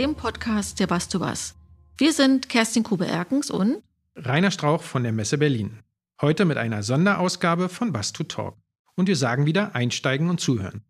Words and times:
dem 0.00 0.14
Podcast 0.14 0.80
der 0.80 0.86
to 0.86 1.18
Bass. 1.18 1.54
Wir 1.98 2.14
sind 2.14 2.48
Kerstin 2.48 2.84
Kube-Erkens 2.84 3.50
und 3.50 3.82
Rainer 4.16 4.50
Strauch 4.50 4.82
von 4.82 5.02
der 5.02 5.12
Messe 5.12 5.36
Berlin. 5.36 5.80
Heute 6.22 6.46
mit 6.46 6.56
einer 6.56 6.82
Sonderausgabe 6.82 7.68
von 7.68 7.92
Bass 7.92 8.14
to 8.14 8.24
Talk. 8.24 8.56
Und 8.94 9.08
wir 9.08 9.16
sagen 9.16 9.44
wieder 9.44 9.74
einsteigen 9.74 10.30
und 10.30 10.40
zuhören. 10.40 10.86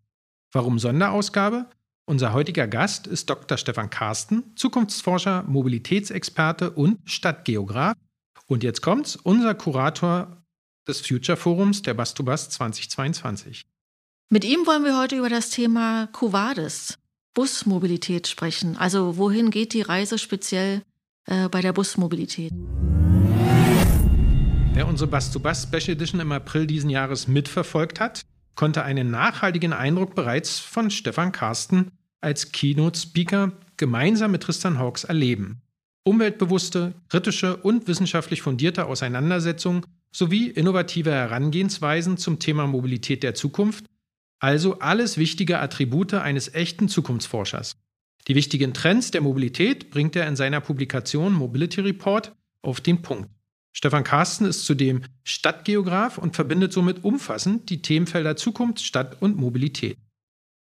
Warum 0.53 0.79
Sonderausgabe? 0.79 1.69
Unser 2.05 2.31
heutiger 2.31 2.69
Gast 2.69 3.05
ist 3.05 3.29
Dr. 3.29 3.57
Stefan 3.57 3.89
Karsten, 3.89 4.55
Zukunftsforscher, 4.55 5.43
Mobilitätsexperte 5.43 6.71
und 6.71 6.99
Stadtgeograf. 7.03 7.97
Und 8.47 8.63
jetzt 8.63 8.81
kommt's, 8.81 9.17
unser 9.17 9.55
Kurator 9.55 10.41
des 10.87 11.05
Future 11.05 11.35
Forums 11.35 11.81
der 11.81 11.95
Bass 11.95 12.13
2022. 12.13 13.65
Mit 14.29 14.45
ihm 14.45 14.65
wollen 14.65 14.85
wir 14.85 14.97
heute 14.97 15.17
über 15.17 15.27
das 15.27 15.49
Thema 15.49 16.07
Covades, 16.13 16.97
Busmobilität 17.33 18.27
sprechen. 18.27 18.77
Also 18.77 19.17
wohin 19.17 19.51
geht 19.51 19.73
die 19.73 19.81
Reise 19.81 20.17
speziell 20.17 20.83
äh, 21.25 21.47
bei 21.49 21.61
der 21.61 21.73
Busmobilität? 21.73 22.51
Wer 24.73 24.87
unsere 24.87 25.09
Bass 25.09 25.31
to 25.31 25.39
Bass 25.39 25.63
Special 25.63 25.95
Edition 25.95 26.19
im 26.19 26.31
April 26.31 26.67
diesen 26.67 26.89
Jahres 26.89 27.27
mitverfolgt 27.27 27.99
hat, 27.99 28.21
konnte 28.55 28.83
einen 28.83 29.11
nachhaltigen 29.11 29.73
Eindruck 29.73 30.15
bereits 30.15 30.59
von 30.59 30.91
Stefan 30.91 31.31
Karsten 31.31 31.91
als 32.21 32.51
Keynote-Speaker 32.51 33.51
gemeinsam 33.77 34.31
mit 34.31 34.43
Tristan 34.43 34.77
Hawks 34.77 35.03
erleben. 35.03 35.61
Umweltbewusste, 36.03 36.93
kritische 37.09 37.57
und 37.57 37.87
wissenschaftlich 37.87 38.41
fundierte 38.41 38.85
Auseinandersetzungen 38.85 39.85
sowie 40.11 40.47
innovative 40.47 41.11
Herangehensweisen 41.11 42.17
zum 42.17 42.39
Thema 42.39 42.67
Mobilität 42.67 43.23
der 43.23 43.35
Zukunft 43.35 43.85
also 44.41 44.79
alles 44.79 45.17
wichtige 45.17 45.59
Attribute 45.59 46.15
eines 46.15 46.53
echten 46.53 46.89
Zukunftsforschers. 46.89 47.77
Die 48.27 48.35
wichtigen 48.35 48.73
Trends 48.73 49.11
der 49.11 49.21
Mobilität 49.21 49.91
bringt 49.91 50.15
er 50.15 50.27
in 50.27 50.35
seiner 50.35 50.61
Publikation 50.61 51.33
Mobility 51.33 51.81
Report 51.81 52.35
auf 52.63 52.81
den 52.81 53.01
Punkt. 53.01 53.29
Stefan 53.71 54.03
Carsten 54.03 54.45
ist 54.45 54.65
zudem 54.65 55.03
Stadtgeograf 55.23 56.17
und 56.17 56.35
verbindet 56.35 56.73
somit 56.73 57.03
umfassend 57.03 57.69
die 57.69 57.81
Themenfelder 57.81 58.35
Zukunft, 58.35 58.81
Stadt 58.81 59.21
und 59.21 59.37
Mobilität. 59.37 59.97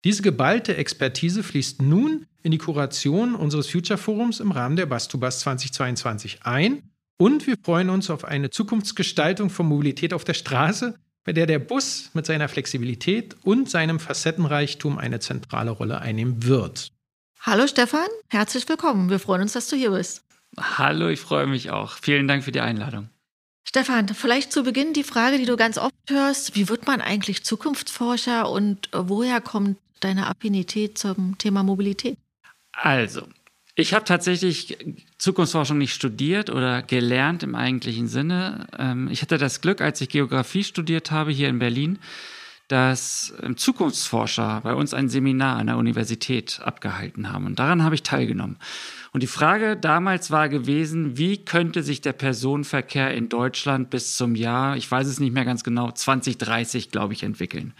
Diese 0.05 0.23
geballte 0.23 0.77
Expertise 0.77 1.43
fließt 1.43 1.81
nun 1.81 2.27
in 2.43 2.51
die 2.51 2.59
Kuration 2.59 3.35
unseres 3.35 3.69
Future 3.71 3.99
Forums 3.99 4.41
im 4.41 4.53
Rahmen 4.53 4.77
der 4.77 4.87
Bastubas 4.87 5.41
2022 5.41 6.43
ein 6.43 6.83
und 7.17 7.47
wir 7.47 7.57
freuen 7.63 7.91
uns 7.91 8.11
auf 8.11 8.25
eine 8.25 8.51
Zukunftsgestaltung 8.51 9.51
von 9.51 9.67
Mobilität 9.67 10.13
auf 10.15 10.25
der 10.25 10.35
Straße, 10.35 10.99
bei 11.29 11.35
der 11.35 11.45
der 11.45 11.59
Bus 11.59 12.09
mit 12.15 12.25
seiner 12.25 12.49
Flexibilität 12.49 13.37
und 13.43 13.69
seinem 13.69 14.01
Facettenreichtum 14.01 14.97
eine 14.97 15.21
zentrale 15.21 15.73
Rolle 15.73 16.01
einnehmen 16.01 16.45
wird. 16.45 16.91
Hallo 17.43 17.67
Stefan, 17.67 18.09
herzlich 18.31 18.67
willkommen. 18.67 19.11
Wir 19.11 19.19
freuen 19.19 19.43
uns, 19.43 19.53
dass 19.53 19.69
du 19.69 19.77
hier 19.77 19.91
bist. 19.91 20.25
Hallo, 20.59 21.09
ich 21.09 21.21
freue 21.21 21.47
mich 21.47 21.71
auch. 21.71 21.99
Vielen 22.01 22.29
Dank 22.29 22.45
für 22.45 22.51
die 22.51 22.63
Einladung. 22.63 23.11
Stefan, 23.63 24.09
vielleicht 24.09 24.53
zu 24.53 24.63
Beginn 24.63 24.95
die 24.95 25.05
Frage, 25.05 25.37
die 25.37 25.45
du 25.45 25.59
ganz 25.59 25.77
oft 25.77 25.93
hörst. 26.09 26.57
Wie 26.57 26.71
wird 26.71 26.87
man 26.87 27.03
eigentlich 27.03 27.45
Zukunftsforscher 27.45 28.51
und 28.51 28.89
woher 28.95 29.43
kommt 29.43 29.77
deine 30.01 30.29
Affinität 30.29 30.97
zum 30.97 31.37
Thema 31.37 31.63
Mobilität? 31.63 32.17
Also, 32.73 33.29
ich 33.79 33.95
habe 33.95 34.05
tatsächlich 34.05 34.77
Zukunftsforschung 35.19 35.79
nicht 35.79 35.95
studiert 35.95 36.51
oder 36.51 36.83
gelernt 36.83 37.45
im 37.45 37.55
eigentlichen 37.55 38.09
Sinne. 38.09 38.67
Ähm, 38.77 39.09
ich 39.09 39.23
hatte 39.23 39.39
das 39.39 39.61
Glück, 39.61 39.81
als 39.81 40.01
ich 40.01 40.09
Geografie 40.09 40.65
studiert 40.65 41.13
habe 41.13 41.31
hier 41.31 41.49
in 41.49 41.61
Berlin, 41.61 42.01
dass 42.67 43.33
ähm, 43.41 43.57
Zukunftsforscher 43.57 44.63
bei 44.65 44.75
uns 44.75 44.95
ein 44.95 45.09
Seminar 45.09 45.59
an 45.59 45.69
der 45.69 45.77
Universität 45.77 46.61
abgehalten 46.61 47.33
haben. 47.33 47.47
Und 47.47 47.61
daran 47.61 47.85
habe 47.85 47.95
ich 47.95 48.03
teilgenommen. 48.03 48.57
Und 49.13 49.23
die 49.23 49.29
Frage 49.29 49.77
damals 49.77 50.33
war 50.33 50.49
gewesen, 50.49 51.17
wie 51.17 51.45
könnte 51.45 51.85
sich 51.85 52.01
der 52.01 52.15
Personenverkehr 52.15 53.15
in 53.15 53.29
Deutschland 53.29 53.91
bis 53.91 54.17
zum 54.17 54.35
Jahr, 54.35 54.77
ich 54.77 54.91
weiß 54.91 55.07
es 55.07 55.21
nicht 55.21 55.33
mehr 55.33 55.45
ganz 55.45 55.63
genau, 55.63 55.93
2030, 55.93 56.91
glaube 56.91 57.13
ich, 57.13 57.23
entwickeln. 57.23 57.75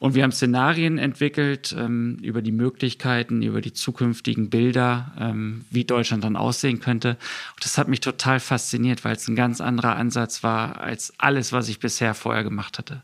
Und 0.00 0.14
wir 0.14 0.22
haben 0.22 0.32
Szenarien 0.32 0.96
entwickelt 0.96 1.76
ähm, 1.78 2.16
über 2.22 2.40
die 2.40 2.52
Möglichkeiten, 2.52 3.42
über 3.42 3.60
die 3.60 3.74
zukünftigen 3.74 4.48
Bilder, 4.48 5.12
ähm, 5.20 5.66
wie 5.70 5.84
Deutschland 5.84 6.24
dann 6.24 6.36
aussehen 6.36 6.80
könnte. 6.80 7.18
Und 7.54 7.64
das 7.64 7.76
hat 7.76 7.86
mich 7.86 8.00
total 8.00 8.40
fasziniert, 8.40 9.04
weil 9.04 9.16
es 9.16 9.28
ein 9.28 9.36
ganz 9.36 9.60
anderer 9.60 9.96
Ansatz 9.96 10.42
war 10.42 10.80
als 10.80 11.12
alles, 11.18 11.52
was 11.52 11.68
ich 11.68 11.80
bisher 11.80 12.14
vorher 12.14 12.44
gemacht 12.44 12.78
hatte. 12.78 13.02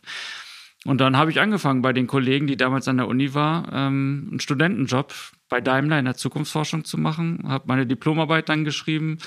Und 0.87 1.03
dann 1.03 1.19
habe 1.19 1.31
ich 1.31 1.39
angefangen 1.39 1.83
bei 1.83 1.93
den 1.93 2.07
Kollegen, 2.07 2.47
die 2.47 2.57
damals 2.57 2.89
an 2.89 2.97
der 2.97 3.09
Uni 3.09 3.35
war, 3.35 3.71
ähm, 3.75 4.29
einen 4.31 4.41
Studentenjob 4.41 5.13
bei 5.51 5.61
Daimler 5.61 5.99
in 5.99 6.07
der 6.07 6.15
Zukunftsforschung 6.15 6.87
zu 6.87 6.97
machen. 6.97 7.41
Habe 7.47 7.65
meine 7.67 7.85
Diplomarbeit 7.85 8.49
dann 8.49 8.65
geschrieben, 8.65 9.19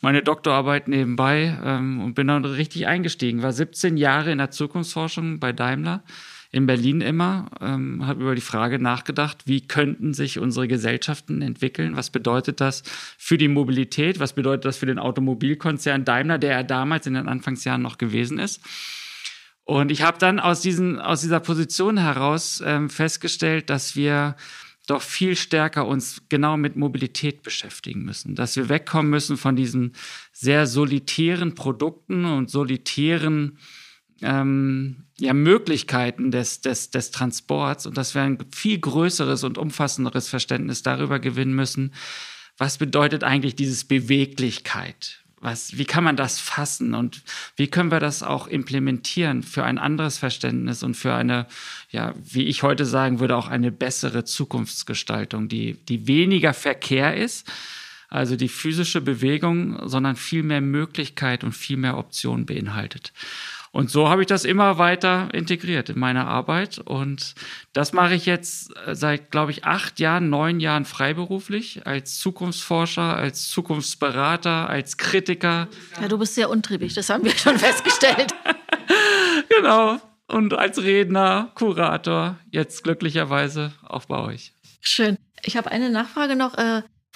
meine 0.00 0.22
Doktorarbeit 0.22 0.88
nebenbei 0.88 1.58
ähm, 1.62 2.00
und 2.00 2.14
bin 2.14 2.28
dann 2.28 2.46
richtig 2.46 2.86
eingestiegen. 2.86 3.42
War 3.42 3.52
17 3.52 3.98
Jahre 3.98 4.32
in 4.32 4.38
der 4.38 4.50
Zukunftsforschung 4.50 5.40
bei 5.40 5.52
Daimler 5.52 6.02
in 6.50 6.66
Berlin 6.66 7.02
immer, 7.02 7.50
ähm, 7.60 8.06
habe 8.06 8.22
über 8.22 8.34
die 8.34 8.40
Frage 8.40 8.78
nachgedacht, 8.78 9.42
wie 9.46 9.66
könnten 9.66 10.14
sich 10.14 10.38
unsere 10.38 10.66
Gesellschaften 10.66 11.42
entwickeln? 11.42 11.96
Was 11.96 12.10
bedeutet 12.10 12.60
das 12.60 12.82
für 13.18 13.36
die 13.36 13.48
Mobilität? 13.48 14.18
Was 14.18 14.32
bedeutet 14.32 14.64
das 14.64 14.78
für 14.78 14.86
den 14.86 14.98
Automobilkonzern 14.98 16.04
Daimler, 16.04 16.38
der 16.38 16.52
er 16.52 16.64
damals 16.64 17.06
in 17.06 17.14
den 17.14 17.28
Anfangsjahren 17.28 17.82
noch 17.82 17.98
gewesen 17.98 18.38
ist? 18.38 18.62
Und 19.64 19.90
ich 19.90 20.00
habe 20.00 20.16
dann 20.16 20.40
aus, 20.40 20.62
diesen, 20.62 20.98
aus 20.98 21.20
dieser 21.20 21.40
Position 21.40 21.98
heraus 21.98 22.62
ähm, 22.64 22.88
festgestellt, 22.88 23.68
dass 23.68 23.94
wir 23.94 24.34
doch 24.86 25.02
viel 25.02 25.36
stärker 25.36 25.86
uns 25.86 26.22
genau 26.30 26.56
mit 26.56 26.76
Mobilität 26.76 27.42
beschäftigen 27.42 28.02
müssen, 28.02 28.34
dass 28.34 28.56
wir 28.56 28.70
wegkommen 28.70 29.10
müssen 29.10 29.36
von 29.36 29.54
diesen 29.54 29.92
sehr 30.32 30.66
solitären 30.66 31.54
Produkten 31.54 32.24
und 32.24 32.48
solitären 32.48 33.58
ähm, 34.22 35.04
ja, 35.18 35.32
Möglichkeiten 35.32 36.30
des, 36.30 36.60
des, 36.60 36.90
des 36.90 37.10
Transports 37.10 37.86
und 37.86 37.96
dass 37.96 38.14
wir 38.14 38.22
ein 38.22 38.38
viel 38.54 38.78
größeres 38.78 39.44
und 39.44 39.58
umfassenderes 39.58 40.28
Verständnis 40.28 40.82
darüber 40.82 41.18
gewinnen 41.18 41.54
müssen, 41.54 41.92
was 42.56 42.78
bedeutet 42.78 43.24
eigentlich 43.24 43.54
dieses 43.54 43.84
Beweglichkeit? 43.84 45.20
Was, 45.40 45.78
wie 45.78 45.84
kann 45.84 46.02
man 46.02 46.16
das 46.16 46.40
fassen 46.40 46.94
und 46.94 47.22
wie 47.54 47.68
können 47.68 47.92
wir 47.92 48.00
das 48.00 48.24
auch 48.24 48.48
implementieren 48.48 49.44
für 49.44 49.62
ein 49.62 49.78
anderes 49.78 50.18
Verständnis 50.18 50.82
und 50.82 50.94
für 50.96 51.14
eine, 51.14 51.46
ja, 51.90 52.12
wie 52.20 52.46
ich 52.46 52.64
heute 52.64 52.84
sagen 52.84 53.20
würde, 53.20 53.36
auch 53.36 53.46
eine 53.46 53.70
bessere 53.70 54.24
Zukunftsgestaltung, 54.24 55.48
die, 55.48 55.74
die 55.74 56.08
weniger 56.08 56.54
Verkehr 56.54 57.16
ist, 57.16 57.48
also 58.08 58.34
die 58.34 58.48
physische 58.48 59.00
Bewegung, 59.00 59.78
sondern 59.86 60.16
viel 60.16 60.42
mehr 60.42 60.60
Möglichkeit 60.60 61.44
und 61.44 61.52
viel 61.52 61.76
mehr 61.76 61.98
Optionen 61.98 62.44
beinhaltet. 62.44 63.12
Und 63.72 63.90
so 63.90 64.08
habe 64.08 64.22
ich 64.22 64.26
das 64.26 64.44
immer 64.44 64.78
weiter 64.78 65.28
integriert 65.32 65.90
in 65.90 65.98
meine 65.98 66.26
Arbeit. 66.26 66.78
Und 66.78 67.34
das 67.72 67.92
mache 67.92 68.14
ich 68.14 68.26
jetzt 68.26 68.74
äh, 68.86 68.94
seit, 68.94 69.30
glaube 69.30 69.50
ich, 69.52 69.64
acht 69.64 70.00
Jahren, 70.00 70.30
neun 70.30 70.60
Jahren 70.60 70.84
freiberuflich 70.84 71.86
als 71.86 72.18
Zukunftsforscher, 72.18 73.16
als 73.16 73.48
Zukunftsberater, 73.48 74.68
als 74.68 74.96
Kritiker. 74.96 75.68
Ja, 76.00 76.08
du 76.08 76.18
bist 76.18 76.34
sehr 76.34 76.50
untriebig, 76.50 76.94
das 76.94 77.10
haben 77.10 77.24
wir 77.24 77.32
schon 77.32 77.58
festgestellt. 77.58 78.34
genau. 79.48 80.00
Und 80.26 80.52
als 80.54 80.82
Redner, 80.82 81.50
Kurator, 81.54 82.36
jetzt 82.50 82.84
glücklicherweise 82.84 83.72
auch 83.82 84.04
bei 84.04 84.18
euch. 84.18 84.52
Schön. 84.80 85.16
Ich 85.42 85.56
habe 85.56 85.70
eine 85.70 85.90
Nachfrage 85.90 86.36
noch. 86.36 86.54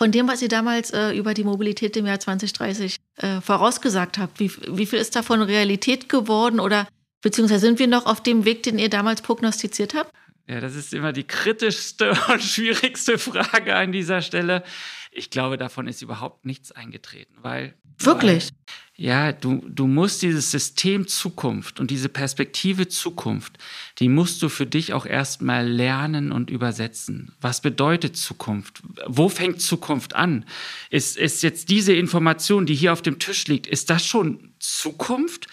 Von 0.02 0.10
dem, 0.10 0.26
was 0.26 0.42
ihr 0.42 0.48
damals 0.48 0.90
äh, 0.90 1.12
über 1.12 1.32
die 1.32 1.44
Mobilität 1.44 1.96
im 1.96 2.06
Jahr 2.06 2.18
2030 2.18 2.96
äh, 3.18 3.40
vorausgesagt 3.40 4.18
habt, 4.18 4.40
wie, 4.40 4.50
wie 4.66 4.84
viel 4.84 4.98
ist 4.98 5.14
davon 5.14 5.42
Realität 5.42 6.08
geworden 6.08 6.58
oder 6.58 6.88
beziehungsweise 7.20 7.60
sind 7.66 7.78
wir 7.78 7.86
noch 7.86 8.06
auf 8.06 8.20
dem 8.20 8.44
Weg, 8.44 8.64
den 8.64 8.80
ihr 8.80 8.90
damals 8.90 9.22
prognostiziert 9.22 9.94
habt? 9.94 10.10
Ja, 10.48 10.60
das 10.60 10.74
ist 10.74 10.92
immer 10.92 11.12
die 11.12 11.22
kritischste 11.22 12.18
und 12.32 12.42
schwierigste 12.42 13.16
Frage 13.16 13.76
an 13.76 13.92
dieser 13.92 14.22
Stelle. 14.22 14.64
Ich 15.12 15.30
glaube, 15.30 15.56
davon 15.56 15.86
ist 15.86 16.02
überhaupt 16.02 16.46
nichts 16.46 16.72
eingetreten, 16.72 17.36
weil. 17.42 17.74
Wirklich? 18.00 18.48
Weil, 18.48 18.76
ja, 19.02 19.32
du, 19.32 19.60
du 19.68 19.88
musst 19.88 20.22
dieses 20.22 20.52
System 20.52 21.08
Zukunft 21.08 21.80
und 21.80 21.90
diese 21.90 22.08
Perspektive 22.08 22.86
Zukunft, 22.86 23.58
die 23.98 24.08
musst 24.08 24.40
du 24.42 24.48
für 24.48 24.64
dich 24.64 24.92
auch 24.92 25.06
erstmal 25.06 25.68
lernen 25.68 26.30
und 26.30 26.50
übersetzen. 26.50 27.32
Was 27.40 27.62
bedeutet 27.62 28.16
Zukunft? 28.16 28.80
Wo 29.08 29.28
fängt 29.28 29.60
Zukunft 29.60 30.14
an? 30.14 30.44
Ist, 30.88 31.16
ist 31.16 31.42
jetzt 31.42 31.68
diese 31.68 31.92
Information, 31.92 32.64
die 32.64 32.76
hier 32.76 32.92
auf 32.92 33.02
dem 33.02 33.18
Tisch 33.18 33.48
liegt, 33.48 33.66
ist 33.66 33.90
das 33.90 34.06
schon 34.06 34.52
Zukunft? 34.60 35.48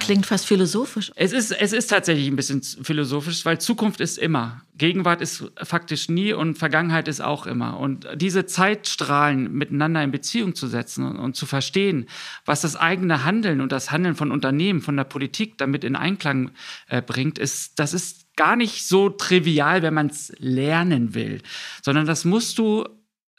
Klingt 0.00 0.24
fast 0.24 0.46
philosophisch. 0.46 1.12
Es 1.14 1.32
ist, 1.32 1.50
es 1.50 1.74
ist 1.74 1.88
tatsächlich 1.88 2.28
ein 2.28 2.36
bisschen 2.36 2.62
philosophisch, 2.62 3.44
weil 3.44 3.60
Zukunft 3.60 4.00
ist 4.00 4.16
immer. 4.16 4.62
Gegenwart 4.76 5.20
ist 5.20 5.44
faktisch 5.62 6.08
nie 6.08 6.32
und 6.32 6.58
Vergangenheit 6.58 7.06
ist 7.06 7.20
auch 7.20 7.46
immer. 7.46 7.78
Und 7.78 8.08
diese 8.16 8.46
Zeitstrahlen 8.46 9.52
miteinander 9.52 10.02
in 10.02 10.10
Beziehung 10.10 10.54
zu 10.54 10.66
setzen 10.66 11.04
und, 11.06 11.16
und 11.16 11.36
zu 11.36 11.46
verstehen, 11.46 12.06
was 12.44 12.62
das 12.62 12.74
eigene 12.94 13.24
Handeln 13.24 13.60
und 13.60 13.72
das 13.72 13.90
Handeln 13.90 14.14
von 14.14 14.30
Unternehmen, 14.30 14.80
von 14.80 14.96
der 14.96 15.04
Politik 15.04 15.58
damit 15.58 15.82
in 15.82 15.96
Einklang 15.96 16.52
äh, 16.88 17.02
bringt, 17.02 17.38
ist, 17.38 17.78
das 17.78 17.92
ist 17.92 18.36
gar 18.36 18.56
nicht 18.56 18.86
so 18.86 19.10
trivial, 19.10 19.82
wenn 19.82 19.94
man 19.94 20.06
es 20.06 20.32
lernen 20.38 21.14
will, 21.14 21.42
sondern 21.82 22.06
das 22.06 22.24
musst 22.24 22.58
du 22.58 22.88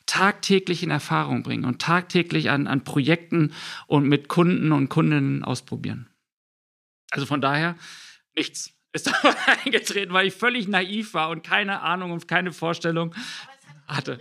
tagtäglich 0.05 0.83
in 0.83 0.91
Erfahrung 0.91 1.41
bringen 1.41 1.65
und 1.65 1.81
tagtäglich 1.81 2.49
an, 2.49 2.67
an 2.67 2.83
Projekten 2.83 3.53
und 3.87 4.07
mit 4.07 4.27
Kunden 4.27 4.71
und 4.71 4.89
Kundinnen 4.89 5.43
ausprobieren. 5.43 6.09
Also 7.11 7.25
von 7.25 7.41
daher 7.41 7.75
nichts 8.35 8.71
ist 8.93 9.07
dabei 9.23 9.35
eingetreten, 9.63 10.13
weil 10.13 10.27
ich 10.27 10.33
völlig 10.33 10.67
naiv 10.67 11.13
war 11.13 11.29
und 11.29 11.43
keine 11.43 11.81
Ahnung 11.81 12.11
und 12.11 12.27
keine 12.27 12.51
Vorstellung 12.51 13.15
hatte. 13.87 14.19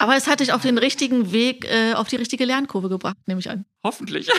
Aber 0.00 0.16
es 0.16 0.26
hat 0.26 0.40
dich 0.40 0.54
auf 0.54 0.62
den 0.62 0.78
richtigen 0.78 1.30
Weg, 1.30 1.66
äh, 1.66 1.92
auf 1.92 2.08
die 2.08 2.16
richtige 2.16 2.46
Lernkurve 2.46 2.88
gebracht, 2.88 3.18
nehme 3.26 3.38
ich 3.38 3.50
an. 3.50 3.66
Hoffentlich. 3.84 4.30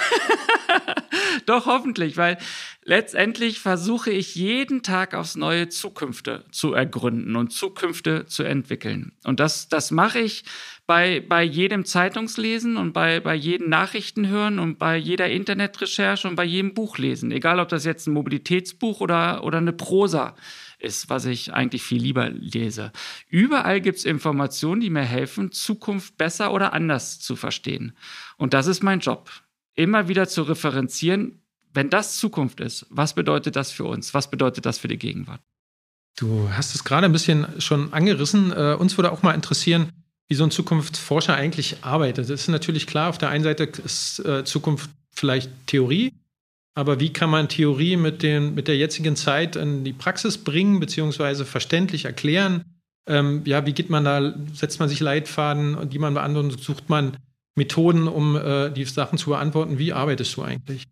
Doch 1.46 1.68
hoffentlich, 1.68 2.18
weil 2.18 2.40
letztendlich 2.84 3.60
versuche 3.60 4.10
ich 4.10 4.34
jeden 4.34 4.82
Tag 4.82 5.14
aufs 5.14 5.36
neue 5.36 5.70
Zukünfte 5.70 6.46
zu 6.52 6.74
ergründen 6.74 7.36
und 7.36 7.54
Zukünfte 7.54 8.26
zu 8.26 8.42
entwickeln. 8.42 9.12
Und 9.24 9.40
das, 9.40 9.70
das 9.70 9.92
mache 9.92 10.20
ich 10.20 10.46
bei, 10.88 11.20
bei 11.20 11.44
jedem 11.44 11.86
Zeitungslesen 11.86 12.76
und 12.76 12.92
bei, 12.94 13.20
bei 13.20 13.36
jedem 13.36 13.70
Nachrichtenhören 13.70 14.58
und 14.58 14.80
bei 14.80 14.98
jeder 14.98 15.30
Internetrecherche 15.30 16.28
und 16.28 16.36
bei 16.36 16.44
jedem 16.44 16.74
Buchlesen. 16.74 17.32
Egal, 17.32 17.60
ob 17.60 17.70
das 17.70 17.86
jetzt 17.86 18.08
ein 18.08 18.14
Mobilitätsbuch 18.14 19.00
oder, 19.00 19.44
oder 19.44 19.60
eine 19.60 19.74
Prosa 19.74 20.36
ist, 20.82 21.10
was 21.10 21.26
ich 21.26 21.54
eigentlich 21.54 21.84
viel 21.84 22.02
lieber 22.02 22.30
lese. 22.30 22.92
Überall 23.28 23.82
gibt 23.82 24.00
es 24.00 24.06
Informationen, 24.06 24.82
die 24.82 24.90
mir 24.90 25.04
helfen, 25.04 25.52
Zukunft 25.52 26.18
besser 26.18 26.54
oder 26.54 26.74
anders 26.74 27.20
zu 27.20 27.36
verstehen. 27.36 27.94
Und 28.38 28.54
das 28.54 28.68
ist 28.68 28.84
mein 28.84 29.00
Job 29.00 29.30
immer 29.76 30.08
wieder 30.08 30.28
zu 30.28 30.44
referenzieren, 30.44 31.42
wenn 31.74 31.90
das 31.90 32.18
Zukunft 32.18 32.60
ist, 32.60 32.86
was 32.90 33.14
bedeutet 33.14 33.56
das 33.56 33.72
für 33.72 33.86
uns? 33.86 34.14
Was 34.14 34.30
bedeutet 34.30 34.66
das 34.66 34.78
für 34.78 34.88
die 34.88 34.98
Gegenwart? 34.98 35.42
Du 36.18 36.50
hast 36.52 36.76
es 36.76 36.84
gerade 36.84 37.06
ein 37.06 37.14
bisschen 37.14 37.48
schon 37.60 37.94
angerissen. 37.94 38.52
Äh, 38.52 38.76
uns 38.78 38.98
würde 38.98 39.12
auch 39.12 39.24
mal 39.24 39.34
interessieren, 39.34 39.90
wie 40.28 40.36
so 40.36 40.44
ein 40.44 40.52
Zukunftsforscher 40.52 41.34
eigentlich 41.34 41.78
arbeitet. 41.82 42.30
Das 42.30 42.42
ist 42.42 42.48
natürlich 42.50 42.88
klar, 42.88 43.10
auf 43.10 43.18
der 43.18 43.30
einen 43.30 43.44
Seite 43.44 43.64
ist 43.64 44.20
äh, 44.20 44.44
Zukunft 44.44 44.90
vielleicht 45.12 45.50
Theorie, 45.68 46.14
aber 46.74 47.00
wie 47.00 47.12
kann 47.12 47.30
man 47.30 47.50
Theorie 47.50 47.98
mit, 47.98 48.24
den, 48.24 48.56
mit 48.56 48.68
der 48.68 48.78
jetzigen 48.78 49.16
Zeit 49.16 49.56
in 49.56 49.84
die 49.84 49.94
Praxis 49.94 50.38
bringen, 50.38 50.80
beziehungsweise 50.80 51.46
verständlich 51.46 52.06
erklären? 52.06 52.64
Ähm, 53.08 53.42
ja, 53.46 53.66
wie 53.66 53.74
geht 53.74 53.90
man 53.90 54.06
da, 54.06 54.34
setzt 54.54 54.80
man 54.80 54.88
sich 54.88 55.00
Leitfaden, 55.00 55.90
die 55.90 56.00
man 56.00 56.14
beantwortet, 56.14 56.62
sucht 56.62 56.90
man 56.90 57.18
Methoden, 57.56 58.08
um 58.08 58.36
äh, 58.36 58.70
die 58.70 58.86
Sachen 58.86 59.18
zu 59.18 59.32
beantworten. 59.32 59.78
Wie 59.78 59.92
arbeitest 59.92 60.36
du 60.38 60.44
eigentlich? 60.44 60.88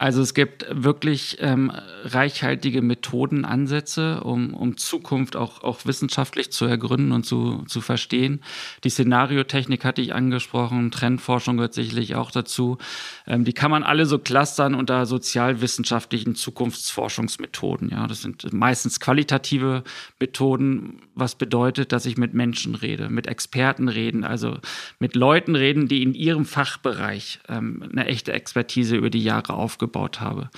Also 0.00 0.22
es 0.22 0.32
gibt 0.32 0.64
wirklich 0.70 1.38
ähm, 1.40 1.72
reichhaltige 2.04 2.82
Methoden, 2.82 3.44
Ansätze, 3.44 4.22
um, 4.22 4.54
um 4.54 4.76
Zukunft 4.76 5.34
auch, 5.34 5.64
auch 5.64 5.86
wissenschaftlich 5.86 6.52
zu 6.52 6.66
ergründen 6.66 7.10
und 7.10 7.26
zu, 7.26 7.64
zu 7.66 7.80
verstehen. 7.80 8.40
Die 8.84 8.90
Szenariotechnik 8.90 9.84
hatte 9.84 10.00
ich 10.00 10.14
angesprochen, 10.14 10.92
Trendforschung 10.92 11.56
gehört 11.56 11.74
sicherlich 11.74 12.14
auch 12.14 12.30
dazu. 12.30 12.78
Ähm, 13.26 13.44
die 13.44 13.52
kann 13.52 13.72
man 13.72 13.82
alle 13.82 14.06
so 14.06 14.20
clustern 14.20 14.76
unter 14.76 15.04
sozialwissenschaftlichen 15.04 16.36
Zukunftsforschungsmethoden. 16.36 17.90
Ja, 17.90 18.06
das 18.06 18.22
sind 18.22 18.52
meistens 18.52 19.00
qualitative 19.00 19.82
Methoden, 20.20 21.02
was 21.16 21.34
bedeutet, 21.34 21.90
dass 21.90 22.06
ich 22.06 22.16
mit 22.16 22.34
Menschen 22.34 22.76
rede, 22.76 23.08
mit 23.08 23.26
Experten 23.26 23.88
reden, 23.88 24.22
also 24.22 24.58
mit 25.00 25.16
Leuten 25.16 25.56
reden, 25.56 25.88
die 25.88 26.04
in 26.04 26.14
ihrem 26.14 26.44
Fachbereich 26.44 27.40
ähm, 27.48 27.82
eine 27.90 28.06
echte 28.06 28.32
Expertise 28.32 28.94
über 28.94 29.10
die 29.10 29.24
Jahre 29.24 29.54
aufgebaut 29.54 29.87
aufgebaut 29.88 30.20
habe. 30.20 30.50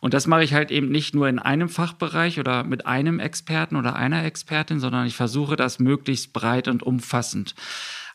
Und 0.00 0.14
das 0.14 0.26
mache 0.26 0.44
ich 0.44 0.54
halt 0.54 0.70
eben 0.70 0.90
nicht 0.90 1.14
nur 1.14 1.28
in 1.28 1.38
einem 1.38 1.68
Fachbereich 1.68 2.38
oder 2.38 2.64
mit 2.64 2.86
einem 2.86 3.18
Experten 3.18 3.76
oder 3.76 3.96
einer 3.96 4.24
Expertin, 4.24 4.80
sondern 4.80 5.06
ich 5.06 5.16
versuche 5.16 5.56
das 5.56 5.78
möglichst 5.78 6.32
breit 6.32 6.68
und 6.68 6.82
umfassend. 6.82 7.54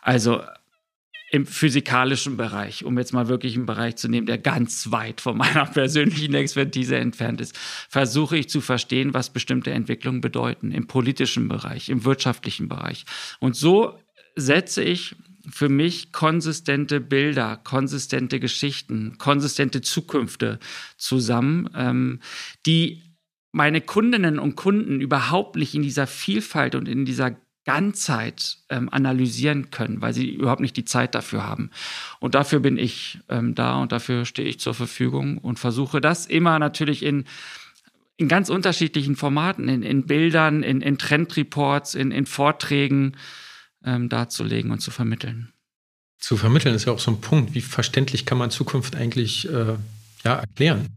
Also 0.01 0.41
im 1.31 1.45
physikalischen 1.45 2.35
Bereich, 2.35 2.83
um 2.83 2.97
jetzt 2.97 3.13
mal 3.13 3.29
wirklich 3.29 3.55
einen 3.55 3.65
Bereich 3.65 3.95
zu 3.95 4.09
nehmen, 4.09 4.27
der 4.27 4.37
ganz 4.37 4.91
weit 4.91 5.21
von 5.21 5.37
meiner 5.37 5.65
persönlichen 5.73 6.33
Expertise 6.33 6.97
entfernt 6.97 7.39
ist, 7.39 7.57
versuche 7.89 8.37
ich 8.37 8.49
zu 8.49 8.59
verstehen, 8.59 9.13
was 9.13 9.29
bestimmte 9.29 9.71
Entwicklungen 9.71 10.19
bedeuten 10.19 10.71
im 10.71 10.87
politischen 10.87 11.47
Bereich, 11.47 11.89
im 11.89 12.03
wirtschaftlichen 12.03 12.67
Bereich. 12.67 13.05
Und 13.39 13.55
so 13.55 13.97
setze 14.35 14.83
ich 14.83 15.15
für 15.49 15.69
mich 15.69 16.11
konsistente 16.11 16.99
Bilder, 16.99 17.57
konsistente 17.63 18.39
Geschichten, 18.39 19.17
konsistente 19.17 19.81
Zukünfte 19.81 20.59
zusammen, 20.97 21.69
ähm, 21.75 22.19
die 22.65 23.03
meine 23.51 23.81
Kundinnen 23.81 24.39
und 24.39 24.55
Kunden 24.55 25.01
überhaupt 25.01 25.55
nicht 25.55 25.75
in 25.75 25.81
dieser 25.81 26.07
Vielfalt 26.07 26.75
und 26.75 26.87
in 26.87 27.05
dieser 27.05 27.35
Ganzheit 27.65 28.57
ähm, 28.69 28.89
analysieren 28.91 29.69
können, 29.69 30.01
weil 30.01 30.13
sie 30.13 30.29
überhaupt 30.29 30.61
nicht 30.61 30.77
die 30.77 30.85
Zeit 30.85 31.13
dafür 31.13 31.45
haben. 31.45 31.69
Und 32.19 32.33
dafür 32.33 32.59
bin 32.59 32.77
ich 32.77 33.19
ähm, 33.29 33.53
da 33.53 33.79
und 33.79 33.91
dafür 33.91 34.25
stehe 34.25 34.47
ich 34.47 34.59
zur 34.59 34.73
Verfügung 34.73 35.37
und 35.37 35.59
versuche 35.59 36.01
das 36.01 36.25
immer 36.25 36.57
natürlich 36.57 37.03
in, 37.03 37.25
in 38.17 38.27
ganz 38.27 38.49
unterschiedlichen 38.49 39.15
Formaten, 39.15 39.67
in, 39.67 39.83
in 39.83 40.07
Bildern, 40.07 40.63
in, 40.63 40.81
in 40.81 40.97
Trendreports, 40.97 41.93
in, 41.93 42.11
in 42.11 42.25
Vorträgen, 42.25 43.15
ähm, 43.85 44.09
darzulegen 44.09 44.71
und 44.71 44.79
zu 44.79 44.91
vermitteln. 44.91 45.53
Zu 46.19 46.37
vermitteln 46.37 46.75
ist 46.75 46.85
ja 46.85 46.93
auch 46.93 46.99
so 46.99 47.11
ein 47.11 47.21
Punkt. 47.21 47.55
Wie 47.55 47.61
verständlich 47.61 48.25
kann 48.25 48.37
man 48.37 48.51
Zukunft 48.51 48.95
eigentlich 48.95 49.49
äh, 49.49 49.75
ja, 50.23 50.35
erklären? 50.35 50.87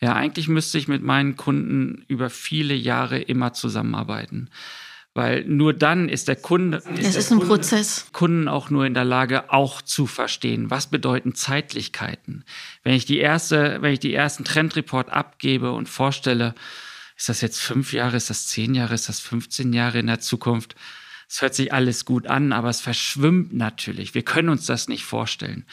Ja, 0.00 0.14
eigentlich 0.14 0.48
müsste 0.48 0.78
ich 0.78 0.88
mit 0.88 1.02
meinen 1.02 1.36
Kunden 1.36 2.04
über 2.08 2.28
viele 2.28 2.74
Jahre 2.74 3.20
immer 3.20 3.52
zusammenarbeiten. 3.52 4.50
Weil 5.14 5.44
nur 5.44 5.74
dann 5.74 6.08
ist 6.08 6.28
der 6.28 6.36
Kunde. 6.36 6.78
Ist 6.94 7.08
es 7.08 7.16
ist 7.16 7.32
ein 7.32 7.38
Kunde, 7.38 7.54
Prozess. 7.54 8.08
Kunden 8.12 8.48
auch 8.48 8.70
nur 8.70 8.86
in 8.86 8.94
der 8.94 9.04
Lage, 9.04 9.52
auch 9.52 9.82
zu 9.82 10.06
verstehen, 10.06 10.70
was 10.70 10.88
bedeuten 10.88 11.34
Zeitlichkeiten. 11.34 12.44
Wenn 12.82 12.94
ich 12.94 13.04
die 13.04 13.18
erste, 13.18 13.78
wenn 13.80 13.92
ich 13.92 14.00
die 14.00 14.14
ersten 14.14 14.44
Trendreport 14.44 15.10
abgebe 15.10 15.72
und 15.72 15.88
vorstelle, 15.88 16.54
ist 17.16 17.28
das 17.28 17.42
jetzt 17.42 17.60
fünf 17.60 17.92
Jahre, 17.92 18.16
ist 18.16 18.30
das 18.30 18.46
zehn 18.46 18.74
Jahre, 18.74 18.94
ist 18.94 19.08
das 19.08 19.20
15 19.20 19.72
Jahre 19.72 19.98
in 19.98 20.06
der 20.06 20.20
Zukunft? 20.20 20.74
Es 21.32 21.40
hört 21.40 21.54
sich 21.54 21.72
alles 21.72 22.04
gut 22.04 22.26
an, 22.26 22.52
aber 22.52 22.68
es 22.68 22.82
verschwimmt 22.82 23.54
natürlich. 23.54 24.14
Wir 24.14 24.22
können 24.22 24.50
uns 24.50 24.66
das 24.66 24.86
nicht 24.86 25.06
vorstellen. 25.06 25.64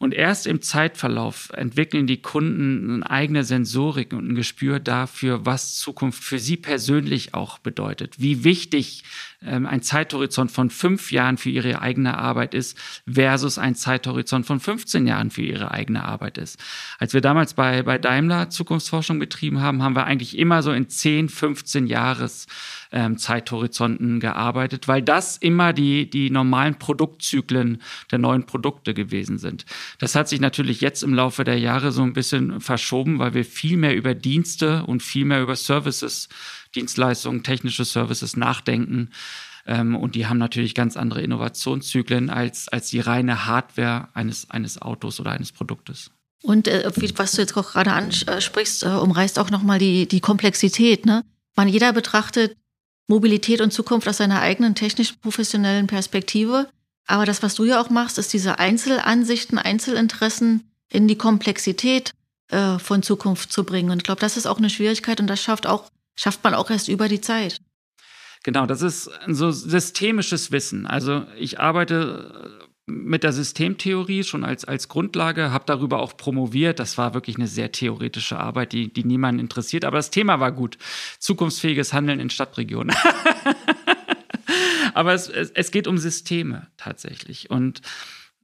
Und 0.00 0.14
erst 0.14 0.46
im 0.46 0.62
Zeitverlauf 0.62 1.50
entwickeln 1.54 2.06
die 2.06 2.22
Kunden 2.22 3.02
eine 3.02 3.10
eigene 3.10 3.42
Sensorik 3.42 4.12
und 4.12 4.30
ein 4.30 4.34
Gespür 4.36 4.78
dafür, 4.78 5.44
was 5.44 5.74
Zukunft 5.74 6.22
für 6.22 6.38
sie 6.38 6.56
persönlich 6.56 7.34
auch 7.34 7.58
bedeutet. 7.58 8.14
Wie 8.20 8.44
wichtig 8.44 9.02
ähm, 9.44 9.66
ein 9.66 9.82
Zeithorizont 9.82 10.52
von 10.52 10.70
fünf 10.70 11.12
Jahren 11.12 11.36
für 11.36 11.50
ihre 11.50 11.80
eigene 11.80 12.16
Arbeit 12.16 12.54
ist 12.54 12.78
versus 13.08 13.58
ein 13.58 13.74
Zeithorizont 13.74 14.46
von 14.46 14.60
15 14.60 15.06
Jahren 15.06 15.30
für 15.30 15.42
ihre 15.42 15.72
eigene 15.72 16.04
Arbeit 16.04 16.38
ist. 16.38 16.58
Als 16.98 17.12
wir 17.12 17.20
damals 17.20 17.54
bei, 17.54 17.82
bei 17.82 17.98
Daimler 17.98 18.50
Zukunftsforschung 18.50 19.18
betrieben 19.18 19.60
haben, 19.60 19.82
haben 19.82 19.94
wir 19.94 20.06
eigentlich 20.06 20.38
immer 20.38 20.62
so 20.62 20.72
in 20.72 20.88
10, 20.88 21.28
15 21.28 21.86
Jahres 21.86 22.46
ähm, 22.90 23.18
Zeithorizonten 23.18 24.20
gearbeitet, 24.20 24.88
weil 24.88 25.02
das 25.02 25.36
immer 25.36 25.72
die, 25.72 26.08
die 26.10 26.30
normalen 26.30 26.78
Produktzyklen 26.78 27.82
der 28.10 28.18
neuen 28.18 28.46
Produkte 28.46 28.94
gewesen 28.94 29.38
sind. 29.38 29.66
Das 29.98 30.14
hat 30.14 30.28
sich 30.28 30.40
natürlich 30.40 30.80
jetzt 30.80 31.02
im 31.02 31.14
Laufe 31.14 31.44
der 31.44 31.58
Jahre 31.58 31.92
so 31.92 32.02
ein 32.02 32.12
bisschen 32.12 32.60
verschoben, 32.60 33.18
weil 33.18 33.34
wir 33.34 33.44
viel 33.44 33.76
mehr 33.76 33.96
über 33.96 34.14
Dienste 34.14 34.84
und 34.84 35.02
viel 35.02 35.24
mehr 35.24 35.42
über 35.42 35.56
Services, 35.56 36.28
Dienstleistungen, 36.74 37.42
technische 37.42 37.84
Services 37.84 38.36
nachdenken. 38.36 39.10
Ähm, 39.66 39.96
und 39.96 40.14
die 40.14 40.26
haben 40.26 40.38
natürlich 40.38 40.74
ganz 40.74 40.96
andere 40.96 41.22
Innovationszyklen 41.22 42.30
als, 42.30 42.68
als 42.68 42.90
die 42.90 43.00
reine 43.00 43.46
Hardware 43.46 44.08
eines, 44.14 44.50
eines 44.50 44.80
Autos 44.80 45.20
oder 45.20 45.32
eines 45.32 45.52
Produktes. 45.52 46.10
Und 46.42 46.68
äh, 46.68 46.90
was 47.16 47.32
du 47.32 47.42
jetzt 47.42 47.56
auch 47.56 47.72
gerade 47.72 47.92
ansprichst, 47.92 48.84
äh, 48.84 48.88
umreißt 48.88 49.38
auch 49.38 49.50
nochmal 49.50 49.78
die, 49.78 50.06
die 50.06 50.20
Komplexität. 50.20 51.04
Ne? 51.04 51.24
Man 51.56 51.68
jeder 51.68 51.92
betrachtet 51.92 52.56
Mobilität 53.08 53.60
und 53.60 53.72
Zukunft 53.72 54.08
aus 54.08 54.18
seiner 54.18 54.40
eigenen 54.40 54.74
technisch-professionellen 54.74 55.86
Perspektive. 55.86 56.68
Aber 57.08 57.24
das, 57.24 57.42
was 57.42 57.54
du 57.54 57.64
ja 57.64 57.80
auch 57.80 57.90
machst, 57.90 58.18
ist 58.18 58.32
diese 58.32 58.58
Einzelansichten, 58.58 59.58
Einzelinteressen 59.58 60.70
in 60.90 61.08
die 61.08 61.16
Komplexität 61.16 62.12
äh, 62.50 62.78
von 62.78 63.02
Zukunft 63.02 63.50
zu 63.50 63.64
bringen. 63.64 63.90
Und 63.90 63.98
ich 63.98 64.04
glaube, 64.04 64.20
das 64.20 64.36
ist 64.36 64.46
auch 64.46 64.58
eine 64.58 64.70
Schwierigkeit 64.70 65.18
und 65.18 65.26
das 65.26 65.42
schafft 65.42 65.66
auch, 65.66 65.90
schafft 66.14 66.44
man 66.44 66.54
auch 66.54 66.70
erst 66.70 66.88
über 66.88 67.08
die 67.08 67.20
Zeit. 67.20 67.60
Genau, 68.44 68.66
das 68.66 68.82
ist 68.82 69.10
so 69.26 69.50
systemisches 69.50 70.52
Wissen. 70.52 70.86
Also 70.86 71.24
ich 71.38 71.58
arbeite 71.58 72.68
mit 72.86 73.22
der 73.22 73.32
Systemtheorie 73.32 74.22
schon 74.22 74.44
als, 74.44 74.64
als 74.64 74.88
Grundlage, 74.88 75.50
habe 75.50 75.64
darüber 75.66 76.00
auch 76.00 76.16
promoviert. 76.16 76.78
Das 76.78 76.98
war 76.98 77.14
wirklich 77.14 77.36
eine 77.36 77.46
sehr 77.46 77.72
theoretische 77.72 78.38
Arbeit, 78.38 78.72
die, 78.72 78.92
die 78.92 79.04
niemanden 79.04 79.40
interessiert. 79.40 79.84
Aber 79.84 79.96
das 79.96 80.10
Thema 80.10 80.40
war 80.40 80.52
gut. 80.52 80.78
Zukunftsfähiges 81.18 81.92
Handeln 81.92 82.20
in 82.20 82.30
Stadtregionen. 82.30 82.94
Aber 84.98 85.14
es, 85.14 85.28
es, 85.28 85.52
es 85.52 85.70
geht 85.70 85.86
um 85.86 85.96
Systeme 85.96 86.66
tatsächlich. 86.76 87.50
Und 87.50 87.82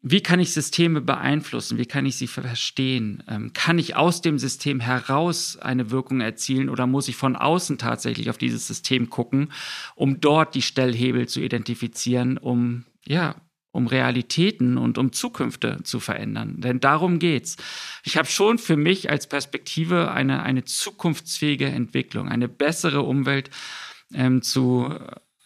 wie 0.02 0.20
kann 0.20 0.38
ich 0.38 0.52
Systeme 0.52 1.00
beeinflussen? 1.00 1.78
Wie 1.78 1.84
kann 1.84 2.06
ich 2.06 2.14
sie 2.14 2.28
verstehen? 2.28 3.24
Ähm, 3.28 3.52
kann 3.54 3.76
ich 3.76 3.96
aus 3.96 4.22
dem 4.22 4.38
System 4.38 4.78
heraus 4.78 5.56
eine 5.56 5.90
Wirkung 5.90 6.20
erzielen 6.20 6.68
oder 6.68 6.86
muss 6.86 7.08
ich 7.08 7.16
von 7.16 7.34
außen 7.34 7.76
tatsächlich 7.76 8.30
auf 8.30 8.38
dieses 8.38 8.68
System 8.68 9.10
gucken, 9.10 9.50
um 9.96 10.20
dort 10.20 10.54
die 10.54 10.62
Stellhebel 10.62 11.26
zu 11.26 11.40
identifizieren, 11.40 12.38
um 12.38 12.84
ja, 13.04 13.34
um 13.72 13.88
Realitäten 13.88 14.78
und 14.78 14.96
um 14.96 15.10
Zukünfte 15.10 15.78
zu 15.82 15.98
verändern. 15.98 16.60
Denn 16.60 16.78
darum 16.78 17.18
geht's. 17.18 17.56
Ich 18.04 18.16
habe 18.16 18.28
schon 18.28 18.58
für 18.58 18.76
mich 18.76 19.10
als 19.10 19.26
Perspektive 19.26 20.12
eine, 20.12 20.44
eine 20.44 20.62
zukunftsfähige 20.62 21.66
Entwicklung, 21.66 22.28
eine 22.28 22.48
bessere 22.48 23.02
Umwelt 23.02 23.50
ähm, 24.14 24.40
zu 24.42 24.96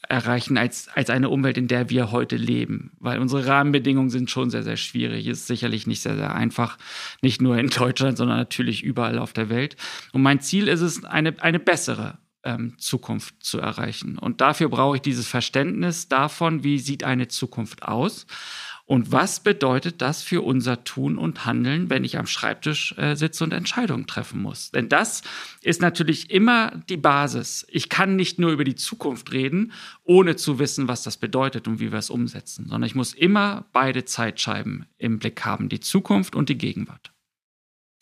erreichen 0.09 0.57
als, 0.57 0.88
als 0.95 1.11
eine 1.11 1.29
Umwelt, 1.29 1.59
in 1.59 1.69
der 1.69 1.91
wir 1.91 2.11
heute 2.11 2.37
leben. 2.37 2.93
Weil 2.99 3.19
unsere 3.19 3.47
Rahmenbedingungen 3.47 4.11
sind 4.11 4.31
schon 4.31 4.50
sehr, 4.50 4.62
sehr 4.62 4.77
schwierig. 4.77 5.27
Ist 5.27 5.47
sicherlich 5.47 5.87
nicht 5.87 6.00
sehr, 6.00 6.17
sehr 6.17 6.35
einfach. 6.35 6.79
Nicht 7.21 7.43
nur 7.43 7.59
in 7.59 7.69
Deutschland, 7.69 8.17
sondern 8.17 8.38
natürlich 8.38 8.83
überall 8.83 9.19
auf 9.19 9.33
der 9.33 9.50
Welt. 9.50 9.77
Und 10.12 10.23
mein 10.23 10.41
Ziel 10.41 10.69
ist 10.69 10.81
es, 10.81 11.05
eine, 11.05 11.35
eine 11.43 11.59
bessere 11.59 12.19
ähm, 12.43 12.79
Zukunft 12.79 13.43
zu 13.43 13.59
erreichen. 13.59 14.19
Und 14.19 14.41
dafür 14.41 14.69
brauche 14.69 14.97
ich 14.97 15.03
dieses 15.03 15.29
Verständnis 15.29 16.09
davon, 16.09 16.65
wie 16.65 16.79
sieht 16.79 17.05
eine 17.05 17.29
Zukunft 17.29 17.83
aus 17.83 18.27
und 18.88 19.12
was 19.12 19.40
bedeutet 19.40 20.00
das 20.00 20.23
für 20.23 20.40
unser 20.40 20.83
Tun 20.83 21.18
und 21.18 21.45
Handeln, 21.45 21.90
wenn 21.90 22.04
ich 22.04 22.16
am 22.16 22.26
Schreibtisch 22.26 22.95
äh, 22.97 23.16
sitze 23.16 23.45
und 23.45 23.52
Entscheidungen 23.52 24.07
treffen 24.07 24.40
muss? 24.40 24.71
Denn 24.71 24.88
das 24.88 25.21
ist 25.61 25.83
natürlich 25.83 26.30
immer 26.30 26.73
die 26.88 26.97
Basis. 26.97 27.66
Ich 27.68 27.90
kann 27.90 28.16
nicht 28.16 28.38
nur 28.38 28.50
über 28.50 28.64
die 28.64 28.76
Zukunft 28.76 29.30
reden, 29.30 29.73
ohne 30.04 30.37
zu 30.37 30.59
wissen, 30.59 30.88
was 30.88 31.02
das 31.02 31.18
bedeutet 31.18 31.68
und 31.68 31.80
wie 31.80 31.92
wir 31.92 31.99
es 31.99 32.09
umsetzen, 32.09 32.64
sondern 32.66 32.88
ich 32.88 32.95
muss 32.95 33.12
immer 33.12 33.66
beide 33.75 34.07
Zeitscheiben 34.07 34.87
im 34.97 35.18
Blick 35.18 35.45
haben, 35.45 35.68
die 35.68 35.80
Zukunft 35.80 36.35
und 36.35 36.49
die 36.49 36.57
Gegenwart. 36.57 37.12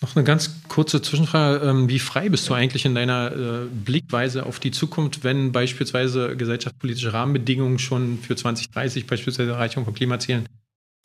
Noch 0.02 0.14
eine 0.14 0.24
ganz 0.24 0.62
kurze 0.68 1.02
Zwischenfrage. 1.02 1.66
Ähm, 1.66 1.88
wie 1.88 1.98
frei 1.98 2.28
bist 2.28 2.48
du 2.48 2.54
eigentlich 2.54 2.84
in 2.84 2.94
deiner 2.94 3.32
äh, 3.32 3.66
Blickweise 3.66 4.46
auf 4.46 4.60
die 4.60 4.70
Zukunft, 4.70 5.24
wenn 5.24 5.50
beispielsweise 5.50 6.36
gesellschaftspolitische 6.36 7.12
Rahmenbedingungen 7.12 7.80
schon 7.80 8.18
für 8.18 8.36
2030, 8.36 9.08
beispielsweise 9.08 9.50
Erreichung 9.50 9.84
von 9.84 9.94
Klimazielen, 9.94 10.46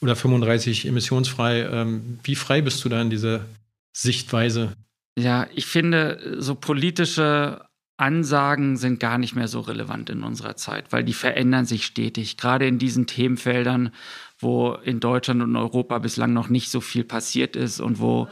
oder 0.01 0.15
35 0.15 0.87
emissionsfrei. 0.87 1.61
Ähm, 1.61 2.19
wie 2.23 2.35
frei 2.35 2.61
bist 2.61 2.83
du 2.83 2.89
da 2.89 3.01
in 3.01 3.09
dieser 3.09 3.45
Sichtweise? 3.93 4.73
Ja, 5.17 5.47
ich 5.53 5.65
finde, 5.65 6.37
so 6.39 6.55
politische 6.55 7.65
Ansagen 7.97 8.77
sind 8.77 8.99
gar 8.99 9.19
nicht 9.19 9.35
mehr 9.35 9.47
so 9.47 9.59
relevant 9.59 10.09
in 10.09 10.23
unserer 10.23 10.55
Zeit, 10.55 10.91
weil 10.91 11.03
die 11.03 11.13
verändern 11.13 11.65
sich 11.65 11.85
stetig. 11.85 12.35
Gerade 12.35 12.65
in 12.65 12.79
diesen 12.79 13.05
Themenfeldern, 13.05 13.91
wo 14.39 14.73
in 14.73 14.99
Deutschland 14.99 15.43
und 15.43 15.55
Europa 15.55 15.99
bislang 15.99 16.33
noch 16.33 16.49
nicht 16.49 16.71
so 16.71 16.81
viel 16.81 17.03
passiert 17.03 17.55
ist 17.55 17.79
und 17.79 17.99
wo 17.99 18.27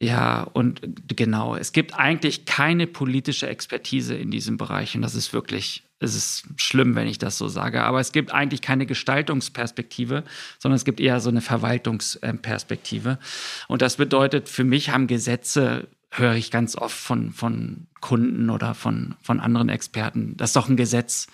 ja, 0.00 0.42
und 0.42 0.80
genau, 1.16 1.56
es 1.56 1.72
gibt 1.72 1.94
eigentlich 1.94 2.44
keine 2.44 2.86
politische 2.86 3.48
Expertise 3.48 4.14
in 4.14 4.30
diesem 4.30 4.56
Bereich 4.56 4.94
und 4.94 5.02
das 5.02 5.14
ist 5.14 5.32
wirklich 5.32 5.82
es 6.00 6.14
ist 6.14 6.44
schlimm, 6.56 6.94
wenn 6.94 7.08
ich 7.08 7.18
das 7.18 7.38
so 7.38 7.48
sage, 7.48 7.82
aber 7.82 8.00
es 8.00 8.12
gibt 8.12 8.32
eigentlich 8.32 8.62
keine 8.62 8.86
Gestaltungsperspektive, 8.86 10.24
sondern 10.58 10.76
es 10.76 10.84
gibt 10.84 11.00
eher 11.00 11.20
so 11.20 11.28
eine 11.28 11.40
Verwaltungsperspektive. 11.40 13.18
Und 13.66 13.82
das 13.82 13.96
bedeutet, 13.96 14.48
für 14.48 14.64
mich 14.64 14.90
haben 14.90 15.08
Gesetze, 15.08 15.88
höre 16.10 16.34
ich 16.34 16.50
ganz 16.50 16.76
oft 16.76 16.96
von, 16.96 17.32
von 17.32 17.86
Kunden 18.00 18.48
oder 18.48 18.74
von, 18.74 19.16
von 19.22 19.40
anderen 19.40 19.68
Experten, 19.68 20.36
das 20.36 20.50
ist 20.50 20.56
doch 20.56 20.68
ein 20.68 20.76
Gesetz. 20.76 21.26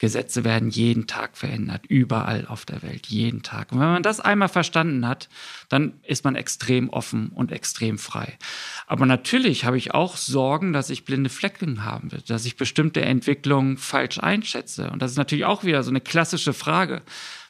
Gesetze 0.00 0.44
werden 0.44 0.70
jeden 0.70 1.06
Tag 1.06 1.36
verändert, 1.36 1.84
überall 1.86 2.46
auf 2.46 2.64
der 2.64 2.82
Welt, 2.82 3.08
jeden 3.08 3.42
Tag. 3.42 3.70
Und 3.70 3.80
wenn 3.80 3.92
man 3.92 4.02
das 4.02 4.18
einmal 4.18 4.48
verstanden 4.48 5.06
hat, 5.06 5.28
dann 5.68 6.00
ist 6.02 6.24
man 6.24 6.36
extrem 6.36 6.88
offen 6.88 7.28
und 7.28 7.52
extrem 7.52 7.98
frei. 7.98 8.38
Aber 8.86 9.04
natürlich 9.04 9.66
habe 9.66 9.76
ich 9.76 9.92
auch 9.92 10.16
Sorgen, 10.16 10.72
dass 10.72 10.88
ich 10.88 11.04
blinde 11.04 11.28
Flecken 11.28 11.84
haben 11.84 12.12
wird, 12.12 12.30
dass 12.30 12.46
ich 12.46 12.56
bestimmte 12.56 13.02
Entwicklungen 13.02 13.76
falsch 13.76 14.18
einschätze. 14.18 14.90
Und 14.90 15.02
das 15.02 15.10
ist 15.10 15.18
natürlich 15.18 15.44
auch 15.44 15.64
wieder 15.64 15.82
so 15.82 15.90
eine 15.90 16.00
klassische 16.00 16.54
Frage. 16.54 17.02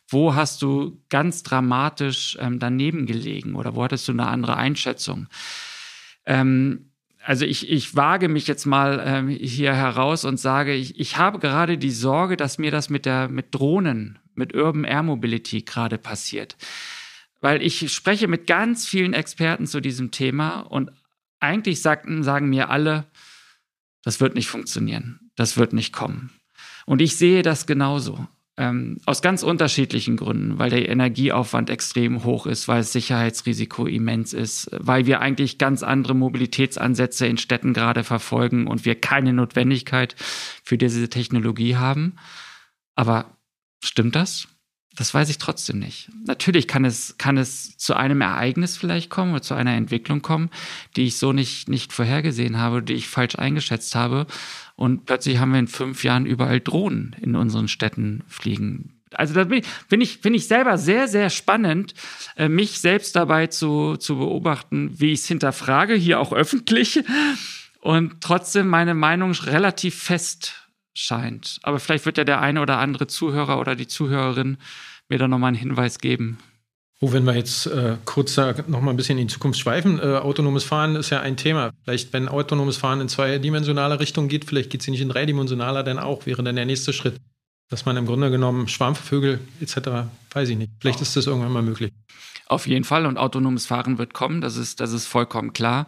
Wo 0.08 0.34
hast 0.34 0.60
du 0.60 1.00
ganz 1.08 1.44
dramatisch 1.44 2.36
ähm, 2.40 2.58
daneben 2.58 3.06
gelegen 3.06 3.54
oder 3.54 3.76
wo 3.76 3.84
hattest 3.84 4.08
du 4.08 4.12
eine 4.12 4.26
andere 4.26 4.56
Einschätzung? 4.56 5.28
Ähm, 6.26 6.89
also 7.22 7.44
ich, 7.44 7.68
ich 7.68 7.94
wage 7.96 8.28
mich 8.28 8.46
jetzt 8.46 8.66
mal 8.66 9.02
ähm, 9.04 9.28
hier 9.28 9.74
heraus 9.74 10.24
und 10.24 10.38
sage, 10.38 10.74
ich, 10.74 10.98
ich 10.98 11.16
habe 11.16 11.38
gerade 11.38 11.78
die 11.78 11.90
Sorge, 11.90 12.36
dass 12.36 12.58
mir 12.58 12.70
das 12.70 12.88
mit 12.88 13.06
der 13.06 13.28
mit 13.28 13.54
Drohnen, 13.54 14.18
mit 14.34 14.54
Urban 14.54 14.84
Air 14.84 15.02
Mobility 15.02 15.62
gerade 15.62 15.98
passiert. 15.98 16.56
Weil 17.40 17.62
ich 17.62 17.92
spreche 17.92 18.28
mit 18.28 18.46
ganz 18.46 18.86
vielen 18.86 19.12
Experten 19.12 19.66
zu 19.66 19.80
diesem 19.80 20.10
Thema 20.10 20.60
und 20.60 20.90
eigentlich 21.40 21.80
sagten, 21.80 22.22
sagen 22.22 22.48
mir 22.48 22.70
alle, 22.70 23.06
das 24.02 24.20
wird 24.20 24.34
nicht 24.34 24.48
funktionieren, 24.48 25.30
das 25.36 25.56
wird 25.56 25.72
nicht 25.72 25.92
kommen. 25.92 26.30
Und 26.86 27.00
ich 27.00 27.16
sehe 27.16 27.42
das 27.42 27.66
genauso. 27.66 28.26
Ähm, 28.56 28.98
aus 29.06 29.22
ganz 29.22 29.42
unterschiedlichen 29.42 30.16
Gründen, 30.16 30.58
weil 30.58 30.70
der 30.70 30.88
Energieaufwand 30.88 31.70
extrem 31.70 32.24
hoch 32.24 32.46
ist, 32.46 32.68
weil 32.68 32.78
das 32.78 32.92
Sicherheitsrisiko 32.92 33.86
immens 33.86 34.32
ist, 34.32 34.68
weil 34.72 35.06
wir 35.06 35.20
eigentlich 35.20 35.56
ganz 35.56 35.82
andere 35.82 36.14
Mobilitätsansätze 36.14 37.26
in 37.26 37.38
Städten 37.38 37.72
gerade 37.72 38.04
verfolgen 38.04 38.66
und 38.66 38.84
wir 38.84 39.00
keine 39.00 39.32
Notwendigkeit 39.32 40.14
für 40.18 40.76
diese 40.76 41.08
Technologie 41.08 41.76
haben. 41.76 42.16
Aber 42.96 43.38
stimmt 43.82 44.14
das? 44.14 44.48
Das 44.96 45.14
weiß 45.14 45.30
ich 45.30 45.38
trotzdem 45.38 45.78
nicht. 45.78 46.10
Natürlich 46.26 46.66
kann 46.66 46.84
es, 46.84 47.16
kann 47.16 47.38
es 47.38 47.76
zu 47.78 47.94
einem 47.94 48.20
Ereignis 48.20 48.76
vielleicht 48.76 49.08
kommen 49.08 49.32
oder 49.32 49.42
zu 49.42 49.54
einer 49.54 49.74
Entwicklung 49.74 50.20
kommen, 50.20 50.50
die 50.96 51.06
ich 51.06 51.16
so 51.16 51.32
nicht, 51.32 51.68
nicht 51.68 51.92
vorhergesehen 51.92 52.58
habe, 52.58 52.82
die 52.82 52.94
ich 52.94 53.08
falsch 53.08 53.36
eingeschätzt 53.36 53.94
habe. 53.94 54.26
Und 54.74 55.06
plötzlich 55.06 55.38
haben 55.38 55.52
wir 55.52 55.60
in 55.60 55.68
fünf 55.68 56.02
Jahren 56.04 56.26
überall 56.26 56.60
Drohnen 56.60 57.14
in 57.20 57.36
unseren 57.36 57.68
Städten 57.68 58.24
fliegen. 58.26 59.00
Also 59.12 59.34
da 59.34 59.44
finde 59.44 60.04
ich, 60.04 60.18
finde 60.18 60.36
ich 60.36 60.46
selber 60.46 60.78
sehr, 60.78 61.08
sehr 61.08 61.30
spannend, 61.30 61.94
äh, 62.36 62.48
mich 62.48 62.80
selbst 62.80 63.16
dabei 63.16 63.48
zu, 63.48 63.96
zu 63.96 64.18
beobachten, 64.18 65.00
wie 65.00 65.12
ich 65.12 65.20
es 65.20 65.26
hinterfrage, 65.26 65.94
hier 65.94 66.20
auch 66.20 66.32
öffentlich 66.32 67.02
und 67.80 68.20
trotzdem 68.20 68.68
meine 68.68 68.94
Meinung 68.94 69.32
relativ 69.32 69.96
fest 69.96 70.54
scheint. 70.94 71.58
Aber 71.62 71.78
vielleicht 71.80 72.06
wird 72.06 72.18
ja 72.18 72.24
der 72.24 72.40
eine 72.40 72.60
oder 72.60 72.78
andere 72.78 73.06
Zuhörer 73.06 73.58
oder 73.60 73.76
die 73.76 73.86
Zuhörerin 73.86 74.58
mir 75.08 75.18
da 75.18 75.28
nochmal 75.28 75.48
einen 75.48 75.56
Hinweis 75.56 75.98
geben. 75.98 76.38
Oh, 77.02 77.12
wenn 77.12 77.24
wir 77.24 77.34
jetzt 77.34 77.64
äh, 77.66 77.96
kurz 78.04 78.34
da 78.34 78.54
noch 78.66 78.82
mal 78.82 78.90
ein 78.90 78.96
bisschen 78.96 79.16
in 79.16 79.26
die 79.26 79.32
Zukunft 79.32 79.58
schweifen, 79.58 79.98
äh, 79.98 80.18
autonomes 80.18 80.64
Fahren 80.64 80.96
ist 80.96 81.08
ja 81.08 81.20
ein 81.20 81.38
Thema. 81.38 81.72
Vielleicht, 81.82 82.12
wenn 82.12 82.28
autonomes 82.28 82.76
Fahren 82.76 83.00
in 83.00 83.08
zweidimensionaler 83.08 84.00
Richtung 84.00 84.28
geht, 84.28 84.44
vielleicht 84.44 84.68
geht 84.68 84.82
es 84.82 84.88
nicht 84.88 85.00
in 85.00 85.08
dreidimensionaler, 85.08 85.82
dann 85.82 85.98
auch, 85.98 86.26
wäre 86.26 86.42
dann 86.42 86.56
der 86.56 86.66
nächste 86.66 86.92
Schritt, 86.92 87.16
dass 87.70 87.86
man 87.86 87.96
im 87.96 88.04
Grunde 88.04 88.30
genommen 88.30 88.68
Schwarmvögel 88.68 89.40
etc., 89.62 90.10
weiß 90.32 90.50
ich 90.50 90.58
nicht, 90.58 90.72
vielleicht 90.78 91.00
ist 91.00 91.16
das 91.16 91.26
irgendwann 91.26 91.52
mal 91.52 91.62
möglich. 91.62 91.90
Auf 92.44 92.66
jeden 92.66 92.84
Fall 92.84 93.06
und 93.06 93.16
autonomes 93.16 93.64
Fahren 93.64 93.96
wird 93.96 94.12
kommen, 94.12 94.42
das 94.42 94.56
ist, 94.56 94.80
das 94.80 94.92
ist 94.92 95.06
vollkommen 95.06 95.54
klar. 95.54 95.86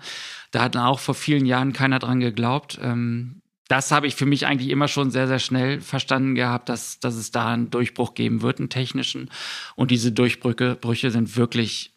Da 0.51 0.63
hat 0.63 0.79
auch 0.79 1.01
vor 1.01 1.15
vielen 1.15 1.45
Jahren 1.45 1.75
keiner 1.75 1.99
dran 1.99 2.21
geglaubt. 2.21 2.79
Ähm, 2.81 3.42
das 3.73 3.91
habe 3.91 4.07
ich 4.07 4.17
für 4.17 4.27
mich 4.27 4.47
eigentlich 4.47 4.69
immer 4.69 4.87
schon 4.87 5.11
sehr, 5.11 5.27
sehr 5.27 5.39
schnell 5.39 5.81
verstanden 5.81 6.35
gehabt, 6.35 6.69
dass, 6.69 7.01
dass 7.01 7.15
es 7.15 7.31
da 7.31 7.55
einen 7.55 7.71
Durchbruch 7.71 8.13
geben 8.13 8.43
wird, 8.43 8.59
einen 8.59 8.69
technischen. 8.69 9.31
Und 9.77 9.91
diese 9.91 10.13
Durchbrüche 10.13 10.75
Brüche 10.79 11.11
sind 11.11 11.39
wirklich 11.39 11.95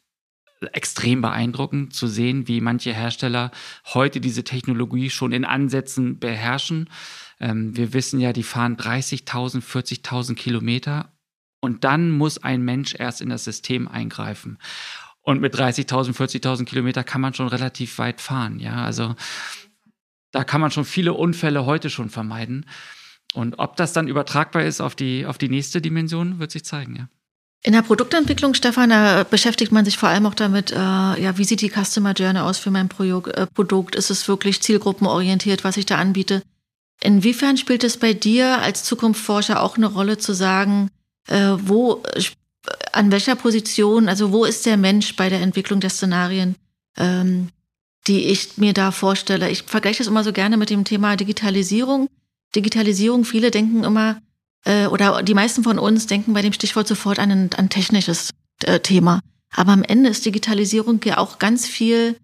extrem 0.72 1.20
beeindruckend 1.20 1.94
zu 1.94 2.08
sehen, 2.08 2.48
wie 2.48 2.62
manche 2.62 2.94
Hersteller 2.94 3.51
heute 3.94 4.22
diese 4.22 4.46
Technologie 4.46 5.10
schon 5.10 5.34
in 5.34 5.44
Ansätzen 5.44 6.17
beherrschen. 6.17 6.89
Ähm, 7.41 7.75
wir 7.75 7.91
wissen 7.91 8.22
ja, 8.22 8.32
die 8.32 8.44
fahren 8.44 8.77
30.000, 8.77 9.62
40.000 9.62 10.36
Kilometer 10.36 11.12
und 11.60 11.84
dann 11.84 12.10
muss 12.10 12.38
ein 12.38 12.62
Mensch 12.62 12.96
erst 12.98 13.20
in 13.20 13.27
das 13.27 13.44
System 13.44 13.89
eingreifen. 13.89 14.60
Und 15.20 15.41
mit 15.41 15.53
30.000, 15.53 16.13
40.000 16.15 16.63
Kilometer 16.63 17.03
kann 17.03 17.20
man 17.20 17.34
schon 17.34 17.50
relativ 17.50 17.98
weit 17.98 18.22
fahren. 18.22 18.60
Ja, 18.60 18.86
also 18.86 19.15
da 20.36 20.44
kann 20.44 20.60
man 20.60 20.70
schon 20.70 20.84
viele 20.84 21.13
Unfälle 21.13 21.65
heute 21.65 21.89
schon 21.89 22.10
vermeiden. 22.10 22.65
Und 23.34 23.58
ob 23.58 23.77
das 23.77 23.94
dann 23.94 24.10
übertragbar 24.10 24.63
ist 24.63 24.82
auf 24.82 24.94
die, 24.94 25.25
auf 25.25 25.38
die 25.38 25.48
nächste 25.48 25.82
Dimension, 25.82 26.39
wird 26.39 26.51
sich 26.51 26.65
zeigen, 26.65 26.96
ja. 26.98 27.08
In 27.63 27.74
der 27.74 27.82
Produktentwicklung, 27.82 28.54
Stefan, 28.54 28.92
da 28.92 29.24
beschäftigt 29.24 29.72
man 29.72 29.86
sich 29.86 29.98
vor 29.98 30.10
allem 30.10 30.25
auch 30.27 30.36
damit, 30.36 30.72
äh, 30.72 30.75
ja, 30.75 31.38
wie 31.38 31.46
sieht 31.46 31.62
die 31.62 31.72
Customer 31.72 32.12
Journey 32.12 32.39
aus 32.39 32.60
für 32.60 32.70
mein 32.70 32.89
äh, 32.89 33.48
Produkt? 33.48 33.96
Ist 33.96 34.12
es 34.12 34.27
wirklich 34.27 34.62
zielgruppenorientiert, 34.62 35.63
was 35.63 35.77
ich 35.77 35.88
da 35.88 35.98
anbiete? 35.98 36.44
Inwiefern 37.01 37.58
spielt 37.58 37.84
es 37.84 37.98
bei 37.98 38.13
dir 38.13 38.62
als 38.62 38.84
Zukunftsforscher 38.84 39.63
auch 39.63 39.77
eine 39.77 39.88
Rolle 39.88 40.18
zu 40.18 40.34
sagen, 40.34 40.92
äh, 41.27 41.54
wo, 41.58 42.04
an 42.92 43.12
welcher 43.12 43.36
Position, 43.36 44.10
also 44.10 44.32
wo 44.32 44.46
ist 44.46 44.65
der 44.65 44.77
Mensch 44.77 45.15
bei 45.15 45.30
der 45.30 45.42
Entwicklung 45.42 45.80
der 45.80 45.89
Szenarien? 45.89 46.56
Ähm, 46.98 47.50
die 48.07 48.25
ich 48.25 48.57
mir 48.57 48.74
da 48.74 48.91
vorstelle. 48.91 49.50
Ich 49.50 49.63
vergleiche 49.63 50.00
das 50.00 50.07
immer 50.07 50.24
so 50.24 50.33
gerne 50.33 50.57
mit 50.57 50.69
dem 50.69 50.83
Thema 50.83 51.15
Digitalisierung. 51.15 52.07
Digitalisierung, 52.55 53.25
viele 53.25 53.51
denken 53.51 53.83
immer, 53.83 54.21
äh, 54.65 54.88
oder 54.88 55.24
die 55.24 55.33
meisten 55.33 55.63
von 55.63 55.79
uns 55.79 56.07
denken 56.07 56.33
bei 56.33 56.41
dem 56.41 56.53
Stichwort 56.53 56.88
sofort 56.88 57.19
an, 57.19 57.50
an 57.55 57.69
technisches. 57.69 58.31
äh, 58.63 58.79
Thema. 58.79 59.21
Aber 59.51 59.71
am 59.71 59.83
Ende 59.83 60.09
ist 60.09 60.25
Digitalisierung 60.25 61.00
ja 61.05 61.17
auch 61.17 61.39
ganz 61.39 61.67
viel 61.67 62.17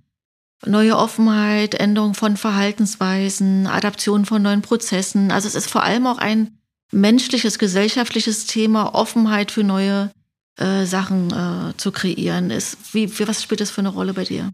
neue 0.65 0.97
Offenheit, 0.97 1.75
Änderung 1.75 2.13
von 2.13 2.37
Verhaltensweisen, 2.37 3.67
Adaption 3.67 4.25
von 4.25 4.41
neuen 4.41 4.61
Prozessen. 4.61 5.31
Also 5.31 5.47
es 5.47 5.55
ist 5.55 5.69
vor 5.69 5.83
allem 5.83 6.05
auch 6.07 6.19
ein 6.19 6.57
menschliches, 6.91 7.57
gesellschaftliches 7.57 8.45
Thema, 8.45 8.93
Offenheit 8.93 9.51
für 9.51 9.63
neue 9.63 10.11
äh, 10.57 10.85
Sachen 10.85 11.31
äh, 11.31 11.77
zu 11.77 11.91
kreieren. 11.91 12.51
Ist, 12.51 12.77
wie, 12.93 13.17
wie, 13.17 13.27
was 13.27 13.41
spielt 13.41 13.61
das 13.61 13.71
für 13.71 13.81
eine 13.81 13.89
Rolle 13.89 14.13
bei 14.13 14.25
dir? 14.25 14.51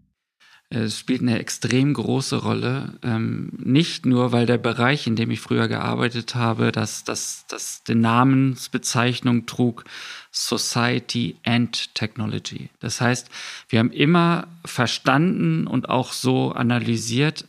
Es 0.70 0.98
spielt 0.98 1.22
eine 1.22 1.38
extrem 1.38 1.94
große 1.94 2.36
Rolle. 2.42 2.98
Ähm, 3.02 3.50
nicht 3.56 4.04
nur, 4.04 4.32
weil 4.32 4.44
der 4.44 4.58
Bereich, 4.58 5.06
in 5.06 5.16
dem 5.16 5.30
ich 5.30 5.40
früher 5.40 5.66
gearbeitet 5.66 6.34
habe, 6.34 6.72
das, 6.72 7.04
das, 7.04 7.46
das 7.48 7.84
die 7.84 7.94
Namensbezeichnung 7.94 9.46
trug 9.46 9.84
Society 10.30 11.36
and 11.42 11.94
Technology. 11.94 12.68
Das 12.80 13.00
heißt, 13.00 13.30
wir 13.70 13.78
haben 13.78 13.92
immer 13.92 14.46
verstanden 14.64 15.66
und 15.66 15.88
auch 15.88 16.12
so 16.12 16.52
analysiert, 16.52 17.46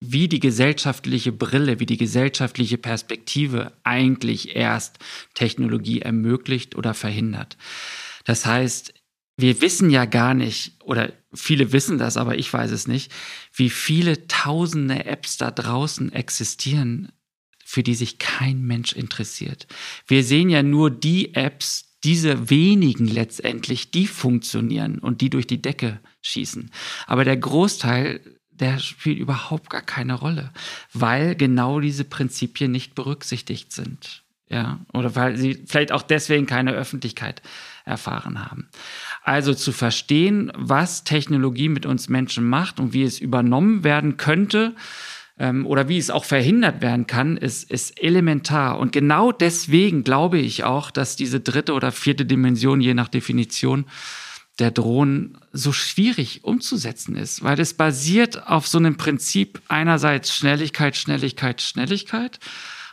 wie 0.00 0.28
die 0.28 0.40
gesellschaftliche 0.40 1.32
Brille, 1.32 1.80
wie 1.80 1.86
die 1.86 1.98
gesellschaftliche 1.98 2.78
Perspektive 2.78 3.72
eigentlich 3.82 4.54
erst 4.54 4.98
Technologie 5.34 6.00
ermöglicht 6.00 6.76
oder 6.76 6.94
verhindert. 6.94 7.58
Das 8.24 8.46
heißt, 8.46 8.94
wir 9.40 9.60
wissen 9.60 9.90
ja 9.90 10.04
gar 10.04 10.34
nicht, 10.34 10.72
oder 10.82 11.12
viele 11.32 11.72
wissen 11.72 11.98
das, 11.98 12.16
aber 12.16 12.38
ich 12.38 12.52
weiß 12.52 12.70
es 12.70 12.86
nicht, 12.86 13.12
wie 13.54 13.70
viele 13.70 14.26
tausende 14.26 15.04
Apps 15.04 15.36
da 15.36 15.50
draußen 15.50 16.12
existieren, 16.12 17.12
für 17.64 17.82
die 17.82 17.94
sich 17.94 18.18
kein 18.18 18.62
Mensch 18.62 18.92
interessiert. 18.92 19.66
Wir 20.06 20.24
sehen 20.24 20.50
ja 20.50 20.62
nur 20.62 20.90
die 20.90 21.34
Apps, 21.34 21.96
diese 22.02 22.50
wenigen 22.50 23.06
letztendlich, 23.06 23.90
die 23.90 24.06
funktionieren 24.06 24.98
und 24.98 25.20
die 25.20 25.30
durch 25.30 25.46
die 25.46 25.62
Decke 25.62 26.00
schießen. 26.22 26.70
Aber 27.06 27.24
der 27.24 27.36
Großteil, 27.36 28.20
der 28.50 28.78
spielt 28.78 29.18
überhaupt 29.18 29.70
gar 29.70 29.82
keine 29.82 30.14
Rolle, 30.14 30.52
weil 30.92 31.34
genau 31.34 31.80
diese 31.80 32.04
Prinzipien 32.04 32.72
nicht 32.72 32.94
berücksichtigt 32.94 33.72
sind. 33.72 34.24
Ja, 34.48 34.80
oder 34.92 35.14
weil 35.14 35.36
sie 35.36 35.62
vielleicht 35.64 35.92
auch 35.92 36.02
deswegen 36.02 36.46
keine 36.46 36.72
Öffentlichkeit 36.72 37.40
erfahren 37.84 38.50
haben. 38.50 38.68
Also 39.22 39.54
zu 39.54 39.72
verstehen, 39.72 40.50
was 40.56 41.04
Technologie 41.04 41.68
mit 41.68 41.86
uns 41.86 42.08
Menschen 42.08 42.48
macht 42.48 42.80
und 42.80 42.92
wie 42.92 43.02
es 43.02 43.18
übernommen 43.18 43.84
werden 43.84 44.16
könnte 44.16 44.74
ähm, 45.38 45.66
oder 45.66 45.88
wie 45.88 45.98
es 45.98 46.10
auch 46.10 46.24
verhindert 46.24 46.80
werden 46.80 47.06
kann, 47.06 47.36
ist, 47.36 47.70
ist 47.70 48.02
elementar. 48.02 48.78
Und 48.78 48.92
genau 48.92 49.32
deswegen 49.32 50.04
glaube 50.04 50.38
ich 50.38 50.64
auch, 50.64 50.90
dass 50.90 51.16
diese 51.16 51.40
dritte 51.40 51.74
oder 51.74 51.92
vierte 51.92 52.24
Dimension, 52.24 52.80
je 52.80 52.94
nach 52.94 53.08
Definition, 53.08 53.86
der 54.58 54.70
Drohnen 54.70 55.38
so 55.52 55.72
schwierig 55.72 56.44
umzusetzen 56.44 57.16
ist, 57.16 57.42
weil 57.42 57.58
es 57.58 57.74
basiert 57.74 58.46
auf 58.46 58.68
so 58.68 58.78
einem 58.78 58.96
Prinzip 58.96 59.60
einerseits 59.68 60.34
Schnelligkeit, 60.34 60.96
Schnelligkeit, 60.96 61.62
Schnelligkeit 61.62 62.38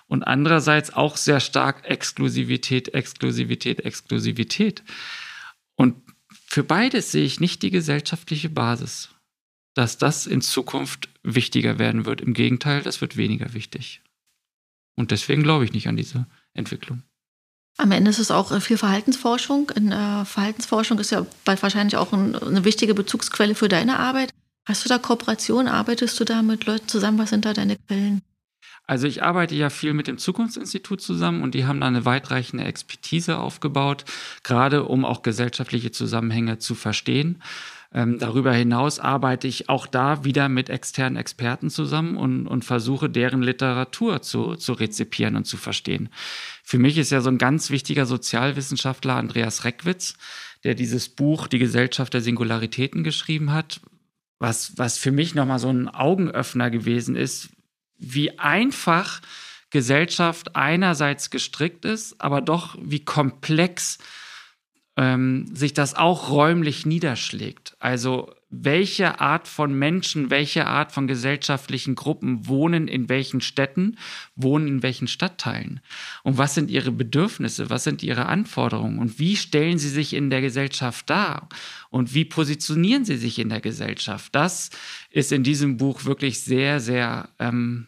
und 0.08 0.24
andererseits 0.24 0.94
auch 0.94 1.18
sehr 1.18 1.42
stark 1.42 1.84
Exklusivität, 1.84 2.94
Exklusivität, 2.94 3.84
Exklusivität. 3.84 4.84
Und 5.76 5.96
für 6.50 6.64
beides 6.64 7.12
sehe 7.12 7.26
ich 7.26 7.40
nicht 7.40 7.62
die 7.62 7.72
gesellschaftliche 7.72 8.50
Basis, 8.50 9.10
dass 9.76 9.98
das 9.98 10.26
in 10.26 10.42
Zukunft 10.42 11.10
wichtiger 11.22 11.78
werden 11.78 12.06
wird. 12.06 12.22
Im 12.22 12.34
Gegenteil, 12.34 12.82
das 12.82 13.02
wird 13.02 13.18
weniger 13.18 13.54
wichtig. 13.54 14.02
Und 14.96 15.12
deswegen 15.12 15.44
glaube 15.44 15.66
ich 15.66 15.74
nicht 15.74 15.88
an 15.88 15.98
diese 15.98 16.26
Entwicklung. 16.54 17.04
Am 17.78 17.92
Ende 17.92 18.10
ist 18.10 18.18
es 18.18 18.32
auch 18.32 18.60
viel 18.60 18.78
Verhaltensforschung. 18.78 19.70
In, 19.76 19.92
äh, 19.92 20.26
Verhaltensforschung 20.26 20.98
ist 20.98 21.12
ja 21.12 21.28
wahrscheinlich 21.46 21.96
auch 21.96 22.12
ein, 22.12 22.36
eine 22.36 22.66
wichtige 22.66 22.96
Bezugsquelle 22.96 23.54
für 23.54 23.68
deine 23.68 24.00
Arbeit. 24.00 24.32
Hast 24.66 24.84
du 24.84 24.90
da 24.90 24.98
Kooperation? 24.98 25.68
Arbeitest 25.68 26.20
du 26.20 26.24
da 26.24 26.42
mit 26.42 26.66
Leuten 26.66 26.88
zusammen? 26.88 27.20
Was 27.20 27.30
sind 27.30 27.46
da 27.46 27.54
deine 27.54 27.76
Quellen? 27.76 28.22
Also 28.88 29.06
ich 29.06 29.22
arbeite 29.22 29.54
ja 29.54 29.70
viel 29.70 29.94
mit 29.94 30.08
dem 30.08 30.18
Zukunftsinstitut 30.18 31.02
zusammen 31.02 31.42
und 31.44 31.54
die 31.54 31.66
haben 31.66 31.82
da 31.82 31.88
eine 31.88 32.06
weitreichende 32.06 32.64
Expertise 32.64 33.38
aufgebaut, 33.38 34.06
gerade 34.44 34.86
um 34.86 35.04
auch 35.04 35.24
gesellschaftliche 35.24 35.92
Zusammenhänge 35.92 36.58
zu 36.58 36.74
verstehen. 36.74 37.44
Ähm, 37.94 38.18
darüber 38.18 38.54
hinaus 38.54 39.00
arbeite 39.00 39.48
ich 39.48 39.70
auch 39.70 39.88
da 39.88 40.24
wieder 40.24 40.50
mit 40.50 40.70
externen 40.70 41.18
Experten 41.18 41.70
zusammen 41.70 42.18
und, 42.18 42.48
und 42.48 42.64
versuche 42.64 43.10
deren 43.10 43.42
Literatur 43.42 44.22
zu, 44.22 44.56
zu 44.56 44.74
rezipieren 44.74 45.36
und 45.36 45.46
zu 45.46 45.58
verstehen. 45.58 46.10
Für 46.64 46.80
mich 46.80 46.98
ist 46.98 47.12
ja 47.12 47.22
so 47.22 47.30
ein 47.30 47.38
ganz 47.38 47.70
wichtiger 47.70 48.06
Sozialwissenschaftler 48.06 49.16
Andreas 49.16 49.66
Reckwitz, 49.66 50.16
der 50.64 50.76
dieses 50.76 51.10
Buch 51.10 51.48
Die 51.48 51.60
Gesellschaft 51.60 52.14
der 52.14 52.22
Singularitäten 52.22 53.04
geschrieben 53.04 53.52
hat, 53.52 53.82
was, 54.40 54.78
was 54.78 54.98
für 54.98 55.12
mich 55.12 55.36
nochmal 55.36 55.60
so 55.60 55.70
ein 55.70 55.88
Augenöffner 55.88 56.70
gewesen 56.70 57.16
ist, 57.16 57.50
wie 57.98 58.40
einfach 58.40 59.22
Gesellschaft 59.70 60.56
einerseits 60.56 61.30
gestrickt 61.30 61.86
ist, 61.86 62.20
aber 62.22 62.42
doch 62.42 62.78
wie 62.82 63.04
komplex 63.04 63.98
ähm, 64.96 65.46
sich 65.54 65.74
das 65.74 65.94
auch 65.94 66.30
räumlich 66.30 66.86
niederschlägt. 66.86 67.76
Also 67.80 68.34
welche 68.50 69.20
Art 69.20 69.48
von 69.48 69.74
Menschen, 69.78 70.30
welche 70.30 70.68
Art 70.68 70.92
von 70.92 71.08
gesellschaftlichen 71.08 71.96
Gruppen 71.96 72.48
wohnen 72.48 72.88
in 72.88 73.10
welchen 73.10 73.42
Städten, 73.42 73.98
wohnen 74.36 74.68
in 74.68 74.84
welchen 74.84 75.08
Stadtteilen? 75.08 75.82
Und 76.24 76.38
was 76.38 76.56
sind 76.56 76.72
ihre 76.72 76.92
Bedürfnisse, 76.92 77.70
was 77.70 77.84
sind 77.84 78.04
ihre 78.04 78.28
Anforderungen? 78.28 79.00
Und 79.00 79.20
wie 79.20 79.36
stellen 79.36 79.78
sie 79.78 79.90
sich 79.90 80.14
in 80.14 80.30
der 80.30 80.42
Gesellschaft 80.42 81.10
dar? 81.10 81.50
Und 81.90 82.14
wie 82.14 82.26
positionieren 82.26 83.04
sie 83.04 83.18
sich 83.18 83.40
in 83.40 83.50
der 83.50 83.62
Gesellschaft. 83.62 84.34
Das 84.34 84.70
ist 85.10 85.32
in 85.32 85.44
diesem 85.44 85.78
Buch 85.78 86.06
wirklich 86.06 86.42
sehr, 86.42 86.80
sehr 86.80 87.30
ähm, 87.40 87.88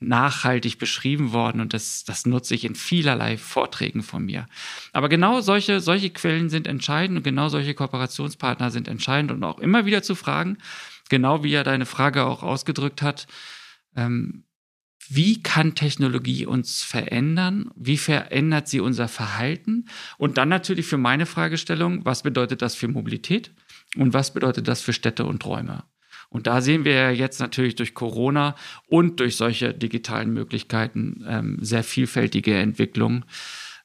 nachhaltig 0.00 0.78
beschrieben 0.78 1.32
worden 1.32 1.60
und 1.60 1.74
das, 1.74 2.04
das 2.04 2.26
nutze 2.26 2.54
ich 2.54 2.64
in 2.64 2.74
vielerlei 2.74 3.36
Vorträgen 3.36 4.02
von 4.02 4.24
mir. 4.24 4.46
Aber 4.92 5.08
genau 5.08 5.40
solche, 5.40 5.80
solche 5.80 6.10
Quellen 6.10 6.48
sind 6.48 6.66
entscheidend 6.66 7.18
und 7.18 7.22
genau 7.22 7.48
solche 7.48 7.74
Kooperationspartner 7.74 8.70
sind 8.70 8.88
entscheidend 8.88 9.30
und 9.30 9.44
auch 9.44 9.58
immer 9.58 9.84
wieder 9.84 10.02
zu 10.02 10.14
fragen, 10.14 10.56
genau 11.10 11.44
wie 11.44 11.52
er 11.52 11.64
deine 11.64 11.86
Frage 11.86 12.24
auch 12.24 12.42
ausgedrückt 12.42 13.02
hat, 13.02 13.26
ähm, 13.94 14.44
wie 15.12 15.42
kann 15.42 15.74
Technologie 15.74 16.46
uns 16.46 16.82
verändern? 16.82 17.70
Wie 17.74 17.96
verändert 17.96 18.68
sie 18.68 18.78
unser 18.78 19.08
Verhalten? 19.08 19.86
Und 20.18 20.38
dann 20.38 20.48
natürlich 20.48 20.86
für 20.86 20.98
meine 20.98 21.26
Fragestellung, 21.26 22.04
was 22.04 22.22
bedeutet 22.22 22.62
das 22.62 22.76
für 22.76 22.86
Mobilität? 22.86 23.50
Und 23.96 24.14
was 24.14 24.32
bedeutet 24.32 24.68
das 24.68 24.82
für 24.82 24.92
Städte 24.92 25.24
und 25.24 25.44
Räume? 25.44 25.82
Und 26.30 26.46
da 26.46 26.60
sehen 26.60 26.84
wir 26.84 26.94
ja 26.94 27.10
jetzt 27.10 27.40
natürlich 27.40 27.74
durch 27.74 27.92
Corona 27.92 28.54
und 28.86 29.20
durch 29.20 29.36
solche 29.36 29.74
digitalen 29.74 30.32
Möglichkeiten 30.32 31.24
ähm, 31.28 31.58
sehr 31.60 31.82
vielfältige 31.82 32.56
Entwicklungen, 32.56 33.24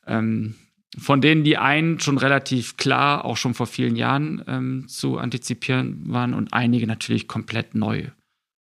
ähm, 0.06 0.56
von 0.98 1.22
denen 1.22 1.44
die 1.44 1.58
einen 1.58 2.00
schon 2.00 2.18
relativ 2.18 2.78
klar, 2.78 3.26
auch 3.26 3.36
schon 3.36 3.56
vor 3.56 3.66
vielen 3.68 3.96
Jahren 3.96 4.44
ähm, 4.48 4.88
zu 4.88 5.18
antizipieren 5.18 6.04
waren 6.06 6.34
und 6.34 6.54
einige 6.54 6.86
natürlich 6.88 7.28
komplett 7.28 7.74
neu 7.74 8.06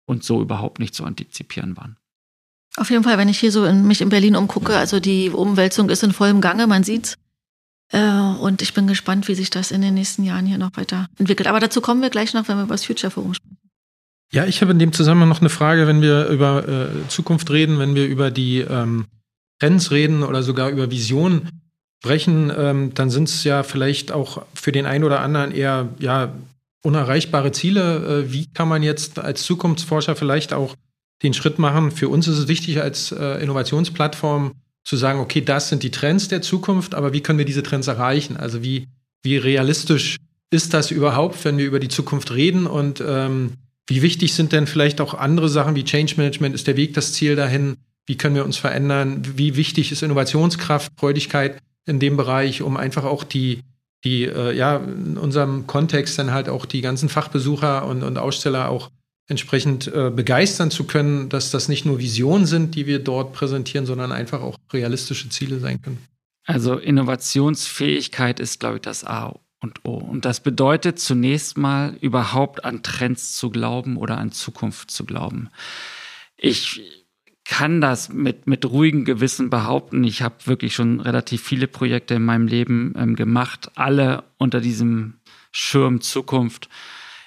und 0.05 0.23
so 0.23 0.41
überhaupt 0.41 0.79
nicht 0.79 0.93
zu 0.93 1.03
antizipieren 1.03 1.75
waren. 1.75 1.97
Auf 2.77 2.89
jeden 2.89 3.03
Fall, 3.03 3.17
wenn 3.17 3.29
ich 3.29 3.39
hier 3.39 3.51
so 3.51 3.65
in, 3.65 3.85
mich 3.85 4.01
in 4.01 4.09
Berlin 4.09 4.35
umgucke, 4.35 4.77
also 4.77 4.99
die 4.99 5.29
Umwälzung 5.29 5.89
ist 5.89 6.03
in 6.03 6.13
vollem 6.13 6.39
Gange, 6.39 6.67
man 6.67 6.83
sieht's. 6.83 7.17
Äh, 7.91 7.99
und 7.99 8.61
ich 8.61 8.73
bin 8.73 8.87
gespannt, 8.87 9.27
wie 9.27 9.35
sich 9.35 9.49
das 9.49 9.71
in 9.71 9.81
den 9.81 9.95
nächsten 9.95 10.23
Jahren 10.23 10.45
hier 10.45 10.57
noch 10.57 10.71
weiterentwickelt. 10.75 11.47
Aber 11.47 11.59
dazu 11.59 11.81
kommen 11.81 12.01
wir 12.01 12.09
gleich 12.09 12.33
noch, 12.33 12.47
wenn 12.47 12.57
wir 12.57 12.63
über 12.63 12.75
das 12.75 12.85
Future 12.85 13.11
Forum 13.11 13.33
sprechen. 13.33 13.57
Ja, 14.33 14.45
ich 14.45 14.61
habe 14.61 14.71
in 14.71 14.79
dem 14.79 14.93
Zusammenhang 14.93 15.29
noch 15.29 15.41
eine 15.41 15.49
Frage, 15.49 15.87
wenn 15.87 16.01
wir 16.01 16.27
über 16.27 16.67
äh, 16.67 17.07
Zukunft 17.09 17.51
reden, 17.51 17.79
wenn 17.79 17.95
wir 17.95 18.07
über 18.07 18.31
die 18.31 18.59
ähm, 18.59 19.05
Trends 19.59 19.91
reden 19.91 20.23
oder 20.23 20.41
sogar 20.41 20.69
über 20.69 20.89
Visionen 20.89 21.49
sprechen, 22.01 22.51
ähm, 22.55 22.93
dann 22.93 23.09
sind 23.09 23.27
es 23.27 23.43
ja 23.43 23.63
vielleicht 23.63 24.11
auch 24.11 24.45
für 24.53 24.71
den 24.71 24.85
einen 24.85 25.03
oder 25.03 25.19
anderen 25.19 25.51
eher 25.51 25.89
ja, 25.99 26.33
unerreichbare 26.81 27.51
Ziele. 27.51 28.23
Äh, 28.25 28.31
wie 28.31 28.47
kann 28.47 28.69
man 28.69 28.83
jetzt 28.83 29.19
als 29.19 29.43
Zukunftsforscher 29.43 30.15
vielleicht 30.15 30.53
auch 30.53 30.75
den 31.23 31.33
Schritt 31.33 31.59
machen? 31.59 31.91
Für 31.91 32.07
uns 32.07 32.27
ist 32.27 32.37
es 32.37 32.47
wichtig, 32.47 32.81
als 32.81 33.11
äh, 33.11 33.43
Innovationsplattform 33.43 34.53
zu 34.83 34.95
sagen, 34.95 35.19
okay, 35.19 35.41
das 35.41 35.67
sind 35.67 35.83
die 35.83 35.91
Trends 35.91 36.29
der 36.29 36.41
Zukunft, 36.41 36.95
aber 36.95 37.11
wie 37.11 37.21
können 37.21 37.37
wir 37.37 37.45
diese 37.45 37.63
Trends 37.63 37.87
erreichen? 37.87 38.37
Also 38.37 38.63
wie, 38.63 38.87
wie 39.23 39.37
realistisch 39.37 40.17
ist 40.49 40.73
das 40.73 40.89
überhaupt, 40.89 41.43
wenn 41.43 41.57
wir 41.57 41.65
über 41.65 41.79
die 41.79 41.89
Zukunft 41.89 42.31
reden 42.31 42.65
und 42.65 43.03
ähm, 43.05 43.57
wie 43.87 44.01
wichtig 44.01 44.33
sind 44.33 44.51
denn 44.51 44.67
vielleicht 44.67 45.01
auch 45.01 45.13
andere 45.13 45.49
Sachen 45.49 45.75
wie 45.75 45.83
Change 45.83 46.15
Management? 46.17 46.55
Ist 46.55 46.67
der 46.67 46.77
Weg 46.77 46.93
das 46.93 47.13
Ziel 47.13 47.35
dahin? 47.35 47.77
Wie 48.05 48.17
können 48.17 48.35
wir 48.35 48.45
uns 48.45 48.57
verändern? 48.57 49.21
Wie 49.35 49.55
wichtig 49.55 49.91
ist 49.91 50.03
Innovationskraft, 50.03 50.91
Freudigkeit 50.97 51.57
in 51.85 51.99
dem 51.99 52.17
Bereich, 52.17 52.61
um 52.61 52.77
einfach 52.77 53.03
auch 53.03 53.23
die, 53.23 53.61
die 54.03 54.23
äh, 54.25 54.55
ja, 54.55 54.77
in 54.77 55.17
unserem 55.17 55.67
Kontext 55.67 56.17
dann 56.19 56.31
halt 56.31 56.49
auch 56.49 56.65
die 56.65 56.81
ganzen 56.81 57.09
Fachbesucher 57.09 57.85
und, 57.85 58.03
und 58.03 58.17
Aussteller 58.17 58.69
auch 58.69 58.89
entsprechend 59.27 59.87
äh, 59.87 60.11
begeistern 60.13 60.71
zu 60.71 60.85
können, 60.85 61.29
dass 61.29 61.51
das 61.51 61.69
nicht 61.69 61.85
nur 61.85 61.99
Visionen 61.99 62.45
sind, 62.45 62.75
die 62.75 62.85
wir 62.85 62.99
dort 62.99 63.33
präsentieren, 63.33 63.85
sondern 63.85 64.11
einfach 64.11 64.41
auch 64.41 64.57
realistische 64.73 65.29
Ziele 65.29 65.59
sein 65.59 65.81
können. 65.81 65.99
Also 66.45 66.77
Innovationsfähigkeit 66.77 68.39
ist, 68.39 68.59
glaube 68.59 68.77
ich, 68.77 68.81
das 68.81 69.05
A 69.05 69.33
und 69.61 69.85
O. 69.85 69.93
Und 69.93 70.25
das 70.25 70.41
bedeutet 70.41 70.99
zunächst 70.99 71.57
mal 71.57 71.95
überhaupt 72.01 72.65
an 72.65 72.83
Trends 72.83 73.35
zu 73.35 73.49
glauben 73.49 73.95
oder 73.97 74.17
an 74.17 74.31
Zukunft 74.31 74.91
zu 74.91 75.05
glauben. 75.05 75.49
Ich 76.35 76.81
kann 77.45 77.81
das 77.81 78.09
mit, 78.09 78.47
mit 78.47 78.65
ruhigem 78.65 79.05
Gewissen 79.05 79.49
behaupten. 79.49 80.03
Ich 80.03 80.21
habe 80.21 80.35
wirklich 80.45 80.73
schon 80.73 80.99
relativ 80.99 81.43
viele 81.43 81.67
Projekte 81.67 82.15
in 82.15 82.23
meinem 82.23 82.47
Leben 82.47 82.93
ähm, 82.97 83.15
gemacht, 83.15 83.71
alle 83.75 84.23
unter 84.37 84.61
diesem 84.61 85.19
Schirm 85.51 86.01
Zukunft. 86.01 86.69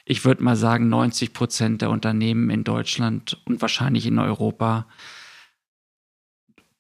Ich 0.05 0.25
würde 0.25 0.42
mal 0.42 0.57
sagen, 0.57 0.88
90 0.88 1.33
Prozent 1.33 1.83
der 1.83 1.90
Unternehmen 1.90 2.51
in 2.51 2.64
Deutschland 2.64 3.40
und 3.44 3.61
wahrscheinlich 3.62 4.07
in 4.07 4.18
Europa 4.18 4.87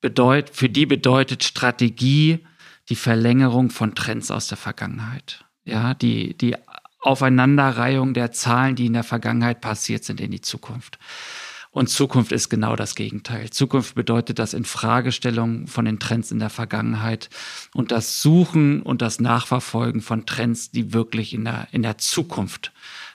bedeut, 0.00 0.50
für 0.50 0.68
die 0.68 0.86
bedeutet 0.86 1.44
Strategie 1.44 2.46
die 2.88 2.96
Verlängerung 2.96 3.70
von 3.70 3.94
Trends 3.94 4.30
aus 4.30 4.48
der 4.48 4.58
Vergangenheit. 4.58 5.43
Ja, 5.64 5.94
die, 5.94 6.36
die 6.36 6.56
Aufeinanderreihung 7.00 8.14
der 8.14 8.32
Zahlen, 8.32 8.76
die 8.76 8.86
in 8.86 8.92
der 8.94 9.04
Vergangenheit 9.04 9.60
passiert 9.60 10.04
sind, 10.04 10.20
in 10.20 10.30
die 10.30 10.40
Zukunft. 10.40 10.98
Und 11.70 11.88
Zukunft 11.88 12.30
ist 12.30 12.50
genau 12.50 12.76
das 12.76 12.94
Gegenteil. 12.94 13.50
Zukunft 13.50 13.96
bedeutet 13.96 14.38
das 14.38 14.54
Infragestellung 14.54 15.66
von 15.66 15.84
den 15.84 15.98
Trends 15.98 16.30
in 16.30 16.38
der 16.38 16.50
Vergangenheit 16.50 17.30
und 17.74 17.90
das 17.90 18.22
Suchen 18.22 18.80
und 18.80 19.02
das 19.02 19.18
Nachverfolgen 19.18 20.00
von 20.00 20.24
Trends, 20.24 20.70
die 20.70 20.92
wirklich 20.92 21.34
in 21.34 21.44
der, 21.44 21.66
in 21.72 21.82
der 21.82 21.98
Zukunft 21.98 22.72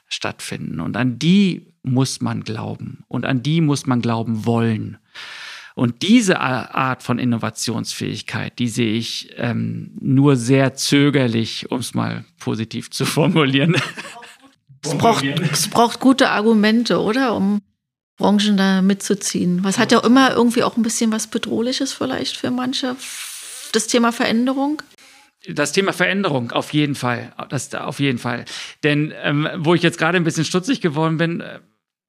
stattfinden. 0.10 0.82
Und 0.82 0.98
an 0.98 1.20
die 1.20 1.68
muss 1.84 2.20
man 2.20 2.44
glauben 2.44 3.06
und 3.08 3.26
an 3.26 3.42
die 3.44 3.62
muss 3.62 3.86
man 3.86 4.02
glauben 4.02 4.46
wollen. 4.46 4.98
Und 5.80 6.02
diese 6.02 6.42
Art 6.42 7.04
von 7.04 7.20
Innovationsfähigkeit, 7.20 8.60
die 8.60 8.68
sehe 8.68 8.96
ich 8.96 9.30
ähm, 9.38 9.92
nur 10.02 10.36
sehr 10.36 10.74
zögerlich, 10.74 11.72
um 11.72 11.80
es 11.80 11.94
mal 11.94 12.26
positiv 12.38 12.92
zu 12.92 13.06
formulieren. 13.06 13.78
Es 14.82 14.98
braucht, 14.98 15.26
es 15.26 15.68
braucht 15.68 16.00
gute 16.00 16.30
Argumente, 16.30 17.02
oder? 17.02 17.36
Um 17.36 17.60
Branchen 18.18 18.56
da 18.56 18.82
mitzuziehen. 18.82 19.62
Was 19.62 19.78
hat 19.78 19.92
ja 19.92 20.00
immer 20.00 20.32
irgendwie 20.32 20.64
auch 20.64 20.78
ein 20.78 20.84
bisschen 20.84 21.12
was 21.12 21.28
Bedrohliches 21.28 21.92
vielleicht 21.92 22.38
für 22.38 22.50
manche, 22.50 22.96
das 23.74 23.88
Thema 23.88 24.14
Veränderung? 24.14 24.82
Das 25.50 25.74
Thema 25.74 25.92
Veränderung, 25.92 26.52
auf 26.52 26.72
jeden 26.72 26.96
Fall. 26.96 27.34
Das, 27.50 27.76
auf 27.76 28.00
jeden 28.00 28.20
Fall. 28.20 28.46
Denn 28.84 29.14
ähm, 29.22 29.50
wo 29.58 29.76
ich 29.76 29.84
jetzt 29.84 29.98
gerade 29.98 30.16
ein 30.16 30.24
bisschen 30.24 30.46
stutzig 30.46 30.80
geworden 30.80 31.18
bin, 31.18 31.42
äh, 31.42 31.60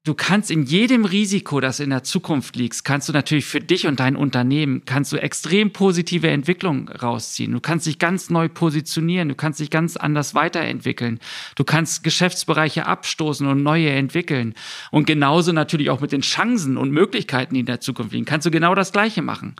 du 0.04 0.14
kannst 0.14 0.50
in 0.50 0.62
jedem 0.64 1.04
Risiko, 1.04 1.60
das 1.60 1.78
in 1.78 1.90
der 1.90 2.02
Zukunft 2.02 2.56
liegt, 2.56 2.84
kannst 2.84 3.08
du 3.08 3.12
natürlich 3.12 3.44
für 3.44 3.60
dich 3.60 3.86
und 3.86 4.00
dein 4.00 4.16
Unternehmen, 4.16 4.84
kannst 4.86 5.12
du 5.12 5.18
extrem 5.18 5.72
positive 5.72 6.28
Entwicklungen 6.28 6.88
rausziehen. 6.88 7.52
Du 7.52 7.60
kannst 7.60 7.86
dich 7.86 7.98
ganz 7.98 8.30
neu 8.30 8.48
positionieren, 8.48 9.28
du 9.28 9.34
kannst 9.34 9.60
dich 9.60 9.70
ganz 9.70 9.96
anders 9.96 10.34
weiterentwickeln. 10.34 11.20
Du 11.56 11.64
kannst 11.64 12.02
Geschäftsbereiche 12.02 12.86
abstoßen 12.86 13.46
und 13.46 13.62
neue 13.62 13.90
entwickeln. 13.90 14.54
Und 14.90 15.06
genauso 15.06 15.52
natürlich 15.52 15.90
auch 15.90 16.00
mit 16.00 16.12
den 16.12 16.22
Chancen 16.22 16.76
und 16.76 16.90
Möglichkeiten, 16.90 17.54
die 17.54 17.60
in 17.60 17.66
der 17.66 17.80
Zukunft 17.80 18.12
liegen, 18.12 18.24
kannst 18.24 18.46
du 18.46 18.50
genau 18.50 18.74
das 18.74 18.92
Gleiche 18.92 19.22
machen. 19.22 19.56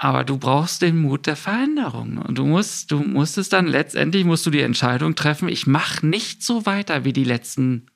Aber 0.00 0.22
du 0.22 0.38
brauchst 0.38 0.80
den 0.80 0.96
Mut 0.96 1.26
der 1.26 1.34
Veränderung. 1.34 2.18
Und 2.18 2.38
du 2.38 2.46
musst, 2.46 2.92
du 2.92 3.00
musst 3.00 3.36
es 3.36 3.48
dann 3.48 3.66
letztendlich, 3.66 4.24
musst 4.24 4.46
du 4.46 4.50
die 4.50 4.60
Entscheidung 4.60 5.16
treffen, 5.16 5.48
ich 5.48 5.66
mache 5.66 6.06
nicht 6.06 6.44
so 6.44 6.66
weiter 6.66 7.04
wie 7.04 7.12
die 7.12 7.24
letzten 7.24 7.86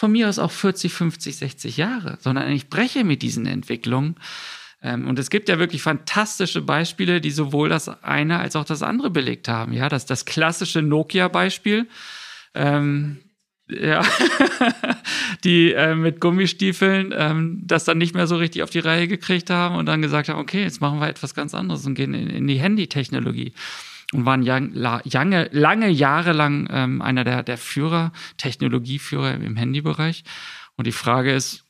von 0.00 0.12
mir 0.12 0.30
aus 0.30 0.38
auch 0.38 0.50
40, 0.50 0.94
50, 0.94 1.36
60 1.36 1.76
Jahre, 1.76 2.16
sondern 2.22 2.50
ich 2.50 2.70
breche 2.70 3.04
mit 3.04 3.20
diesen 3.20 3.44
Entwicklungen. 3.44 4.16
Ähm, 4.82 5.06
und 5.06 5.18
es 5.18 5.28
gibt 5.28 5.50
ja 5.50 5.58
wirklich 5.58 5.82
fantastische 5.82 6.62
Beispiele, 6.62 7.20
die 7.20 7.30
sowohl 7.30 7.68
das 7.68 7.90
eine 8.02 8.38
als 8.38 8.56
auch 8.56 8.64
das 8.64 8.82
andere 8.82 9.10
belegt 9.10 9.46
haben. 9.46 9.74
Ja, 9.74 9.90
das, 9.90 10.06
das 10.06 10.24
klassische 10.24 10.80
Nokia-Beispiel. 10.80 11.86
Ähm, 12.54 13.18
ja, 13.68 14.02
die 15.44 15.74
äh, 15.74 15.94
mit 15.94 16.18
Gummistiefeln 16.18 17.12
ähm, 17.14 17.60
das 17.66 17.84
dann 17.84 17.98
nicht 17.98 18.14
mehr 18.14 18.26
so 18.26 18.36
richtig 18.36 18.62
auf 18.62 18.70
die 18.70 18.78
Reihe 18.78 19.06
gekriegt 19.06 19.50
haben 19.50 19.76
und 19.76 19.84
dann 19.84 20.00
gesagt 20.00 20.30
haben, 20.30 20.40
okay, 20.40 20.62
jetzt 20.62 20.80
machen 20.80 20.98
wir 20.98 21.08
etwas 21.08 21.34
ganz 21.34 21.52
anderes 21.52 21.84
und 21.84 21.94
gehen 21.94 22.14
in, 22.14 22.30
in 22.30 22.46
die 22.46 22.58
Handy-Technologie 22.58 23.52
und 24.12 24.24
waren 24.24 24.42
lang, 24.42 24.72
lange, 24.72 25.48
lange 25.52 25.88
Jahre 25.88 26.32
lang 26.32 26.68
ähm, 26.70 27.02
einer 27.02 27.24
der, 27.24 27.42
der 27.42 27.58
Führer, 27.58 28.12
Technologieführer 28.38 29.34
im 29.34 29.56
Handybereich. 29.56 30.24
Und 30.76 30.86
die 30.86 30.92
Frage 30.92 31.32
ist, 31.32 31.64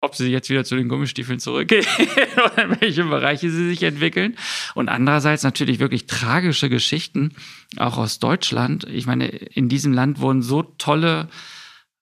ob 0.00 0.14
sie 0.14 0.30
jetzt 0.30 0.48
wieder 0.48 0.64
zu 0.64 0.76
den 0.76 0.88
Gummistiefeln 0.88 1.40
zurückgehen 1.40 1.86
oder 2.36 2.64
in 2.64 2.80
welche 2.80 3.04
Bereiche 3.04 3.50
sie 3.50 3.68
sich 3.68 3.82
entwickeln. 3.82 4.36
Und 4.74 4.88
andererseits 4.88 5.42
natürlich 5.42 5.78
wirklich 5.78 6.06
tragische 6.06 6.68
Geschichten, 6.68 7.34
auch 7.76 7.98
aus 7.98 8.18
Deutschland. 8.18 8.84
Ich 8.84 9.06
meine, 9.06 9.26
in 9.26 9.68
diesem 9.68 9.92
Land 9.92 10.20
wurden 10.20 10.42
so 10.42 10.62
tolle 10.62 11.28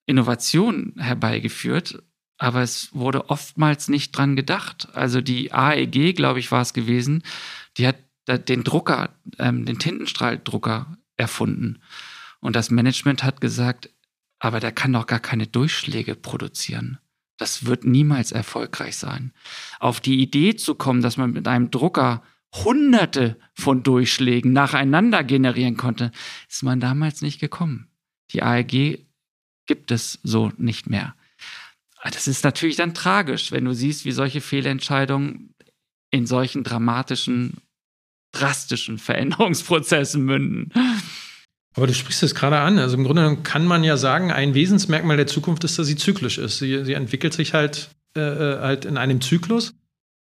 Innovationen 0.06 0.94
herbeigeführt, 0.98 2.02
aber 2.38 2.60
es 2.62 2.90
wurde 2.92 3.30
oftmals 3.30 3.88
nicht 3.88 4.16
dran 4.16 4.36
gedacht. 4.36 4.88
Also 4.92 5.20
die 5.20 5.52
AEG, 5.52 6.14
glaube 6.14 6.38
ich, 6.38 6.52
war 6.52 6.60
es 6.60 6.74
gewesen, 6.74 7.22
die 7.78 7.86
hat 7.86 7.96
den 8.26 8.64
Drucker, 8.64 9.10
ähm, 9.38 9.64
den 9.64 9.78
Tintenstrahldrucker 9.78 10.98
erfunden. 11.16 11.80
Und 12.40 12.56
das 12.56 12.70
Management 12.70 13.22
hat 13.22 13.40
gesagt, 13.40 13.90
aber 14.38 14.60
der 14.60 14.72
kann 14.72 14.92
doch 14.92 15.06
gar 15.06 15.20
keine 15.20 15.46
Durchschläge 15.46 16.14
produzieren. 16.14 16.98
Das 17.38 17.66
wird 17.66 17.84
niemals 17.84 18.32
erfolgreich 18.32 18.96
sein. 18.96 19.32
Auf 19.78 20.00
die 20.00 20.20
Idee 20.20 20.56
zu 20.56 20.74
kommen, 20.74 21.02
dass 21.02 21.16
man 21.16 21.32
mit 21.32 21.46
einem 21.46 21.70
Drucker 21.70 22.22
hunderte 22.52 23.38
von 23.54 23.82
Durchschlägen 23.82 24.52
nacheinander 24.52 25.24
generieren 25.24 25.76
konnte, 25.76 26.12
ist 26.48 26.62
man 26.62 26.80
damals 26.80 27.20
nicht 27.20 27.40
gekommen. 27.40 27.90
Die 28.30 28.42
AEG 28.42 29.06
gibt 29.66 29.90
es 29.90 30.18
so 30.22 30.52
nicht 30.56 30.88
mehr. 30.88 31.14
Das 32.02 32.28
ist 32.28 32.44
natürlich 32.44 32.76
dann 32.76 32.94
tragisch, 32.94 33.52
wenn 33.52 33.64
du 33.64 33.74
siehst, 33.74 34.04
wie 34.04 34.12
solche 34.12 34.40
Fehlentscheidungen 34.40 35.54
in 36.10 36.26
solchen 36.26 36.62
dramatischen 36.62 37.58
drastischen 38.38 38.98
Veränderungsprozessen 38.98 40.22
münden. 40.22 40.72
Aber 41.74 41.86
du 41.86 41.94
sprichst 41.94 42.22
es 42.22 42.34
gerade 42.34 42.58
an. 42.58 42.78
Also 42.78 42.96
im 42.96 43.04
Grunde 43.04 43.36
kann 43.42 43.66
man 43.66 43.84
ja 43.84 43.96
sagen, 43.96 44.32
ein 44.32 44.54
Wesensmerkmal 44.54 45.16
der 45.16 45.26
Zukunft 45.26 45.62
ist, 45.64 45.78
dass 45.78 45.86
sie 45.86 45.96
zyklisch 45.96 46.38
ist. 46.38 46.58
Sie, 46.58 46.84
sie 46.84 46.94
entwickelt 46.94 47.34
sich 47.34 47.52
halt, 47.54 47.90
äh, 48.16 48.20
äh 48.20 48.60
halt 48.60 48.84
in 48.84 48.96
einem 48.96 49.20
Zyklus. 49.20 49.74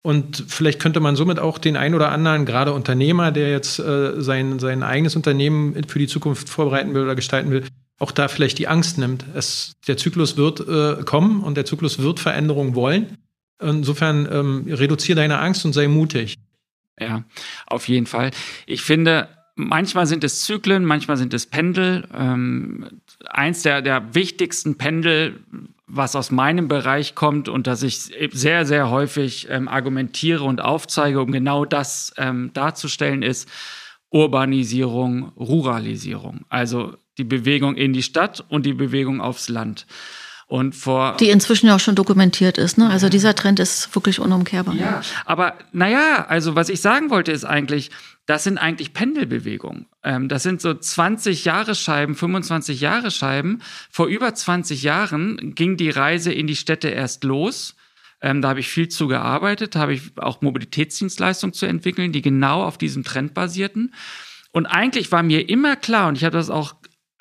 Und 0.02 0.44
vielleicht 0.48 0.80
könnte 0.80 1.00
man 1.00 1.16
somit 1.16 1.38
auch 1.38 1.56
den 1.56 1.76
ein 1.76 1.94
oder 1.94 2.10
anderen, 2.10 2.44
gerade 2.44 2.74
Unternehmer, 2.74 3.32
der 3.32 3.50
jetzt 3.50 3.78
äh, 3.78 4.20
sein, 4.20 4.58
sein 4.58 4.82
eigenes 4.82 5.16
Unternehmen 5.16 5.82
für 5.88 5.98
die 5.98 6.08
Zukunft 6.08 6.50
vorbereiten 6.50 6.92
will 6.92 7.04
oder 7.04 7.14
gestalten 7.14 7.50
will, 7.50 7.64
auch 7.98 8.10
da 8.10 8.28
vielleicht 8.28 8.58
die 8.58 8.68
Angst 8.68 8.98
nimmt. 8.98 9.24
Es, 9.34 9.72
der 9.86 9.96
Zyklus 9.96 10.36
wird 10.36 10.60
äh, 10.60 11.02
kommen 11.04 11.40
und 11.40 11.56
der 11.56 11.64
Zyklus 11.64 12.00
wird 12.00 12.20
Veränderungen 12.20 12.74
wollen. 12.74 13.16
Insofern 13.62 14.28
ähm, 14.30 14.66
reduziere 14.68 15.16
deine 15.16 15.38
Angst 15.38 15.64
und 15.64 15.72
sei 15.72 15.88
mutig. 15.88 16.36
Ja, 16.98 17.24
auf 17.66 17.88
jeden 17.88 18.06
Fall. 18.06 18.30
Ich 18.66 18.82
finde, 18.82 19.28
manchmal 19.56 20.06
sind 20.06 20.24
es 20.24 20.44
Zyklen, 20.44 20.84
manchmal 20.84 21.16
sind 21.16 21.34
es 21.34 21.46
Pendel. 21.46 22.06
Ähm, 22.14 23.00
eins 23.26 23.62
der, 23.62 23.82
der 23.82 24.14
wichtigsten 24.14 24.78
Pendel, 24.78 25.40
was 25.86 26.16
aus 26.16 26.30
meinem 26.30 26.68
Bereich 26.68 27.14
kommt 27.14 27.48
und 27.48 27.66
das 27.66 27.82
ich 27.82 28.12
sehr, 28.32 28.64
sehr 28.64 28.90
häufig 28.90 29.48
ähm, 29.50 29.68
argumentiere 29.68 30.44
und 30.44 30.60
aufzeige, 30.60 31.20
um 31.20 31.30
genau 31.30 31.64
das 31.64 32.12
ähm, 32.16 32.50
darzustellen, 32.54 33.22
ist 33.22 33.48
Urbanisierung, 34.10 35.32
Ruralisierung. 35.36 36.46
Also 36.48 36.96
die 37.18 37.24
Bewegung 37.24 37.76
in 37.76 37.92
die 37.92 38.02
Stadt 38.02 38.44
und 38.48 38.66
die 38.66 38.72
Bewegung 38.72 39.20
aufs 39.20 39.48
Land. 39.48 39.86
Und 40.46 40.74
vor 40.74 41.16
die 41.18 41.30
inzwischen 41.30 41.68
ja 41.68 41.76
auch 41.76 41.80
schon 41.80 41.94
dokumentiert 41.94 42.58
ist. 42.58 42.76
Ne? 42.76 42.88
Also 42.90 43.08
dieser 43.08 43.34
Trend 43.34 43.60
ist 43.60 43.94
wirklich 43.94 44.20
unumkehrbar. 44.20 44.74
Ja, 44.74 45.00
aber 45.24 45.54
naja, 45.72 46.26
also 46.28 46.54
was 46.54 46.68
ich 46.68 46.80
sagen 46.80 47.10
wollte 47.10 47.32
ist 47.32 47.44
eigentlich, 47.44 47.90
das 48.26 48.44
sind 48.44 48.58
eigentlich 48.58 48.92
Pendelbewegungen. 48.92 49.86
Ähm, 50.02 50.28
das 50.28 50.42
sind 50.42 50.60
so 50.60 50.74
20 50.74 51.44
Jahresscheiben, 51.44 52.14
25 52.14 52.80
Jahresscheiben. 52.80 53.62
Vor 53.90 54.06
über 54.06 54.34
20 54.34 54.82
Jahren 54.82 55.54
ging 55.54 55.76
die 55.76 55.90
Reise 55.90 56.32
in 56.32 56.46
die 56.46 56.56
Städte 56.56 56.88
erst 56.88 57.24
los. 57.24 57.74
Ähm, 58.20 58.40
da 58.40 58.48
habe 58.48 58.60
ich 58.60 58.68
viel 58.68 58.88
zu 58.88 59.08
gearbeitet, 59.08 59.76
habe 59.76 59.92
ich 59.92 60.12
auch 60.16 60.40
Mobilitätsdienstleistungen 60.40 61.52
zu 61.52 61.66
entwickeln, 61.66 62.12
die 62.12 62.22
genau 62.22 62.62
auf 62.64 62.78
diesem 62.78 63.04
Trend 63.04 63.34
basierten. 63.34 63.94
Und 64.52 64.66
eigentlich 64.66 65.12
war 65.12 65.22
mir 65.22 65.48
immer 65.48 65.76
klar, 65.76 66.08
und 66.08 66.16
ich 66.16 66.24
habe 66.24 66.36
das 66.36 66.48
auch 66.48 66.74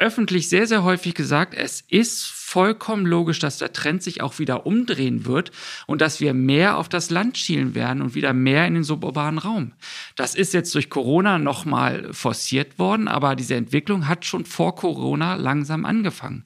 öffentlich 0.04 0.50
sehr, 0.50 0.68
sehr 0.68 0.84
häufig 0.84 1.14
gesagt, 1.14 1.54
es 1.54 1.80
ist 1.88 2.26
vollkommen 2.26 3.06
logisch, 3.06 3.40
dass 3.40 3.58
der 3.58 3.72
Trend 3.72 4.04
sich 4.04 4.22
auch 4.22 4.38
wieder 4.38 4.66
umdrehen 4.66 5.26
wird 5.26 5.52
und 5.88 6.02
dass 6.02 6.20
wir 6.20 6.34
mehr 6.34 6.78
auf 6.78 6.90
das 6.90 7.10
Land 7.10 7.38
schielen 7.38 7.74
werden 7.74 8.02
und 8.02 8.14
wieder 8.14 8.34
mehr 8.34 8.68
in 8.68 8.74
den 8.74 8.84
suburbanen 8.84 9.40
Raum. 9.40 9.72
Das 10.18 10.36
ist 10.36 10.54
jetzt 10.54 10.76
durch 10.76 10.90
Corona 10.90 11.40
nochmal 11.40 12.14
forciert 12.14 12.78
worden, 12.78 13.08
aber 13.08 13.38
diese 13.38 13.56
Entwicklung 13.56 14.10
hat 14.10 14.26
schon 14.26 14.44
vor 14.44 14.76
Corona 14.76 15.36
langsam 15.36 15.86
angefangen. 15.86 16.44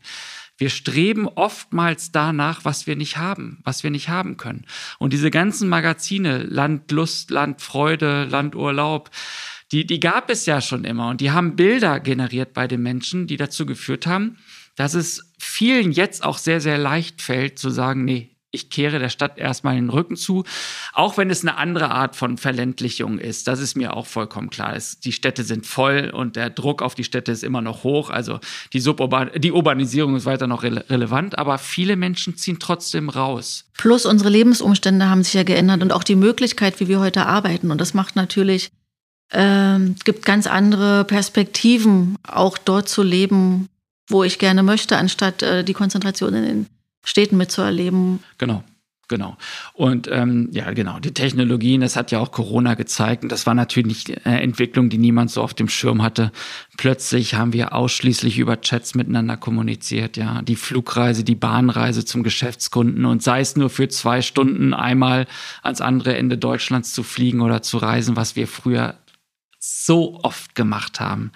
Wir 0.59 0.69
streben 0.69 1.27
oftmals 1.27 2.11
danach, 2.11 2.63
was 2.63 2.85
wir 2.85 2.95
nicht 2.95 3.17
haben, 3.17 3.59
was 3.63 3.83
wir 3.83 3.89
nicht 3.91 4.09
haben 4.09 4.37
können. 4.37 4.65
Und 4.97 5.13
diese 5.13 5.31
ganzen 5.31 5.67
Magazine, 5.67 6.43
Landlust, 6.43 7.31
Landfreude, 7.31 8.25
Landurlaub, 8.25 9.11
die, 9.71 9.85
die 9.85 9.99
gab 9.99 10.29
es 10.29 10.45
ja 10.45 10.61
schon 10.61 10.83
immer 10.83 11.09
und 11.09 11.21
die 11.21 11.31
haben 11.31 11.55
Bilder 11.55 11.99
generiert 11.99 12.53
bei 12.53 12.67
den 12.67 12.81
Menschen, 12.81 13.27
die 13.27 13.37
dazu 13.37 13.65
geführt 13.65 14.07
haben, 14.07 14.37
dass 14.75 14.93
es 14.93 15.31
vielen 15.39 15.91
jetzt 15.91 16.23
auch 16.23 16.37
sehr, 16.37 16.61
sehr 16.61 16.77
leicht 16.77 17.21
fällt 17.21 17.59
zu 17.59 17.69
sagen, 17.69 18.05
nee, 18.05 18.37
ich 18.51 18.69
kehre 18.69 18.97
der 18.97 19.09
Stadt 19.09 19.37
erstmal 19.37 19.75
den 19.75 19.89
Rücken 19.89 20.15
zu, 20.15 20.45
auch 20.93 21.17
wenn 21.17 21.29
es 21.29 21.41
eine 21.41 21.57
andere 21.57 21.91
Art 21.91 22.15
von 22.15 22.37
Verländlichung 22.37 23.19
ist. 23.19 23.47
Das 23.47 23.59
ist 23.59 23.75
mir 23.75 23.95
auch 23.95 24.05
vollkommen 24.05 24.49
klar. 24.49 24.75
Es, 24.75 24.99
die 24.99 25.11
Städte 25.11 25.43
sind 25.43 25.65
voll 25.65 26.11
und 26.13 26.37
der 26.37 26.49
Druck 26.49 26.81
auf 26.81 26.95
die 26.95 27.03
Städte 27.03 27.31
ist 27.31 27.43
immer 27.43 27.61
noch 27.61 27.83
hoch. 27.83 28.09
Also 28.09 28.39
die, 28.73 28.79
Suburban 28.79 29.31
die 29.35 29.51
Urbanisierung 29.51 30.15
ist 30.15 30.25
weiter 30.25 30.47
noch 30.47 30.63
re 30.63 30.85
relevant, 30.89 31.37
aber 31.37 31.57
viele 31.57 31.97
Menschen 31.97 32.37
ziehen 32.37 32.57
trotzdem 32.59 33.09
raus. 33.09 33.65
Plus 33.77 34.05
unsere 34.05 34.29
Lebensumstände 34.29 35.09
haben 35.09 35.23
sich 35.23 35.33
ja 35.33 35.43
geändert 35.43 35.81
und 35.81 35.91
auch 35.91 36.03
die 36.03 36.15
Möglichkeit, 36.15 36.79
wie 36.79 36.87
wir 36.87 36.99
heute 36.99 37.25
arbeiten. 37.25 37.69
Und 37.69 37.81
das 37.81 37.93
macht 37.93 38.15
natürlich, 38.15 38.69
äh, 39.29 39.79
gibt 40.03 40.25
ganz 40.25 40.47
andere 40.47 41.03
Perspektiven, 41.05 42.17
auch 42.23 42.57
dort 42.57 42.89
zu 42.89 43.03
leben, 43.03 43.69
wo 44.09 44.23
ich 44.23 44.39
gerne 44.39 44.63
möchte, 44.63 44.97
anstatt 44.97 45.43
äh, 45.43 45.63
die 45.63 45.73
Konzentration 45.73 46.33
in 46.33 46.43
den 46.43 46.65
Städten 47.03 47.37
mitzuerleben. 47.37 48.19
Genau. 48.37 48.63
Genau. 49.09 49.37
Und 49.73 50.09
ähm, 50.11 50.49
ja, 50.51 50.71
genau, 50.71 50.99
die 50.99 51.13
Technologien, 51.13 51.79
das 51.79 51.95
hat 51.95 52.11
ja 52.11 52.19
auch 52.19 52.31
Corona 52.31 52.73
gezeigt. 52.73 53.23
Und 53.23 53.31
das 53.31 53.45
war 53.45 53.53
natürlich 53.53 54.05
eine 54.25 54.41
Entwicklung, 54.41 54.89
die 54.89 54.97
niemand 54.97 55.31
so 55.31 55.41
auf 55.41 55.53
dem 55.53 55.69
Schirm 55.69 56.01
hatte. 56.01 56.33
Plötzlich 56.75 57.35
haben 57.35 57.53
wir 57.53 57.73
ausschließlich 57.73 58.37
über 58.37 58.59
Chats 58.59 58.95
miteinander 58.95 59.37
kommuniziert, 59.37 60.17
ja. 60.17 60.41
Die 60.41 60.57
Flugreise, 60.57 61.23
die 61.23 61.35
Bahnreise 61.35 62.03
zum 62.03 62.23
Geschäftskunden 62.23 63.05
und 63.05 63.23
sei 63.23 63.39
es 63.39 63.55
nur 63.55 63.69
für 63.69 63.87
zwei 63.87 64.21
Stunden 64.21 64.73
einmal 64.73 65.25
ans 65.63 65.79
andere 65.79 66.17
Ende 66.17 66.37
Deutschlands 66.37 66.91
zu 66.91 67.03
fliegen 67.03 67.39
oder 67.39 67.61
zu 67.61 67.77
reisen, 67.77 68.17
was 68.17 68.35
wir 68.35 68.45
früher 68.45 68.95
so 69.67 70.19
oft 70.23 70.55
gemacht 70.55 70.99
haben. 70.99 71.31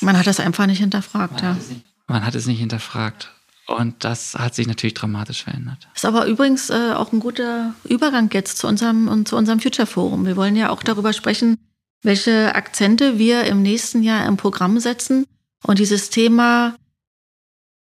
Man 0.00 0.16
hat 0.16 0.26
das 0.26 0.40
einfach 0.40 0.66
nicht 0.66 0.78
hinterfragt, 0.78 1.34
man 1.34 1.42
ja. 1.42 1.50
Hat 1.50 1.68
nicht, 1.68 1.84
man 2.06 2.24
hat 2.24 2.34
es 2.34 2.46
nicht 2.46 2.60
hinterfragt. 2.60 3.32
Und 3.66 4.04
das 4.04 4.34
hat 4.34 4.54
sich 4.54 4.68
natürlich 4.68 4.94
dramatisch 4.94 5.42
verändert. 5.42 5.88
Ist 5.94 6.04
aber 6.04 6.26
übrigens 6.26 6.70
äh, 6.70 6.92
auch 6.94 7.12
ein 7.12 7.18
guter 7.18 7.74
Übergang 7.84 8.30
jetzt 8.32 8.58
zu 8.58 8.68
unserem, 8.68 9.26
zu 9.26 9.36
unserem 9.36 9.58
Future 9.58 9.86
Forum. 9.86 10.24
Wir 10.24 10.36
wollen 10.36 10.54
ja 10.54 10.70
auch 10.70 10.84
darüber 10.84 11.12
sprechen, 11.12 11.58
welche 12.02 12.54
Akzente 12.54 13.18
wir 13.18 13.44
im 13.44 13.62
nächsten 13.62 14.04
Jahr 14.04 14.26
im 14.26 14.36
Programm 14.36 14.78
setzen. 14.78 15.26
Und 15.64 15.80
dieses 15.80 16.10
Thema, 16.10 16.76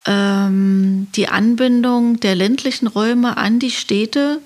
ähm, 0.07 1.07
die 1.15 1.27
Anbindung 1.27 2.19
der 2.19 2.33
ländlichen 2.33 2.87
Räume 2.87 3.37
an 3.37 3.59
die 3.59 3.71
Städte 3.71 4.41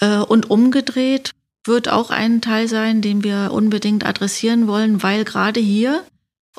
äh, 0.00 0.16
und 0.16 0.50
umgedreht, 0.50 1.30
wird 1.68 1.88
auch 1.88 2.10
ein 2.10 2.40
Teil 2.40 2.66
sein, 2.68 3.00
den 3.00 3.22
wir 3.22 3.50
unbedingt 3.52 4.04
adressieren 4.04 4.66
wollen, 4.66 5.02
weil 5.02 5.24
gerade 5.24 5.60
hier, 5.60 6.02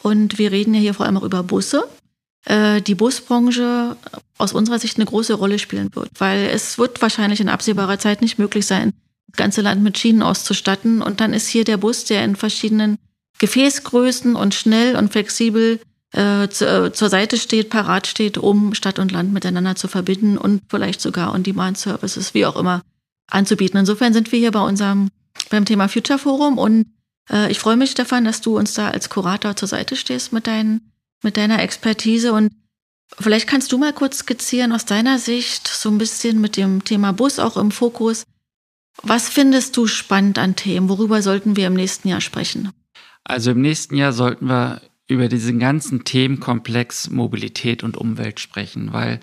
und 0.02 0.38
wir 0.38 0.52
reden 0.52 0.74
ja 0.74 0.80
hier 0.80 0.93
vor 0.93 1.06
allem 1.06 1.17
auch 1.17 1.24
über 1.24 1.43
Busse, 1.43 1.88
äh, 2.45 2.82
die 2.82 2.95
Busbranche 2.95 3.98
aus 4.38 4.54
unserer 4.54 4.80
Sicht 4.80 4.98
eine 4.98 5.06
große 5.06 5.34
Rolle 5.34 5.60
spielen 5.60 5.93
wird, 5.93 6.10
weil 6.19 6.50
es 6.54 6.78
wird 6.78 7.02
wahrscheinlich 7.02 7.41
in 7.41 7.50
absehbarer 7.50 8.00
Zeit 8.00 8.22
nicht 8.22 8.39
möglich 8.39 8.65
sein, 8.65 8.93
das 9.28 9.38
ganze 9.38 9.62
Land 9.62 9.84
mit 9.84 9.98
Schienen 9.98 10.22
auszustatten. 10.24 11.02
Und 11.02 11.19
dann 11.19 11.34
ist 11.34 11.48
hier 11.48 11.65
der 11.65 11.78
Bus, 11.78 12.06
der 12.06 12.24
in 12.24 12.36
verschiedenen 12.36 12.98
Gefäßgrößen 13.39 14.36
und 14.36 14.54
schnell 14.54 14.95
und 14.95 15.12
flexibel 15.12 15.80
äh, 16.13 16.48
zu, 16.50 16.65
äh, 16.65 16.93
zur 16.93 17.10
Seite 17.10 17.38
steht, 17.38 17.69
parat 17.69 18.08
steht, 18.08 18.38
um 18.38 18.74
Stadt 18.74 19.00
und 19.00 19.12
Land 19.12 19.32
miteinander 19.32 19.76
zu 19.76 19.88
verbinden 19.88 20.38
und 20.38 20.62
vielleicht 20.69 21.02
sogar 21.02 21.34
On-Demand-Services, 21.34 22.34
wie 22.34 22.45
auch 22.45 22.56
immer, 22.56 22.82
anzubieten. 23.29 23.79
Insofern 23.79 24.13
sind 24.13 24.31
wir 24.31 24.39
hier 24.39 24.51
bei 24.51 24.61
unserem 24.61 25.09
beim 25.49 25.65
Thema 25.65 25.87
Future 25.87 26.19
Forum 26.19 26.57
und 26.57 26.85
äh, 27.29 27.51
ich 27.51 27.59
freue 27.59 27.77
mich, 27.77 27.91
Stefan, 27.91 28.25
dass 28.25 28.41
du 28.41 28.57
uns 28.57 28.73
da 28.73 28.89
als 28.89 29.09
Kurator 29.09 29.55
zur 29.55 29.67
Seite 29.67 29.95
stehst 29.95 30.33
mit 30.33 30.47
deinen 30.47 30.91
mit 31.21 31.37
deiner 31.37 31.61
Expertise 31.61 32.31
und 32.33 32.51
vielleicht 33.19 33.47
kannst 33.47 33.71
du 33.71 33.77
mal 33.77 33.93
kurz 33.93 34.19
skizzieren 34.19 34.71
aus 34.71 34.85
deiner 34.85 35.19
Sicht 35.19 35.67
so 35.67 35.89
ein 35.89 35.97
bisschen 35.97 36.39
mit 36.39 36.55
dem 36.55 36.83
Thema 36.83 37.11
Bus 37.11 37.39
auch 37.39 37.57
im 37.57 37.71
Fokus. 37.71 38.23
Was 39.01 39.29
findest 39.29 39.75
du 39.77 39.87
spannend 39.87 40.37
an 40.37 40.55
Themen? 40.55 40.89
Worüber 40.89 41.21
sollten 41.21 41.55
wir 41.55 41.67
im 41.67 41.73
nächsten 41.73 42.07
Jahr 42.07 42.21
sprechen? 42.21 42.71
Also 43.23 43.51
im 43.51 43.61
nächsten 43.61 43.95
Jahr 43.95 44.13
sollten 44.13 44.47
wir 44.47 44.81
über 45.07 45.27
diesen 45.27 45.59
ganzen 45.59 46.03
Themenkomplex 46.03 47.09
Mobilität 47.09 47.83
und 47.83 47.97
Umwelt 47.97 48.39
sprechen, 48.39 48.93
weil 48.93 49.19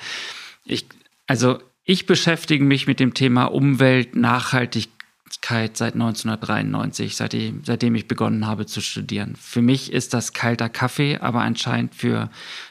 ich, 0.64 0.86
also 1.26 1.58
ich 1.86 2.04
beschäftige 2.04 2.64
mich 2.64 2.88
mit 2.88 2.98
dem 2.98 3.14
Thema 3.14 3.44
Umwelt, 3.44 4.16
Nachhaltigkeit 4.16 5.76
seit 5.76 5.94
1993, 5.94 7.14
seitdem, 7.14 7.62
seitdem 7.64 7.94
ich 7.94 8.08
begonnen 8.08 8.46
habe 8.46 8.66
zu 8.66 8.80
studieren. 8.80 9.36
Für 9.40 9.62
mich 9.62 9.92
ist 9.92 10.12
das 10.12 10.32
kalter 10.32 10.68
Kaffee, 10.68 11.18
aber 11.18 11.42
anscheinend 11.42 11.94
für 11.94 12.28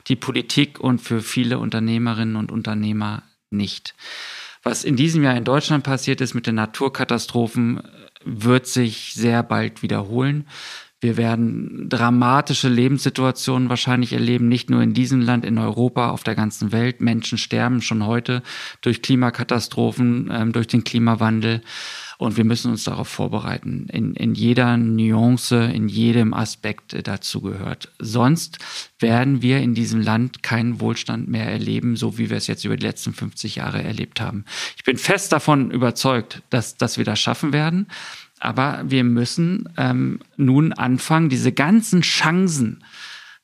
die 0.08 0.18
Politik 0.18 0.82
und 0.82 1.00
für 1.00 1.22
viele 1.22 1.60
Unternehmerinnen 1.60 2.36
und 2.36 2.52
Unternehmer 2.52 3.24
nicht. 3.50 3.96
Was 4.64 4.84
in 4.84 4.98
diesem 4.98 5.24
Jahr 5.24 5.38
in 5.38 5.46
Deutschland 5.46 5.86
passiert 5.86 6.20
ist 6.20 6.34
mit 6.34 6.46
den 6.46 6.56
Naturkatastrophen, 6.56 7.84
wird 8.26 8.68
sich 8.68 9.14
sehr 9.14 9.44
bald 9.44 9.82
wiederholen. 9.82 10.46
Wir 11.02 11.18
werden 11.18 11.90
dramatische 11.90 12.70
Lebenssituationen 12.70 13.70
wahrscheinlich 13.70 14.14
erleben, 14.14 14.48
nicht 14.48 14.70
nur 14.70 14.82
in 14.82 14.94
diesem 14.94 15.22
Land, 15.22 15.46
in 15.46 15.58
Europa, 15.58 16.10
auf 16.10 16.24
der 16.24 16.36
ganzen 16.36 16.72
Welt. 16.72 17.02
Menschen 17.02 17.38
sterben 17.38 17.82
schon 17.82 18.06
heute 18.06 18.42
durch 18.82 19.02
Klimakatastrophen, 19.02 20.32
ähm, 20.32 20.52
durch 20.54 20.68
den 20.68 20.84
Klimawandel. 20.84 21.62
Und 22.18 22.38
wir 22.38 22.46
müssen 22.46 22.72
uns 22.72 22.86
darauf 22.86 23.10
vorbereiten. 23.10 23.88
In, 23.92 24.16
in 24.16 24.36
jeder 24.36 24.78
Nuance, 24.78 25.66
in 25.66 25.90
jedem 25.90 26.34
Aspekt 26.34 26.96
dazu 27.06 27.42
gehört. 27.42 27.92
Sonst 28.00 28.58
werden 29.00 29.42
wir 29.42 29.60
in 29.60 29.76
diesem 29.76 30.00
Land 30.00 30.42
keinen 30.42 30.80
Wohlstand 30.80 31.28
mehr 31.28 31.52
erleben, 31.52 31.98
so 31.98 32.18
wie 32.18 32.30
wir 32.30 32.38
es 32.38 32.48
jetzt 32.48 32.64
über 32.64 32.78
die 32.78 32.86
letzten 32.86 33.14
50 33.14 33.56
Jahre 33.56 33.84
erlebt 33.84 34.22
haben. 34.22 34.46
Ich 34.78 34.86
bin 34.86 34.98
fest 34.98 35.34
davon 35.34 35.72
überzeugt, 35.72 36.42
dass, 36.50 36.78
dass 36.78 36.98
wir 36.98 37.04
das 37.04 37.20
schaffen 37.20 37.52
werden. 37.52 37.88
Aber 38.40 38.84
wir 38.86 39.04
müssen 39.04 39.70
ähm, 39.78 40.20
nun 40.38 40.74
anfangen, 40.74 41.30
diese 41.30 41.52
ganzen 41.52 42.02
Chancen, 42.02 42.84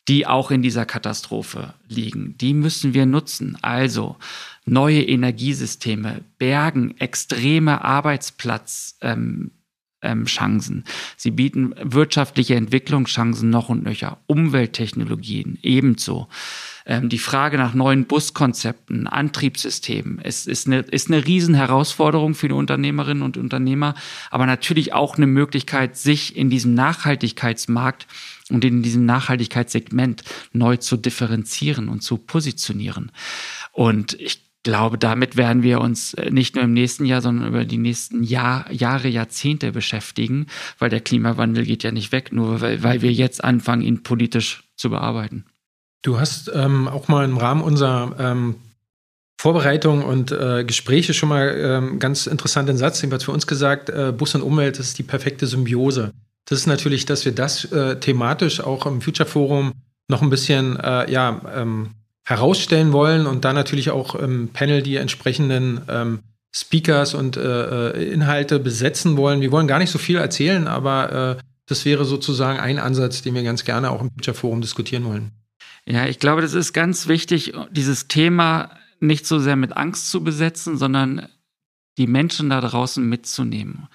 die 0.07 0.27
auch 0.27 0.51
in 0.51 0.61
dieser 0.61 0.85
Katastrophe 0.85 1.73
liegen, 1.87 2.35
die 2.37 2.53
müssen 2.53 2.93
wir 2.93 3.05
nutzen. 3.05 3.57
Also 3.61 4.17
neue 4.65 5.01
Energiesysteme, 5.03 6.21
Bergen, 6.37 6.97
extreme 6.99 7.83
Arbeitsplatzchancen. 7.83 8.97
Ähm, 9.01 9.51
ähm, 10.01 10.25
Sie 11.17 11.31
bieten 11.31 11.73
wirtschaftliche 11.81 12.55
Entwicklungschancen 12.55 13.49
noch 13.49 13.69
und 13.69 13.83
nöcher, 13.83 14.17
Umwelttechnologien 14.27 15.59
ebenso. 15.61 16.27
Ähm, 16.85 17.09
die 17.09 17.19
Frage 17.19 17.57
nach 17.57 17.73
neuen 17.73 18.05
Buskonzepten, 18.05 19.07
Antriebssystemen, 19.07 20.19
es 20.23 20.47
ist 20.47 20.67
eine, 20.67 20.79
ist 20.79 21.09
eine 21.09 21.25
Riesenherausforderung 21.25 22.33
für 22.33 22.47
die 22.47 22.55
Unternehmerinnen 22.55 23.23
und 23.23 23.37
Unternehmer, 23.37 23.93
aber 24.31 24.45
natürlich 24.45 24.93
auch 24.93 25.17
eine 25.17 25.27
Möglichkeit, 25.27 25.95
sich 25.95 26.35
in 26.35 26.49
diesem 26.49 26.73
Nachhaltigkeitsmarkt 26.73 28.07
und 28.49 28.65
in 28.65 28.81
diesem 28.81 29.05
Nachhaltigkeitssegment 29.05 30.23
neu 30.53 30.77
zu 30.77 30.97
differenzieren 30.97 31.87
und 31.89 32.01
zu 32.01 32.17
positionieren. 32.17 33.11
Und 33.71 34.13
ich 34.19 34.50
glaube, 34.63 34.97
damit 34.97 35.37
werden 35.37 35.63
wir 35.63 35.81
uns 35.81 36.13
äh, 36.13 36.29
nicht 36.29 36.55
nur 36.55 36.63
im 36.63 36.73
nächsten 36.73 37.05
Jahr, 37.05 37.21
sondern 37.21 37.47
über 37.47 37.65
die 37.65 37.77
nächsten 37.77 38.23
Jahr, 38.23 38.71
Jahre, 38.71 39.07
Jahrzehnte 39.07 39.71
beschäftigen, 39.71 40.47
weil 40.79 40.89
der 40.89 41.01
Klimawandel 41.01 41.65
geht 41.65 41.83
ja 41.83 41.91
nicht 41.91 42.11
weg, 42.11 42.31
nur 42.31 42.61
weil, 42.61 42.83
weil 42.83 43.01
wir 43.01 43.11
jetzt 43.11 43.43
anfangen, 43.43 43.81
ihn 43.81 44.03
politisch 44.03 44.63
zu 44.75 44.89
bearbeiten. 44.89 45.45
Du 46.03 46.19
hast 46.19 46.51
ähm, 46.53 46.87
auch 46.87 47.07
mal 47.07 47.25
im 47.25 47.37
Rahmen 47.37 47.61
unserer 47.61 48.15
ähm, 48.19 48.55
Vorbereitung 49.39 50.03
und 50.03 50.31
äh, 50.31 50.63
Gespräche 50.63 51.13
schon 51.13 51.29
mal 51.29 51.55
ähm, 51.57 51.99
ganz 51.99 52.27
interessanten 52.27 52.77
Satz, 52.77 53.01
jedenfalls 53.01 53.23
für 53.23 53.31
uns 53.31 53.47
gesagt, 53.47 53.89
äh, 53.89 54.13
Bus 54.15 54.35
und 54.35 54.41
Umwelt 54.41 54.79
ist 54.79 54.97
die 54.99 55.03
perfekte 55.03 55.47
Symbiose. 55.47 56.11
Das 56.45 56.59
ist 56.59 56.67
natürlich, 56.67 57.05
dass 57.05 57.25
wir 57.25 57.33
das 57.33 57.65
äh, 57.65 57.99
thematisch 57.99 58.61
auch 58.61 58.85
im 58.85 59.01
Future 59.01 59.27
Forum 59.27 59.73
noch 60.07 60.21
ein 60.21 60.29
bisschen 60.29 60.79
äh, 60.79 61.11
ja, 61.11 61.41
ähm, 61.55 61.91
herausstellen 62.23 62.93
wollen 62.93 63.27
und 63.27 63.45
da 63.45 63.53
natürlich 63.53 63.89
auch 63.89 64.15
im 64.15 64.49
Panel 64.49 64.81
die 64.81 64.95
entsprechenden 64.97 65.81
ähm, 65.89 66.19
Speakers 66.53 67.13
und 67.13 67.37
äh, 67.37 67.91
äh, 67.91 68.11
Inhalte 68.11 68.59
besetzen 68.59 69.17
wollen. 69.17 69.41
Wir 69.41 69.51
wollen 69.51 69.67
gar 69.67 69.79
nicht 69.79 69.91
so 69.91 69.97
viel 69.97 70.17
erzählen, 70.17 70.67
aber 70.67 71.37
äh, 71.39 71.43
das 71.65 71.85
wäre 71.85 72.05
sozusagen 72.05 72.59
ein 72.59 72.79
Ansatz, 72.79 73.21
den 73.21 73.33
wir 73.33 73.43
ganz 73.43 73.63
gerne 73.63 73.89
auch 73.89 74.01
im 74.01 74.11
Future 74.11 74.35
Forum 74.35 74.61
diskutieren 74.61 75.05
wollen. 75.05 75.31
Ja, 75.85 76.05
ich 76.05 76.19
glaube, 76.19 76.41
das 76.41 76.53
ist 76.53 76.73
ganz 76.73 77.07
wichtig, 77.07 77.53
dieses 77.71 78.07
Thema 78.07 78.71
nicht 78.99 79.25
so 79.25 79.39
sehr 79.39 79.55
mit 79.55 79.75
Angst 79.77 80.11
zu 80.11 80.23
besetzen, 80.23 80.77
sondern 80.77 81.27
die 81.97 82.07
Menschen 82.07 82.49
da 82.49 82.61
draußen 82.61 83.07
mitzunehmen. 83.07 83.87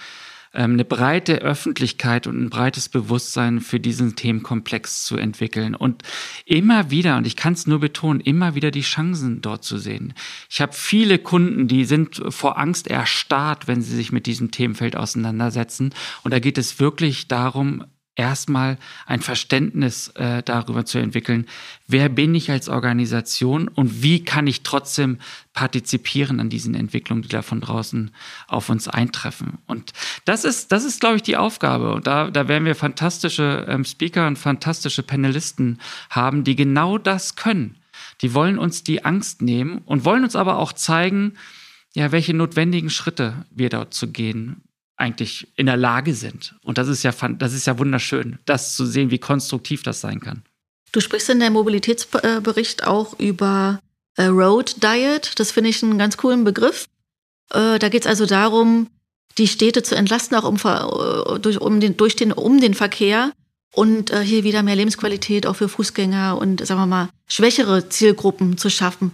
Ähm, 0.56 0.72
eine 0.72 0.84
breite 0.84 1.36
Öffentlichkeit 1.42 2.26
und 2.26 2.40
ein 2.40 2.50
breites 2.50 2.88
Bewusstsein 2.88 3.60
für 3.60 3.78
diesen 3.78 4.16
Themenkomplex 4.16 5.04
zu 5.04 5.16
entwickeln 5.16 5.74
und 5.74 6.02
immer 6.46 6.90
wieder, 6.90 7.16
und 7.16 7.26
ich 7.26 7.36
kann 7.36 7.52
es 7.52 7.66
nur 7.66 7.78
betonen, 7.78 8.20
immer 8.20 8.54
wieder 8.54 8.70
die 8.70 8.80
Chancen 8.80 9.42
dort 9.42 9.62
zu 9.62 9.78
sehen. 9.78 10.14
Ich 10.50 10.60
habe 10.60 10.72
viele 10.72 11.18
Kunden, 11.18 11.68
die 11.68 11.84
sind 11.84 12.22
vor 12.30 12.58
Angst 12.58 12.88
erstarrt, 12.88 13.68
wenn 13.68 13.82
sie 13.82 13.94
sich 13.94 14.12
mit 14.12 14.26
diesem 14.26 14.50
Themenfeld 14.50 14.96
auseinandersetzen. 14.96 15.94
Und 16.24 16.32
da 16.32 16.38
geht 16.38 16.58
es 16.58 16.80
wirklich 16.80 17.28
darum, 17.28 17.84
erstmal 18.16 18.78
ein 19.04 19.20
Verständnis 19.20 20.08
äh, 20.16 20.42
darüber 20.42 20.84
zu 20.84 20.98
entwickeln, 20.98 21.46
wer 21.86 22.08
bin 22.08 22.34
ich 22.34 22.50
als 22.50 22.68
Organisation 22.68 23.68
und 23.68 24.02
wie 24.02 24.24
kann 24.24 24.46
ich 24.46 24.62
trotzdem 24.62 25.18
partizipieren 25.52 26.40
an 26.40 26.50
diesen 26.50 26.74
Entwicklungen, 26.74 27.22
die 27.22 27.28
da 27.28 27.42
von 27.42 27.60
draußen 27.60 28.10
auf 28.48 28.68
uns 28.68 28.88
eintreffen. 28.88 29.58
Und 29.66 29.92
das 30.24 30.44
ist, 30.44 30.72
das 30.72 30.84
ist, 30.84 31.00
glaube 31.00 31.16
ich, 31.16 31.22
die 31.22 31.36
Aufgabe. 31.36 31.92
Und 31.92 32.06
da, 32.06 32.30
da 32.30 32.48
werden 32.48 32.64
wir 32.64 32.74
fantastische 32.74 33.66
ähm, 33.68 33.84
Speaker 33.84 34.26
und 34.26 34.38
fantastische 34.38 35.02
Panelisten 35.02 35.78
haben, 36.10 36.42
die 36.42 36.56
genau 36.56 36.98
das 36.98 37.36
können. 37.36 37.76
Die 38.22 38.34
wollen 38.34 38.58
uns 38.58 38.82
die 38.82 39.04
Angst 39.04 39.42
nehmen 39.42 39.78
und 39.84 40.04
wollen 40.04 40.24
uns 40.24 40.36
aber 40.36 40.58
auch 40.58 40.72
zeigen, 40.72 41.34
ja, 41.94 42.12
welche 42.12 42.34
notwendigen 42.34 42.90
Schritte 42.90 43.46
wir 43.50 43.70
dort 43.70 43.94
zu 43.94 44.08
gehen 44.08 44.62
eigentlich 44.96 45.48
in 45.56 45.66
der 45.66 45.76
Lage 45.76 46.14
sind. 46.14 46.54
Und 46.62 46.78
das 46.78 46.88
ist 46.88 47.02
ja, 47.02 47.12
das 47.12 47.52
ist 47.52 47.66
ja 47.66 47.78
wunderschön, 47.78 48.38
das 48.46 48.74
zu 48.74 48.86
sehen, 48.86 49.10
wie 49.10 49.18
konstruktiv 49.18 49.82
das 49.82 50.00
sein 50.00 50.20
kann. 50.20 50.42
Du 50.92 51.00
sprichst 51.00 51.28
in 51.28 51.40
deinem 51.40 51.54
Mobilitätsbericht 51.54 52.86
auch 52.86 53.18
über 53.18 53.80
äh, 54.16 54.24
Road 54.24 54.82
Diet. 54.82 55.38
Das 55.38 55.50
finde 55.50 55.70
ich 55.70 55.82
einen 55.82 55.98
ganz 55.98 56.16
coolen 56.16 56.44
Begriff. 56.44 56.86
Äh, 57.52 57.78
da 57.78 57.88
geht 57.88 58.02
es 58.02 58.06
also 58.06 58.24
darum, 58.24 58.88
die 59.36 59.48
Städte 59.48 59.82
zu 59.82 59.94
entlasten, 59.94 60.36
auch 60.38 60.44
um, 60.44 60.56
äh, 60.56 61.38
durch, 61.38 61.60
um, 61.60 61.80
den, 61.80 61.96
durch 61.96 62.16
den, 62.16 62.32
um 62.32 62.60
den 62.60 62.72
Verkehr 62.72 63.32
und 63.74 64.10
hier 64.18 64.42
wieder 64.42 64.62
mehr 64.62 64.76
Lebensqualität 64.76 65.46
auch 65.46 65.56
für 65.56 65.68
Fußgänger 65.68 66.38
und, 66.38 66.66
sagen 66.66 66.80
wir 66.80 66.86
mal, 66.86 67.10
schwächere 67.28 67.90
Zielgruppen 67.90 68.56
zu 68.56 68.70
schaffen. 68.70 69.12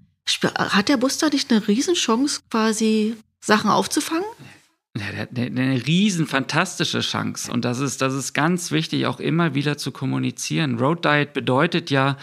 Hat 0.54 0.88
der 0.88 0.98
Bus 0.98 1.18
da 1.18 1.30
nicht 1.30 1.50
eine 1.50 1.66
Riesenchance, 1.66 2.42
quasi 2.48 3.16
Sachen 3.40 3.70
aufzufangen? 3.70 4.24
Ja, 4.98 5.10
der 5.10 5.20
hat 5.20 5.30
eine, 5.36 5.60
eine 5.60 5.86
riesen 5.86 6.26
fantastische 6.26 7.00
Chance. 7.00 7.50
Und 7.50 7.64
das 7.64 7.78
ist, 7.78 8.02
das 8.02 8.12
ist 8.12 8.34
ganz 8.34 8.70
wichtig, 8.70 9.06
auch 9.06 9.20
immer 9.20 9.54
wieder 9.54 9.78
zu 9.78 9.90
kommunizieren. 9.90 10.78
Road 10.78 11.04
Diet 11.04 11.32
bedeutet 11.32 11.90
ja 11.90 12.18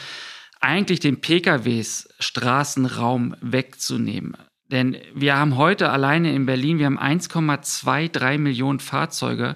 eigentlich 0.59 0.99
den 0.99 1.19
PKWs 1.21 2.09
Straßenraum 2.19 3.35
wegzunehmen. 3.41 4.37
Denn 4.67 4.97
wir 5.15 5.35
haben 5.35 5.57
heute 5.57 5.89
alleine 5.89 6.33
in 6.33 6.45
Berlin, 6.45 6.77
wir 6.77 6.85
haben 6.85 6.99
1,23 6.99 8.37
Millionen 8.37 8.79
Fahrzeuge 8.79 9.55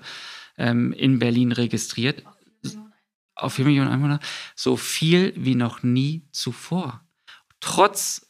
ähm, 0.58 0.92
in 0.94 1.20
Berlin 1.20 1.52
registriert. 1.52 2.24
Auf 3.36 3.54
4 3.54 3.66
Millionen 3.66 3.92
Einwohner. 3.92 4.20
So 4.56 4.76
viel 4.76 5.34
wie 5.36 5.56
noch 5.56 5.84
nie 5.84 6.28
zuvor. 6.32 7.02
Trotz 7.60 8.28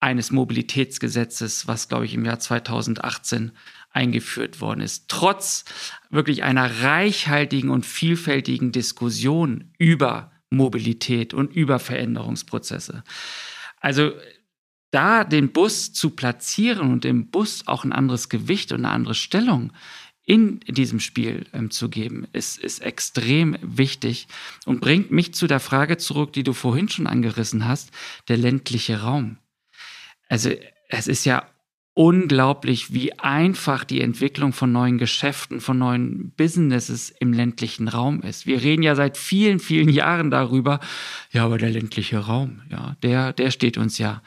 eines 0.00 0.30
Mobilitätsgesetzes, 0.30 1.66
was, 1.68 1.88
glaube 1.88 2.06
ich, 2.06 2.14
im 2.14 2.24
Jahr 2.24 2.38
2018 2.38 3.52
eingeführt 3.92 4.60
worden 4.60 4.80
ist, 4.80 5.08
trotz 5.08 5.64
wirklich 6.10 6.42
einer 6.42 6.82
reichhaltigen 6.82 7.70
und 7.70 7.86
vielfältigen 7.86 8.72
Diskussion 8.72 9.72
über 9.78 10.32
Mobilität 10.50 11.34
und 11.34 11.54
über 11.54 11.78
Veränderungsprozesse. 11.78 13.04
Also 13.80 14.12
da 14.90 15.24
den 15.24 15.52
Bus 15.52 15.92
zu 15.92 16.10
platzieren 16.10 16.90
und 16.90 17.04
dem 17.04 17.30
Bus 17.30 17.66
auch 17.66 17.84
ein 17.84 17.92
anderes 17.92 18.28
Gewicht 18.28 18.72
und 18.72 18.84
eine 18.84 18.94
andere 18.94 19.14
Stellung 19.14 19.72
in 20.24 20.60
diesem 20.60 21.00
Spiel 21.00 21.46
ähm, 21.52 21.70
zu 21.70 21.88
geben, 21.88 22.28
ist, 22.32 22.58
ist 22.58 22.80
extrem 22.80 23.56
wichtig 23.60 24.28
und 24.66 24.80
bringt 24.80 25.10
mich 25.10 25.34
zu 25.34 25.46
der 25.46 25.60
Frage 25.60 25.96
zurück, 25.96 26.32
die 26.32 26.44
du 26.44 26.52
vorhin 26.52 26.88
schon 26.88 27.08
angerissen 27.08 27.66
hast, 27.66 27.90
der 28.28 28.36
ländliche 28.36 29.00
Raum. 29.00 29.38
Also 30.28 30.50
es 30.88 31.08
ist 31.08 31.24
ja 31.24 31.48
unglaublich, 31.94 32.92
wie 32.94 33.18
einfach 33.18 33.84
die 33.84 34.00
Entwicklung 34.00 34.52
von 34.52 34.72
neuen 34.72 34.96
Geschäften, 34.96 35.60
von 35.60 35.78
neuen 35.78 36.30
Businesses 36.30 37.10
im 37.10 37.32
ländlichen 37.32 37.88
Raum 37.88 38.22
ist. 38.22 38.46
Wir 38.46 38.62
reden 38.62 38.82
ja 38.82 38.94
seit 38.94 39.18
vielen, 39.18 39.58
vielen 39.58 39.90
Jahren 39.90 40.30
darüber, 40.30 40.80
ja, 41.30 41.44
aber 41.44 41.58
der 41.58 41.70
ländliche 41.70 42.18
Raum, 42.18 42.62
ja, 42.70 42.96
der, 43.02 43.32
der 43.32 43.50
steht 43.50 43.76
uns 43.76 43.98
ja 43.98 44.22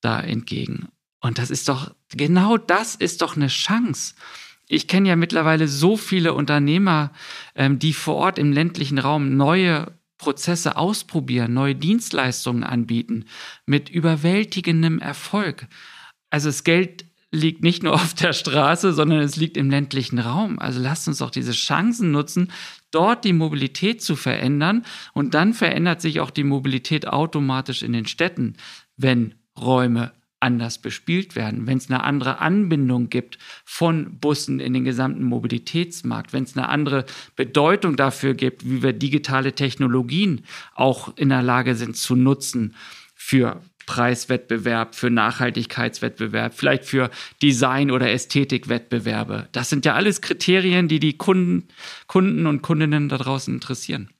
da 0.00 0.20
entgegen. 0.20 0.88
Und 1.20 1.38
das 1.38 1.50
ist 1.50 1.68
doch, 1.68 1.94
genau 2.10 2.56
das 2.56 2.94
ist 2.94 3.22
doch 3.22 3.36
eine 3.36 3.48
Chance. 3.48 4.14
Ich 4.66 4.88
kenne 4.88 5.08
ja 5.08 5.16
mittlerweile 5.16 5.68
so 5.68 5.96
viele 5.96 6.32
Unternehmer, 6.32 7.12
ähm, 7.54 7.78
die 7.78 7.92
vor 7.92 8.16
Ort 8.16 8.38
im 8.38 8.52
ländlichen 8.52 8.98
Raum 8.98 9.36
neue 9.36 9.92
Prozesse 10.16 10.76
ausprobieren, 10.76 11.52
neue 11.52 11.74
Dienstleistungen 11.74 12.64
anbieten, 12.64 13.26
mit 13.66 13.90
überwältigendem 13.90 15.00
Erfolg. 15.00 15.66
Also 16.34 16.48
das 16.48 16.64
Geld 16.64 17.04
liegt 17.30 17.62
nicht 17.62 17.84
nur 17.84 17.94
auf 17.94 18.12
der 18.12 18.32
Straße, 18.32 18.92
sondern 18.92 19.20
es 19.20 19.36
liegt 19.36 19.56
im 19.56 19.70
ländlichen 19.70 20.18
Raum. 20.18 20.58
Also 20.58 20.80
lasst 20.80 21.06
uns 21.06 21.18
doch 21.18 21.30
diese 21.30 21.52
Chancen 21.52 22.10
nutzen, 22.10 22.50
dort 22.90 23.24
die 23.24 23.32
Mobilität 23.32 24.02
zu 24.02 24.16
verändern. 24.16 24.84
Und 25.12 25.34
dann 25.34 25.54
verändert 25.54 26.00
sich 26.00 26.18
auch 26.18 26.30
die 26.30 26.42
Mobilität 26.42 27.06
automatisch 27.06 27.84
in 27.84 27.92
den 27.92 28.06
Städten, 28.06 28.56
wenn 28.96 29.36
Räume 29.56 30.10
anders 30.40 30.78
bespielt 30.78 31.36
werden, 31.36 31.68
wenn 31.68 31.78
es 31.78 31.88
eine 31.88 32.02
andere 32.02 32.40
Anbindung 32.40 33.10
gibt 33.10 33.38
von 33.64 34.18
Bussen 34.18 34.58
in 34.58 34.72
den 34.72 34.82
gesamten 34.82 35.22
Mobilitätsmarkt, 35.22 36.32
wenn 36.32 36.42
es 36.42 36.56
eine 36.56 36.68
andere 36.68 37.04
Bedeutung 37.36 37.94
dafür 37.94 38.34
gibt, 38.34 38.68
wie 38.68 38.82
wir 38.82 38.92
digitale 38.92 39.52
Technologien 39.52 40.44
auch 40.74 41.16
in 41.16 41.28
der 41.28 41.42
Lage 41.42 41.76
sind 41.76 41.96
zu 41.96 42.16
nutzen 42.16 42.74
für 43.14 43.62
Preiswettbewerb, 43.86 44.94
für 44.94 45.10
Nachhaltigkeitswettbewerb, 45.10 46.54
vielleicht 46.54 46.84
für 46.84 47.10
Design- 47.42 47.90
oder 47.90 48.10
Ästhetikwettbewerbe. 48.10 49.48
Das 49.52 49.70
sind 49.70 49.84
ja 49.84 49.94
alles 49.94 50.20
Kriterien, 50.20 50.88
die 50.88 51.00
die 51.00 51.16
Kunden, 51.16 51.68
Kunden 52.06 52.46
und 52.46 52.62
Kundinnen 52.62 53.08
da 53.08 53.18
draußen 53.18 53.54
interessieren. 53.54 54.10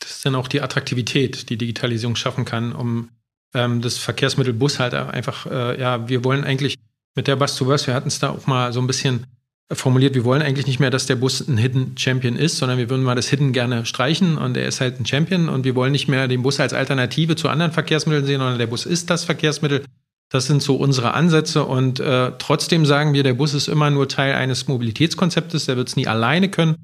Das 0.00 0.10
ist 0.10 0.26
dann 0.26 0.34
auch 0.34 0.48
die 0.48 0.60
Attraktivität, 0.60 1.48
die 1.48 1.56
Digitalisierung 1.56 2.16
schaffen 2.16 2.44
kann, 2.44 2.72
um 2.72 3.08
ähm, 3.54 3.80
das 3.80 3.98
Verkehrsmittel 3.98 4.52
Bus 4.52 4.78
halt 4.78 4.94
einfach, 4.94 5.46
äh, 5.46 5.80
ja, 5.80 6.08
wir 6.08 6.24
wollen 6.24 6.44
eigentlich 6.44 6.76
mit 7.14 7.26
der 7.26 7.36
Bus 7.36 7.56
to 7.56 7.64
Bus, 7.64 7.86
wir 7.86 7.94
hatten 7.94 8.08
es 8.08 8.18
da 8.18 8.30
auch 8.30 8.46
mal 8.46 8.72
so 8.72 8.80
ein 8.80 8.86
bisschen 8.86 9.26
formuliert, 9.72 10.14
wir 10.14 10.24
wollen 10.24 10.42
eigentlich 10.42 10.66
nicht 10.66 10.80
mehr, 10.80 10.90
dass 10.90 11.06
der 11.06 11.16
Bus 11.16 11.46
ein 11.46 11.56
Hidden 11.56 11.96
Champion 11.96 12.36
ist, 12.36 12.58
sondern 12.58 12.78
wir 12.78 12.90
würden 12.90 13.02
mal 13.02 13.14
das 13.14 13.28
Hidden 13.28 13.52
gerne 13.52 13.86
streichen 13.86 14.36
und 14.36 14.56
er 14.56 14.68
ist 14.68 14.80
halt 14.80 15.00
ein 15.00 15.06
Champion 15.06 15.48
und 15.48 15.64
wir 15.64 15.74
wollen 15.74 15.92
nicht 15.92 16.08
mehr 16.08 16.28
den 16.28 16.42
Bus 16.42 16.60
als 16.60 16.74
Alternative 16.74 17.36
zu 17.36 17.48
anderen 17.48 17.72
Verkehrsmitteln 17.72 18.26
sehen, 18.26 18.40
sondern 18.40 18.58
der 18.58 18.66
Bus 18.66 18.84
ist 18.84 19.10
das 19.10 19.24
Verkehrsmittel. 19.24 19.84
Das 20.30 20.46
sind 20.46 20.62
so 20.62 20.76
unsere 20.76 21.14
Ansätze 21.14 21.64
und 21.64 22.00
äh, 22.00 22.32
trotzdem 22.38 22.86
sagen 22.86 23.14
wir, 23.14 23.22
der 23.22 23.34
Bus 23.34 23.54
ist 23.54 23.68
immer 23.68 23.90
nur 23.90 24.08
Teil 24.08 24.34
eines 24.34 24.68
Mobilitätskonzeptes, 24.68 25.66
der 25.66 25.76
wird 25.76 25.88
es 25.88 25.96
nie 25.96 26.06
alleine 26.06 26.48
können. 26.50 26.76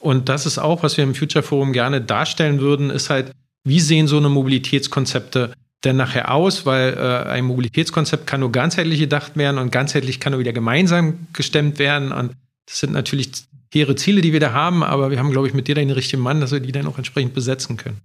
Und 0.00 0.28
das 0.28 0.46
ist 0.46 0.58
auch, 0.58 0.82
was 0.82 0.96
wir 0.96 1.04
im 1.04 1.14
Future 1.14 1.42
Forum 1.42 1.72
gerne 1.72 2.00
darstellen 2.00 2.60
würden, 2.60 2.90
ist 2.90 3.10
halt, 3.10 3.32
wie 3.64 3.80
sehen 3.80 4.06
so 4.06 4.16
eine 4.16 4.28
Mobilitätskonzepte 4.28 5.54
denn 5.84 5.96
nachher 5.96 6.30
aus, 6.32 6.66
weil 6.66 6.94
äh, 6.94 7.28
ein 7.30 7.44
Mobilitätskonzept 7.44 8.26
kann 8.26 8.40
nur 8.40 8.52
ganzheitlich 8.52 9.00
gedacht 9.00 9.36
werden 9.36 9.58
und 9.58 9.70
ganzheitlich 9.70 10.20
kann 10.20 10.32
nur 10.32 10.40
wieder 10.40 10.52
gemeinsam 10.52 11.26
gestemmt 11.32 11.78
werden. 11.78 12.12
Und 12.12 12.32
das 12.66 12.80
sind 12.80 12.92
natürlich 12.92 13.30
hehre 13.72 13.96
Ziele, 13.96 14.20
die 14.20 14.32
wir 14.32 14.40
da 14.40 14.52
haben, 14.52 14.82
aber 14.82 15.10
wir 15.10 15.18
haben, 15.18 15.30
glaube 15.30 15.48
ich, 15.48 15.54
mit 15.54 15.68
dir 15.68 15.74
den 15.74 15.90
richtigen 15.90 16.22
Mann, 16.22 16.40
dass 16.40 16.52
wir 16.52 16.60
die 16.60 16.72
dann 16.72 16.86
auch 16.86 16.98
entsprechend 16.98 17.34
besetzen 17.34 17.76
können. 17.76 18.00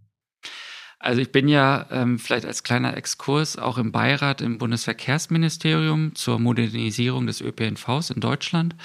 Also 0.99 1.21
ich 1.21 1.31
bin 1.31 1.47
ja 1.47 1.85
ähm, 1.91 2.19
vielleicht 2.19 2.45
als 2.45 2.63
kleiner 2.63 2.97
Exkurs 2.97 3.57
auch 3.57 3.77
im 3.77 3.93
Beirat 3.93 4.41
im 4.41 4.57
Bundesverkehrsministerium 4.57 6.13
zur 6.15 6.39
Modernisierung 6.39 7.25
des 7.25 7.39
ÖPNVs 7.39 8.09
in 8.09 8.19
Deutschland. 8.19 8.75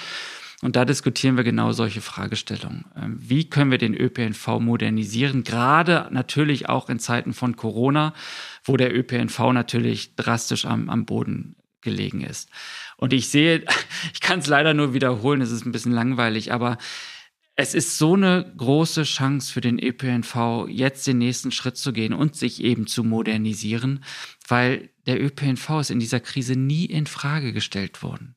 Und 0.65 0.75
da 0.75 0.83
diskutieren 0.83 1.37
wir 1.37 1.43
genau 1.43 1.73
solche 1.73 2.01
Fragestellungen. 2.01 2.85
Ähm, 2.95 3.19
wie 3.19 3.47
können 3.47 3.69
wir 3.69 3.77
den 3.77 3.93
ÖPNV 3.93 4.59
modernisieren? 4.59 5.43
Gerade 5.43 6.07
natürlich 6.09 6.69
auch 6.69 6.89
in 6.89 6.97
Zeiten 6.97 7.33
von 7.33 7.55
Corona, 7.55 8.15
wo 8.63 8.75
der 8.75 8.91
ÖPNV 8.91 9.53
natürlich 9.53 10.15
drastisch 10.15 10.65
am, 10.65 10.89
am 10.89 11.05
Boden 11.05 11.55
gelegen 11.81 12.21
ist. 12.21 12.49
Und 12.97 13.13
ich 13.13 13.29
sehe, 13.29 13.63
ich 14.13 14.21
kann 14.21 14.39
es 14.39 14.47
leider 14.47 14.73
nur 14.73 14.95
wiederholen, 14.95 15.41
es 15.41 15.51
ist 15.51 15.67
ein 15.67 15.71
bisschen 15.71 15.91
langweilig, 15.91 16.51
aber 16.51 16.79
es 17.55 17.75
ist 17.75 17.99
so 17.99 18.15
eine 18.15 18.51
große 18.57 19.03
Chance 19.03 19.53
für 19.53 19.61
den 19.61 19.77
ÖPNV, 19.77 20.65
jetzt 20.67 21.05
den 21.05 21.19
nächsten 21.19 21.51
Schritt 21.51 21.77
zu 21.77 21.93
gehen 21.93 22.11
und 22.11 22.35
sich 22.35 22.63
eben 22.63 22.87
zu 22.87 23.03
modernisieren, 23.03 24.03
weil 24.47 24.89
der 25.05 25.23
ÖPNV 25.23 25.81
ist 25.81 25.91
in 25.91 25.99
dieser 25.99 26.21
Krise 26.21 26.55
nie 26.55 26.85
in 26.85 27.05
Frage 27.05 27.53
gestellt 27.53 28.01
worden 28.01 28.35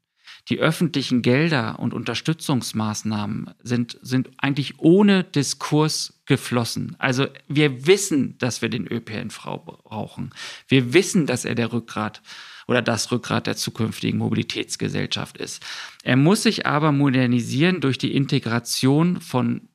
die 0.49 0.59
öffentlichen 0.59 1.23
Gelder 1.23 1.79
und 1.79 1.93
Unterstützungsmaßnahmen 1.93 3.51
sind, 3.63 3.99
sind 4.03 4.31
eigentlich 4.39 4.79
ohne 4.79 5.25
Diskurs 5.25 6.21
geflossen. 6.25 6.97
Also 6.99 7.27
wir 7.49 7.87
wissen, 7.87 8.39
dass 8.39 8.63
wir 8.63 8.69
den 8.69 8.87
ÖPNV 8.87 9.39
brauchen. 9.65 10.31
Wir 10.67 10.95
wissen, 10.95 11.27
dass 11.27 11.45
er 11.45 11.55
der 11.55 11.73
Rückgrat 11.73 12.23
oder 12.67 12.83
das 12.83 13.11
Rückgrat 13.11 13.47
der 13.47 13.57
zukünftigen 13.57 14.19
Mobilitätsgesellschaft 14.19 15.39
ist. 15.39 15.65
Er 16.03 16.17
muss 16.17 16.43
sich 16.43 16.67
aber 16.67 16.93
modernisieren 16.93 17.81
durch 17.81 17.99
die 17.99 18.15
Integration 18.15 19.21
von 19.21 19.69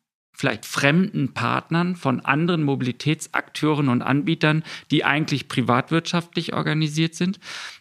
vielleicht 0.44 0.66
fremden 0.66 1.34
Partnern, 1.34 1.96
von 1.96 2.20
anderen 2.20 2.64
Mobilitätsakteuren 2.64 3.88
und 3.88 4.02
Anbietern, 4.02 4.64
die 4.92 5.06
eigentlich 5.06 5.48
privatwirtschaftlich 5.48 6.54
organisiert 6.54 7.16
sind. 7.16 7.40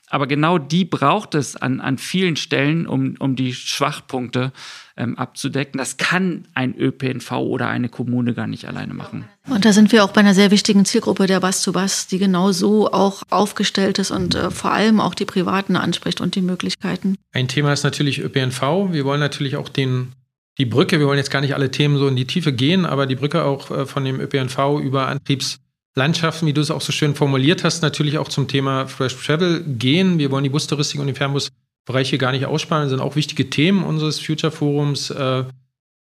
Aber 0.08 0.28
genau 0.28 0.58
die 0.58 0.84
braucht 0.84 1.34
es 1.34 1.56
an, 1.56 1.80
an 1.80 1.98
vielen 1.98 2.36
Stellen, 2.36 2.86
um, 2.86 3.16
um 3.18 3.34
die 3.34 3.52
Schwachpunkte 3.52 4.52
ähm, 4.96 5.18
abzudecken. 5.18 5.76
Das 5.76 5.96
kann 5.96 6.46
ein 6.54 6.78
ÖPNV 6.78 7.32
oder 7.32 7.66
eine 7.66 7.88
Kommune 7.88 8.32
gar 8.32 8.46
nicht 8.46 8.68
alleine 8.68 8.94
machen. 8.94 9.24
Und 9.48 9.64
da 9.64 9.72
sind 9.72 9.90
wir 9.90 10.04
auch 10.04 10.12
bei 10.12 10.20
einer 10.20 10.34
sehr 10.34 10.52
wichtigen 10.52 10.84
Zielgruppe 10.84 11.26
der 11.26 11.40
Bus 11.40 11.62
to 11.62 11.72
Bus, 11.72 12.06
die 12.06 12.18
genau 12.18 12.52
so 12.52 12.92
auch 12.92 13.24
aufgestellt 13.30 13.98
ist 13.98 14.12
und 14.12 14.36
äh, 14.36 14.52
vor 14.52 14.70
allem 14.70 15.00
auch 15.00 15.16
die 15.16 15.24
Privaten 15.24 15.74
anspricht 15.74 16.20
und 16.20 16.36
die 16.36 16.42
Möglichkeiten. 16.42 17.16
Ein 17.32 17.48
Thema 17.48 17.72
ist 17.72 17.82
natürlich 17.82 18.20
ÖPNV. 18.20 18.92
Wir 18.92 19.04
wollen 19.04 19.18
natürlich 19.18 19.56
auch 19.56 19.68
den 19.68 20.12
die 20.58 20.66
Brücke, 20.66 20.98
wir 20.98 21.06
wollen 21.06 21.18
jetzt 21.18 21.30
gar 21.30 21.40
nicht 21.40 21.54
alle 21.54 21.70
Themen 21.70 21.98
so 21.98 22.08
in 22.08 22.16
die 22.16 22.26
Tiefe 22.26 22.52
gehen, 22.52 22.84
aber 22.84 23.06
die 23.06 23.16
Brücke 23.16 23.44
auch 23.44 23.70
äh, 23.70 23.86
von 23.86 24.04
dem 24.04 24.20
ÖPNV 24.20 24.80
über 24.82 25.08
Antriebslandschaften, 25.08 26.46
wie 26.46 26.52
du 26.52 26.60
es 26.60 26.70
auch 26.70 26.80
so 26.80 26.92
schön 26.92 27.14
formuliert 27.14 27.64
hast, 27.64 27.82
natürlich 27.82 28.18
auch 28.18 28.28
zum 28.28 28.48
Thema 28.48 28.86
Fresh 28.86 29.16
Travel 29.24 29.62
gehen. 29.64 30.18
Wir 30.18 30.30
wollen 30.30 30.44
die 30.44 30.50
Bustouristik 30.50 31.00
und 31.00 31.06
den 31.06 31.16
Fernbusbereich 31.16 32.10
hier 32.10 32.18
gar 32.18 32.32
nicht 32.32 32.46
aussparen, 32.46 32.84
das 32.84 32.90
sind 32.90 33.00
auch 33.00 33.16
wichtige 33.16 33.48
Themen 33.48 33.82
unseres 33.82 34.20
Future 34.20 34.52
Forums. 34.52 35.10
Äh, 35.10 35.44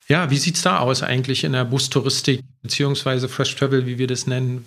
ja, 0.09 0.31
wie 0.31 0.39
sieht 0.39 0.57
es 0.57 0.63
da 0.63 0.79
aus 0.79 1.03
eigentlich 1.03 1.45
in 1.45 1.53
der 1.53 1.65
Bustouristik 1.65 2.41
beziehungsweise 2.63 3.29
Fresh 3.29 3.55
Travel, 3.57 3.87
wie 3.87 3.99
wir 3.99 4.07
das 4.07 4.27
nennen? 4.27 4.67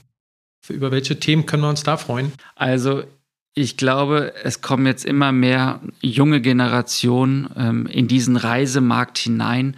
Über 0.69 0.91
welche 0.91 1.19
Themen 1.19 1.45
können 1.45 1.63
wir 1.63 1.69
uns 1.69 1.83
da 1.83 1.97
freuen? 1.97 2.31
Also 2.55 3.03
ich 3.55 3.77
glaube, 3.77 4.33
es 4.43 4.61
kommen 4.61 4.87
jetzt 4.87 5.05
immer 5.05 5.31
mehr 5.31 5.79
junge 6.01 6.41
Generationen 6.41 7.49
ähm, 7.55 7.85
in 7.85 8.07
diesen 8.07 8.35
Reisemarkt 8.35 9.19
hinein, 9.19 9.77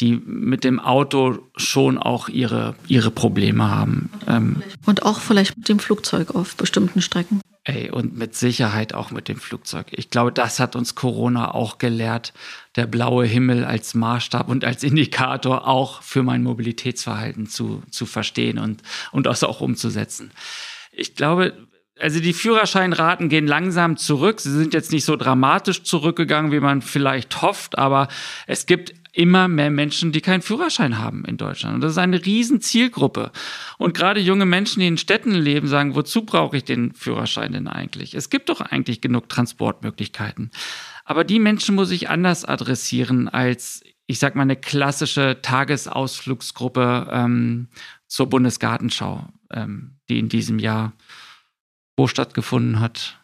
die 0.00 0.22
mit 0.24 0.62
dem 0.62 0.78
Auto 0.78 1.38
schon 1.56 1.98
auch 1.98 2.28
ihre, 2.28 2.76
ihre 2.86 3.10
Probleme 3.10 3.68
haben. 3.68 4.10
Ähm, 4.28 4.62
und 4.84 5.02
auch 5.02 5.20
vielleicht 5.20 5.56
mit 5.56 5.68
dem 5.68 5.80
Flugzeug 5.80 6.36
auf 6.36 6.54
bestimmten 6.54 7.02
Strecken. 7.02 7.40
Ey, 7.64 7.90
und 7.90 8.16
mit 8.16 8.36
Sicherheit 8.36 8.94
auch 8.94 9.10
mit 9.10 9.26
dem 9.26 9.38
Flugzeug. 9.38 9.86
Ich 9.90 10.10
glaube, 10.10 10.30
das 10.30 10.60
hat 10.60 10.76
uns 10.76 10.94
Corona 10.94 11.52
auch 11.52 11.78
gelehrt. 11.78 12.32
Der 12.76 12.86
blaue 12.86 13.26
Himmel 13.26 13.64
als 13.64 13.94
Maßstab 13.94 14.48
und 14.48 14.64
als 14.64 14.84
Indikator 14.84 15.66
auch 15.66 16.00
für 16.02 16.22
mein 16.22 16.44
Mobilitätsverhalten 16.44 17.48
zu, 17.48 17.82
zu 17.90 18.06
verstehen 18.06 18.60
und, 18.60 18.82
und 19.10 19.26
das 19.26 19.42
auch 19.42 19.60
umzusetzen. 19.60 20.30
Ich 20.92 21.16
glaube, 21.16 21.54
also 21.98 22.20
die 22.20 22.32
Führerscheinraten 22.32 23.28
gehen 23.28 23.46
langsam 23.46 23.96
zurück. 23.96 24.40
Sie 24.40 24.50
sind 24.50 24.74
jetzt 24.74 24.92
nicht 24.92 25.04
so 25.04 25.16
dramatisch 25.16 25.82
zurückgegangen, 25.82 26.52
wie 26.52 26.60
man 26.60 26.82
vielleicht 26.82 27.40
hofft, 27.42 27.78
aber 27.78 28.08
es 28.46 28.66
gibt 28.66 28.92
immer 29.12 29.48
mehr 29.48 29.70
Menschen, 29.70 30.12
die 30.12 30.20
keinen 30.20 30.42
Führerschein 30.42 30.98
haben 30.98 31.24
in 31.24 31.38
Deutschland. 31.38 31.76
Und 31.76 31.80
das 31.80 31.92
ist 31.92 31.98
eine 31.98 32.24
riesen 32.26 32.60
Zielgruppe. 32.60 33.32
Und 33.78 33.96
gerade 33.96 34.20
junge 34.20 34.44
Menschen, 34.44 34.80
die 34.80 34.86
in 34.86 34.98
Städten 34.98 35.32
leben, 35.32 35.68
sagen, 35.68 35.94
wozu 35.94 36.26
brauche 36.26 36.58
ich 36.58 36.64
den 36.64 36.92
Führerschein 36.92 37.52
denn 37.52 37.66
eigentlich? 37.66 38.14
Es 38.14 38.28
gibt 38.28 38.50
doch 38.50 38.60
eigentlich 38.60 39.00
genug 39.00 39.30
Transportmöglichkeiten. 39.30 40.50
Aber 41.06 41.24
die 41.24 41.38
Menschen 41.38 41.74
muss 41.74 41.90
ich 41.92 42.10
anders 42.10 42.44
adressieren 42.44 43.28
als, 43.28 43.82
ich 44.06 44.18
sag 44.18 44.34
mal, 44.34 44.42
eine 44.42 44.56
klassische 44.56 45.38
Tagesausflugsgruppe 45.40 47.08
ähm, 47.10 47.68
zur 48.06 48.28
Bundesgartenschau, 48.28 49.24
ähm, 49.50 49.92
die 50.10 50.18
in 50.18 50.28
diesem 50.28 50.58
Jahr 50.58 50.92
wo 51.96 52.06
stattgefunden 52.06 52.80
hat. 52.80 53.18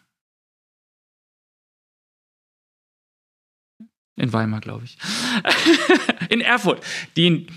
In 4.15 4.31
Weimar, 4.31 4.61
glaube 4.61 4.85
ich. 4.85 4.97
in 6.29 6.41
Erfurt, 6.41 6.83
die 7.15 7.27
in, 7.27 7.47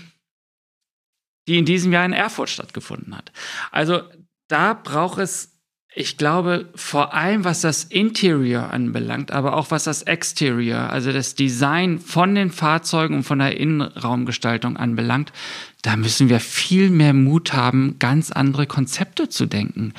die 1.47 1.57
in 1.57 1.65
diesem 1.65 1.91
Jahr 1.91 2.05
in 2.05 2.13
Erfurt 2.13 2.49
stattgefunden 2.49 3.15
hat. 3.15 3.31
Also 3.71 4.01
da 4.47 4.73
braucht 4.73 5.19
es, 5.19 5.55
ich 5.93 6.17
glaube, 6.17 6.69
vor 6.75 7.13
allem 7.13 7.43
was 7.43 7.61
das 7.61 7.83
Interior 7.83 8.71
anbelangt, 8.71 9.31
aber 9.31 9.55
auch 9.55 9.69
was 9.69 9.83
das 9.83 10.03
Exterior, 10.03 10.89
also 10.89 11.11
das 11.11 11.35
Design 11.35 11.99
von 11.99 12.33
den 12.33 12.51
Fahrzeugen 12.51 13.17
und 13.17 13.23
von 13.23 13.39
der 13.39 13.57
Innenraumgestaltung 13.57 14.77
anbelangt, 14.77 15.31
da 15.83 15.95
müssen 15.95 16.29
wir 16.29 16.39
viel 16.39 16.89
mehr 16.89 17.13
Mut 17.13 17.53
haben, 17.53 17.99
ganz 17.99 18.31
andere 18.31 18.65
Konzepte 18.65 19.29
zu 19.29 19.45
denken. 19.45 19.93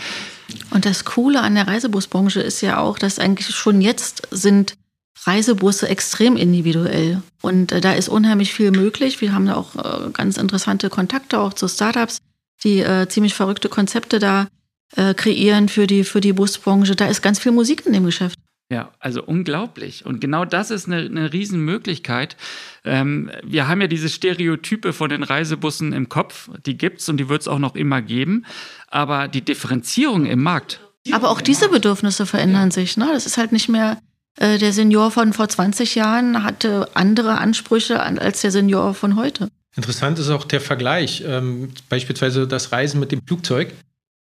Und 0.70 0.86
das 0.86 1.04
Coole 1.04 1.40
an 1.40 1.54
der 1.54 1.66
Reisebusbranche 1.66 2.40
ist 2.40 2.60
ja 2.60 2.78
auch, 2.78 2.98
dass 2.98 3.18
eigentlich 3.18 3.54
schon 3.54 3.80
jetzt 3.80 4.28
sind 4.30 4.76
Reisebusse 5.24 5.88
extrem 5.88 6.36
individuell. 6.36 7.22
Und 7.42 7.72
äh, 7.72 7.80
da 7.80 7.92
ist 7.92 8.08
unheimlich 8.08 8.52
viel 8.52 8.70
möglich. 8.70 9.20
Wir 9.20 9.32
haben 9.32 9.46
da 9.46 9.56
auch 9.56 9.74
äh, 9.74 10.10
ganz 10.10 10.36
interessante 10.36 10.90
Kontakte 10.90 11.40
auch 11.40 11.54
zu 11.54 11.68
Startups, 11.68 12.18
die 12.62 12.80
äh, 12.80 13.08
ziemlich 13.08 13.34
verrückte 13.34 13.68
Konzepte 13.68 14.18
da 14.18 14.48
äh, 14.96 15.14
kreieren 15.14 15.68
für 15.68 15.86
die, 15.86 16.04
für 16.04 16.20
die 16.20 16.32
Busbranche. 16.32 16.96
Da 16.96 17.06
ist 17.06 17.22
ganz 17.22 17.38
viel 17.38 17.52
Musik 17.52 17.84
in 17.86 17.92
dem 17.92 18.04
Geschäft. 18.04 18.38
Ja, 18.70 18.92
also 18.98 19.22
unglaublich. 19.22 20.04
Und 20.04 20.20
genau 20.20 20.44
das 20.44 20.70
ist 20.70 20.86
eine, 20.86 20.98
eine 20.98 21.32
Riesenmöglichkeit. 21.32 22.36
Ähm, 22.84 23.30
wir 23.42 23.66
haben 23.66 23.80
ja 23.80 23.86
diese 23.86 24.10
Stereotype 24.10 24.92
von 24.92 25.08
den 25.08 25.22
Reisebussen 25.22 25.94
im 25.94 26.10
Kopf, 26.10 26.50
die 26.66 26.76
gibt's 26.76 27.08
und 27.08 27.16
die 27.16 27.30
wird 27.30 27.40
es 27.40 27.48
auch 27.48 27.58
noch 27.58 27.74
immer 27.74 28.02
geben. 28.02 28.44
Aber 28.88 29.26
die 29.26 29.40
Differenzierung 29.40 30.26
im 30.26 30.42
Markt. 30.42 30.80
Aber 31.12 31.30
auch 31.30 31.40
diese 31.40 31.70
Bedürfnisse 31.70 32.26
verändern 32.26 32.70
sich. 32.70 32.98
Ne? 32.98 33.08
Das 33.10 33.24
ist 33.24 33.38
halt 33.38 33.52
nicht 33.52 33.70
mehr 33.70 33.98
äh, 34.36 34.58
der 34.58 34.74
Senior 34.74 35.10
von 35.10 35.32
vor 35.32 35.48
20 35.48 35.94
Jahren 35.94 36.44
hatte 36.44 36.90
andere 36.94 37.38
Ansprüche 37.38 38.00
als 38.00 38.42
der 38.42 38.50
Senior 38.50 38.92
von 38.92 39.16
heute. 39.16 39.48
Interessant 39.76 40.18
ist 40.18 40.28
auch 40.28 40.44
der 40.44 40.60
Vergleich, 40.60 41.22
ähm, 41.26 41.70
beispielsweise 41.88 42.46
das 42.46 42.72
Reisen 42.72 43.00
mit 43.00 43.12
dem 43.12 43.20
Flugzeug. 43.26 43.72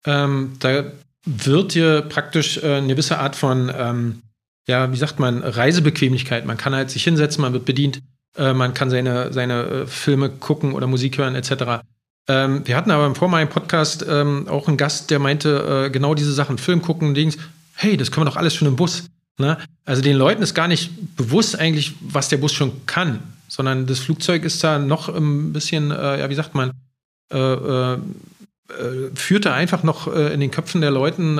Ähm, 0.05 0.53
da 0.59 0.91
wird 1.25 1.73
dir 1.73 2.01
praktisch 2.01 2.57
äh, 2.57 2.75
eine 2.75 2.87
gewisse 2.87 3.19
Art 3.19 3.35
von 3.35 3.71
ähm, 3.75 4.21
ja, 4.67 4.91
wie 4.91 4.97
sagt 4.97 5.19
man, 5.19 5.41
Reisebequemlichkeit. 5.41 6.45
Man 6.45 6.57
kann 6.57 6.75
halt 6.75 6.89
sich 6.89 7.03
hinsetzen, 7.03 7.41
man 7.41 7.53
wird 7.53 7.65
bedient, 7.65 8.01
äh, 8.35 8.53
man 8.53 8.73
kann 8.73 8.89
seine, 8.89 9.31
seine 9.33 9.63
äh, 9.63 9.87
Filme 9.87 10.29
gucken 10.29 10.73
oder 10.73 10.87
Musik 10.87 11.17
hören, 11.17 11.35
etc. 11.35 11.83
Ähm, 12.27 12.61
wir 12.65 12.75
hatten 12.75 12.91
aber 12.91 13.05
im 13.05 13.15
vormaligen 13.15 13.51
Podcast 13.51 14.05
ähm, 14.07 14.47
auch 14.49 14.67
einen 14.67 14.77
Gast, 14.77 15.09
der 15.09 15.19
meinte, 15.19 15.85
äh, 15.85 15.89
genau 15.89 16.13
diese 16.13 16.33
Sachen, 16.33 16.57
Film 16.57 16.81
gucken, 16.81 17.13
Dings, 17.13 17.37
hey, 17.75 17.95
das 17.95 18.11
können 18.11 18.25
wir 18.25 18.31
doch 18.31 18.37
alles 18.37 18.53
schon 18.53 18.67
im 18.67 18.75
Bus. 18.75 19.05
Ne? 19.39 19.57
Also 19.85 20.01
den 20.01 20.17
Leuten 20.17 20.43
ist 20.43 20.53
gar 20.53 20.67
nicht 20.67 21.15
bewusst 21.15 21.57
eigentlich, 21.57 21.93
was 22.01 22.27
der 22.27 22.37
Bus 22.37 22.51
schon 22.51 22.85
kann, 22.85 23.19
sondern 23.47 23.85
das 23.85 23.99
Flugzeug 23.99 24.43
ist 24.43 24.63
da 24.63 24.79
noch 24.79 25.07
ein 25.07 25.53
bisschen, 25.53 25.91
äh, 25.91 26.19
ja, 26.19 26.29
wie 26.29 26.35
sagt 26.35 26.55
man, 26.55 26.71
äh, 27.31 27.37
äh, 27.93 27.97
führte 29.15 29.53
einfach 29.53 29.83
noch 29.83 30.07
in 30.13 30.41
den 30.41 30.51
Köpfen 30.51 30.81
der 30.81 30.91
Leuten 30.91 31.37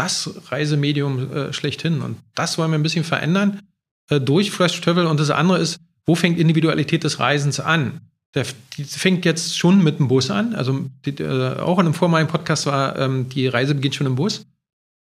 das 0.00 0.30
Reisemedium 0.50 1.32
äh, 1.32 1.52
schlechthin. 1.52 2.00
Und 2.00 2.18
das 2.34 2.56
wollen 2.56 2.70
wir 2.70 2.78
ein 2.78 2.82
bisschen 2.82 3.04
verändern 3.04 3.60
äh, 4.08 4.20
durch 4.20 4.50
Fresh 4.50 4.80
Travel. 4.80 5.06
Und 5.06 5.20
das 5.20 5.30
andere 5.30 5.58
ist, 5.58 5.78
wo 6.06 6.14
fängt 6.14 6.38
Individualität 6.38 7.04
des 7.04 7.20
Reisens 7.20 7.60
an? 7.60 8.00
Der, 8.34 8.46
die 8.76 8.84
fängt 8.84 9.24
jetzt 9.24 9.58
schon 9.58 9.82
mit 9.82 9.98
dem 9.98 10.08
Bus 10.08 10.30
an. 10.30 10.54
Also 10.54 10.86
die, 11.04 11.22
äh, 11.22 11.58
auch 11.58 11.78
in 11.78 11.86
einem 11.86 11.94
vormaligen 11.94 12.30
Podcast 12.30 12.64
war, 12.66 12.98
ähm, 12.98 13.28
die 13.28 13.46
Reise 13.46 13.74
beginnt 13.74 13.94
schon 13.94 14.06
im 14.06 14.14
Bus. 14.14 14.46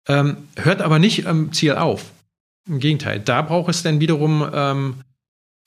Ähm, 0.08 0.38
hört 0.56 0.82
aber 0.82 0.98
nicht 0.98 1.28
am 1.28 1.52
Ziel 1.54 1.74
auf. 1.74 2.12
Im 2.68 2.80
Gegenteil, 2.80 3.20
da 3.20 3.42
braucht 3.44 3.70
es 3.70 3.84
dann 3.84 4.00
wiederum 4.00 4.46
ähm, 4.52 4.96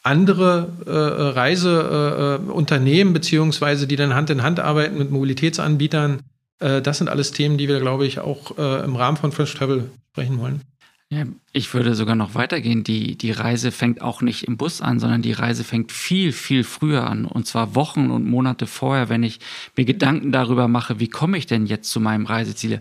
andere 0.02 0.72
äh, 0.86 0.90
Reiseunternehmen, 1.38 3.12
äh, 3.12 3.14
beziehungsweise 3.14 3.86
die 3.86 3.96
dann 3.96 4.14
Hand 4.14 4.30
in 4.30 4.42
Hand 4.42 4.58
arbeiten 4.60 4.98
mit 4.98 5.10
Mobilitätsanbietern, 5.10 6.18
äh, 6.18 6.22
das 6.60 6.98
sind 6.98 7.08
alles 7.08 7.32
Themen, 7.32 7.58
die 7.58 7.68
wir, 7.68 7.80
glaube 7.80 8.06
ich, 8.06 8.18
auch 8.18 8.58
äh, 8.58 8.84
im 8.84 8.96
Rahmen 8.96 9.16
von 9.16 9.32
Fresh 9.32 9.54
Travel 9.54 9.90
sprechen 10.12 10.38
wollen. 10.38 10.62
Ja, 11.12 11.24
ich 11.52 11.74
würde 11.74 11.96
sogar 11.96 12.14
noch 12.14 12.36
weitergehen. 12.36 12.84
Die, 12.84 13.18
die 13.18 13.32
Reise 13.32 13.72
fängt 13.72 14.00
auch 14.00 14.22
nicht 14.22 14.44
im 14.44 14.56
Bus 14.56 14.80
an, 14.80 15.00
sondern 15.00 15.22
die 15.22 15.32
Reise 15.32 15.64
fängt 15.64 15.90
viel, 15.90 16.30
viel 16.30 16.62
früher 16.62 17.04
an. 17.04 17.24
Und 17.24 17.48
zwar 17.48 17.74
Wochen 17.74 18.10
und 18.10 18.26
Monate 18.26 18.68
vorher, 18.68 19.08
wenn 19.08 19.24
ich 19.24 19.40
mir 19.76 19.84
Gedanken 19.84 20.30
darüber 20.30 20.68
mache, 20.68 21.00
wie 21.00 21.08
komme 21.08 21.36
ich 21.36 21.46
denn 21.46 21.66
jetzt 21.66 21.90
zu 21.90 21.98
meinem 21.98 22.26
Reiseziel? 22.26 22.80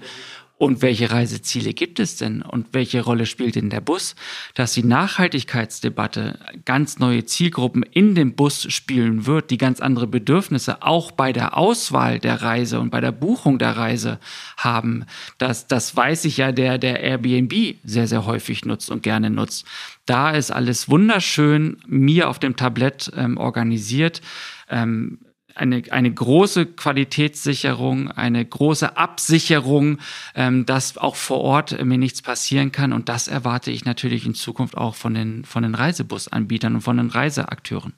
Und 0.60 0.82
welche 0.82 1.10
Reiseziele 1.10 1.74
gibt 1.74 2.02
es 2.02 2.18
denn? 2.18 2.42
Und 2.42 2.68
welche 2.74 3.02
Rolle 3.02 3.26
spielt 3.26 3.56
denn 3.56 3.70
der 3.70 3.80
Bus? 3.80 4.14
Dass 4.56 4.74
die 4.74 4.84
Nachhaltigkeitsdebatte 4.84 6.38
ganz 6.66 7.00
neue 7.00 7.24
Zielgruppen 7.24 7.82
in 7.82 8.14
dem 8.14 8.36
Bus 8.36 8.70
spielen 8.70 9.26
wird, 9.26 9.52
die 9.52 9.58
ganz 9.58 9.80
andere 9.80 10.06
Bedürfnisse 10.06 10.84
auch 10.84 11.14
bei 11.14 11.32
der 11.32 11.56
Auswahl 11.56 12.20
der 12.20 12.42
Reise 12.42 12.82
und 12.82 12.90
bei 12.90 13.00
der 13.00 13.14
Buchung 13.14 13.58
der 13.58 13.78
Reise 13.78 14.20
haben. 14.58 15.06
Das, 15.38 15.68
das 15.68 15.96
weiß 15.96 16.26
ich 16.26 16.36
ja, 16.36 16.52
der, 16.52 16.78
der 16.78 17.00
Airbnb 17.00 17.78
sehr, 17.86 18.10
sehr 18.10 18.26
häufig 18.26 18.66
nutzt 18.66 18.92
und 18.92 19.02
gerne 19.02 19.30
nutzt. 19.30 19.66
Da 20.06 20.32
ist 20.32 20.52
alles 20.52 20.90
wunderschön 20.90 21.78
mir 21.88 22.28
auf 22.28 22.38
dem 22.38 22.58
Tablett 22.58 23.10
ähm, 23.16 23.38
organisiert. 23.38 24.22
Ähm, 24.70 25.20
eine, 25.60 25.84
eine 25.92 26.12
große 26.12 26.66
Qualitätssicherung, 26.66 28.10
eine 28.12 28.44
große 28.46 28.96
Absicherung, 28.96 30.00
ähm, 30.34 30.66
dass 30.66 30.98
auch 30.98 31.16
vor 31.16 31.42
Ort 31.42 31.84
mir 31.84 31.98
nichts 31.98 32.22
passieren 32.22 32.72
kann. 32.72 32.94
Und 32.94 33.10
das 33.10 33.28
erwarte 33.28 33.70
ich 33.70 33.86
natürlich 33.86 34.26
in 34.26 34.36
Zukunft 34.36 34.78
auch 34.78 34.96
von 34.96 35.14
den, 35.14 35.44
von 35.44 35.64
den 35.64 35.76
Reisebusanbietern 35.76 36.76
und 36.76 36.82
von 36.82 36.98
den 36.98 37.10
Reiseakteuren. 37.10 37.94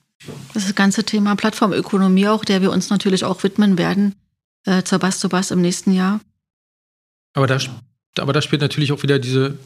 Das 0.54 0.74
ganze 0.76 1.04
Thema 1.04 1.36
Plattformökonomie 1.36 2.28
auch, 2.28 2.46
der 2.46 2.62
wir 2.62 2.72
uns 2.72 2.90
natürlich 2.90 3.24
auch 3.26 3.44
widmen 3.44 3.78
werden 3.78 4.16
äh, 4.66 4.84
zur 4.84 5.00
Bass 5.00 5.20
to 5.20 5.30
Bass 5.30 5.52
im 5.52 5.62
nächsten 5.62 5.94
Jahr. 5.94 6.20
Aber 7.34 7.48
da, 7.48 7.60
aber 8.20 8.34
da 8.34 8.42
spielt 8.42 8.62
natürlich 8.62 8.92
auch 8.92 9.04
wieder 9.04 9.20
diese 9.20 9.58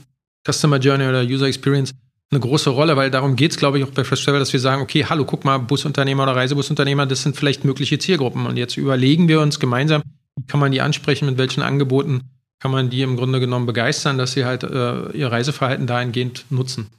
Customer 0.48 0.78
Journey 0.78 1.08
oder 1.08 1.24
User 1.24 1.48
Experience 1.48 1.93
eine 2.32 2.39
große 2.39 2.69
Rolle, 2.69 2.97
weil 2.97 3.11
darum 3.11 3.36
geht 3.36 3.51
es, 3.51 3.57
glaube 3.57 3.78
ich, 3.78 3.84
auch 3.84 3.91
bei 3.91 4.03
Fresh 4.03 4.26
Travel, 4.26 4.39
dass 4.39 4.51
wir 4.51 4.59
sagen, 4.59 4.82
okay, 4.82 5.05
hallo, 5.05 5.26
guck 5.26 5.45
mal, 5.45 5.57
Busunternehmer 5.57 6.23
oder 6.23 6.36
Reisebusunternehmer, 6.36 7.05
das 7.05 7.23
sind 7.23 7.36
vielleicht 7.36 7.63
mögliche 7.63 7.99
Zielgruppen. 7.99 8.45
Und 8.45 8.57
jetzt 8.57 8.78
überlegen 8.78 9.28
wir 9.28 9.41
uns 9.41 9.59
gemeinsam, 9.59 10.01
wie 10.36 10.45
kann 10.45 10.59
man 10.59 10.71
die 10.71 10.82
ansprechen, 10.82 11.28
mit 11.28 11.38
welchen 11.38 11.61
Angeboten 11.61 12.21
kann 12.60 12.72
man 12.72 12.89
die 12.89 13.01
im 13.01 13.18
Grunde 13.18 13.39
genommen 13.39 13.66
begeistern, 13.66 14.18
dass 14.18 14.34
sie 14.34 14.45
halt 14.45 14.64
äh, 14.64 15.12
ihr 15.12 15.32
Reiseverhalten 15.32 15.88
dahingehend 15.88 16.45
nutzen. 16.49 16.89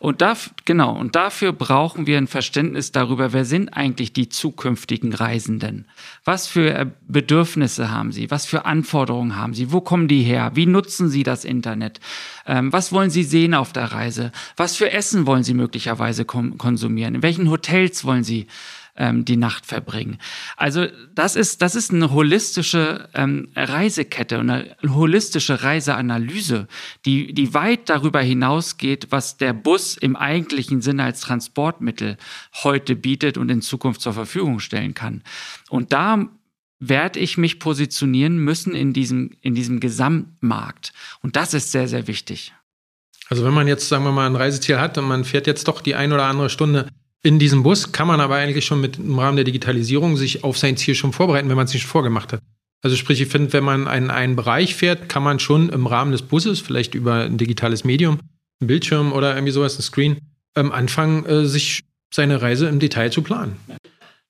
Und 0.00 0.20
da, 0.20 0.36
genau, 0.64 0.98
und 0.98 1.14
dafür 1.14 1.52
brauchen 1.52 2.06
wir 2.06 2.18
ein 2.18 2.26
Verständnis 2.26 2.92
darüber, 2.92 3.32
wer 3.32 3.44
sind 3.44 3.70
eigentlich 3.70 4.12
die 4.12 4.28
zukünftigen 4.28 5.14
Reisenden? 5.14 5.86
Was 6.24 6.46
für 6.46 6.92
Bedürfnisse 7.06 7.90
haben 7.90 8.12
sie? 8.12 8.30
Was 8.30 8.46
für 8.46 8.64
Anforderungen 8.64 9.36
haben 9.36 9.54
sie? 9.54 9.72
Wo 9.72 9.80
kommen 9.80 10.08
die 10.08 10.22
her? 10.22 10.52
Wie 10.54 10.66
nutzen 10.66 11.08
sie 11.08 11.22
das 11.22 11.44
Internet? 11.44 12.00
Ähm, 12.46 12.72
was 12.72 12.92
wollen 12.92 13.10
sie 13.10 13.22
sehen 13.22 13.54
auf 13.54 13.72
der 13.72 13.92
Reise? 13.92 14.32
Was 14.56 14.76
für 14.76 14.90
Essen 14.90 15.26
wollen 15.26 15.44
sie 15.44 15.54
möglicherweise 15.54 16.24
konsumieren? 16.24 17.14
In 17.14 17.22
welchen 17.22 17.50
Hotels 17.50 18.04
wollen 18.04 18.24
sie 18.24 18.46
ähm, 18.96 19.24
die 19.24 19.36
Nacht 19.36 19.66
verbringen. 19.66 20.18
Also 20.56 20.86
das 21.14 21.36
ist, 21.36 21.62
das 21.62 21.74
ist 21.74 21.92
eine 21.92 22.10
holistische 22.10 23.08
ähm, 23.14 23.48
Reisekette, 23.56 24.38
eine 24.38 24.76
holistische 24.86 25.62
Reiseanalyse, 25.62 26.68
die, 27.04 27.32
die 27.32 27.54
weit 27.54 27.88
darüber 27.88 28.20
hinausgeht, 28.20 29.08
was 29.10 29.36
der 29.36 29.52
Bus 29.52 29.96
im 29.96 30.16
eigentlichen 30.16 30.82
Sinne 30.82 31.04
als 31.04 31.20
Transportmittel 31.20 32.16
heute 32.62 32.96
bietet 32.96 33.38
und 33.38 33.50
in 33.50 33.62
Zukunft 33.62 34.00
zur 34.00 34.12
Verfügung 34.12 34.60
stellen 34.60 34.94
kann. 34.94 35.22
Und 35.70 35.92
da 35.92 36.28
werde 36.78 37.20
ich 37.20 37.38
mich 37.38 37.60
positionieren 37.60 38.38
müssen 38.38 38.74
in 38.74 38.92
diesem, 38.92 39.30
in 39.40 39.54
diesem 39.54 39.78
Gesamtmarkt. 39.78 40.92
Und 41.22 41.36
das 41.36 41.54
ist 41.54 41.70
sehr, 41.70 41.86
sehr 41.86 42.08
wichtig. 42.08 42.52
Also 43.28 43.44
wenn 43.44 43.54
man 43.54 43.68
jetzt, 43.68 43.88
sagen 43.88 44.04
wir 44.04 44.12
mal, 44.12 44.26
ein 44.26 44.36
Reiseziel 44.36 44.80
hat 44.80 44.98
und 44.98 45.06
man 45.06 45.24
fährt 45.24 45.46
jetzt 45.46 45.68
doch 45.68 45.80
die 45.80 45.94
ein 45.94 46.12
oder 46.12 46.24
andere 46.24 46.50
Stunde 46.50 46.88
in 47.22 47.38
diesem 47.38 47.62
Bus 47.62 47.92
kann 47.92 48.08
man 48.08 48.20
aber 48.20 48.36
eigentlich 48.36 48.64
schon 48.64 48.80
mit 48.80 48.98
im 48.98 49.18
Rahmen 49.18 49.36
der 49.36 49.44
Digitalisierung 49.44 50.16
sich 50.16 50.44
auf 50.44 50.58
sein 50.58 50.76
Ziel 50.76 50.94
schon 50.94 51.12
vorbereiten, 51.12 51.48
wenn 51.48 51.56
man 51.56 51.66
es 51.66 51.72
nicht 51.72 51.86
vorgemacht 51.86 52.32
hat. 52.32 52.40
Also 52.82 52.96
sprich, 52.96 53.20
ich 53.20 53.28
finde, 53.28 53.52
wenn 53.52 53.62
man 53.62 53.86
einen, 53.86 54.10
einen 54.10 54.34
Bereich 54.34 54.74
fährt, 54.74 55.08
kann 55.08 55.22
man 55.22 55.38
schon 55.38 55.68
im 55.68 55.86
Rahmen 55.86 56.10
des 56.10 56.22
Busses, 56.22 56.60
vielleicht 56.60 56.94
über 56.94 57.24
ein 57.24 57.38
digitales 57.38 57.84
Medium, 57.84 58.18
ein 58.60 58.66
Bildschirm 58.66 59.12
oder 59.12 59.34
irgendwie 59.34 59.52
sowas, 59.52 59.78
ein 59.78 59.82
Screen, 59.82 60.18
ähm, 60.56 60.72
anfangen, 60.72 61.24
äh, 61.26 61.46
sich 61.46 61.84
seine 62.12 62.42
Reise 62.42 62.68
im 62.68 62.80
Detail 62.80 63.10
zu 63.10 63.22
planen. 63.22 63.56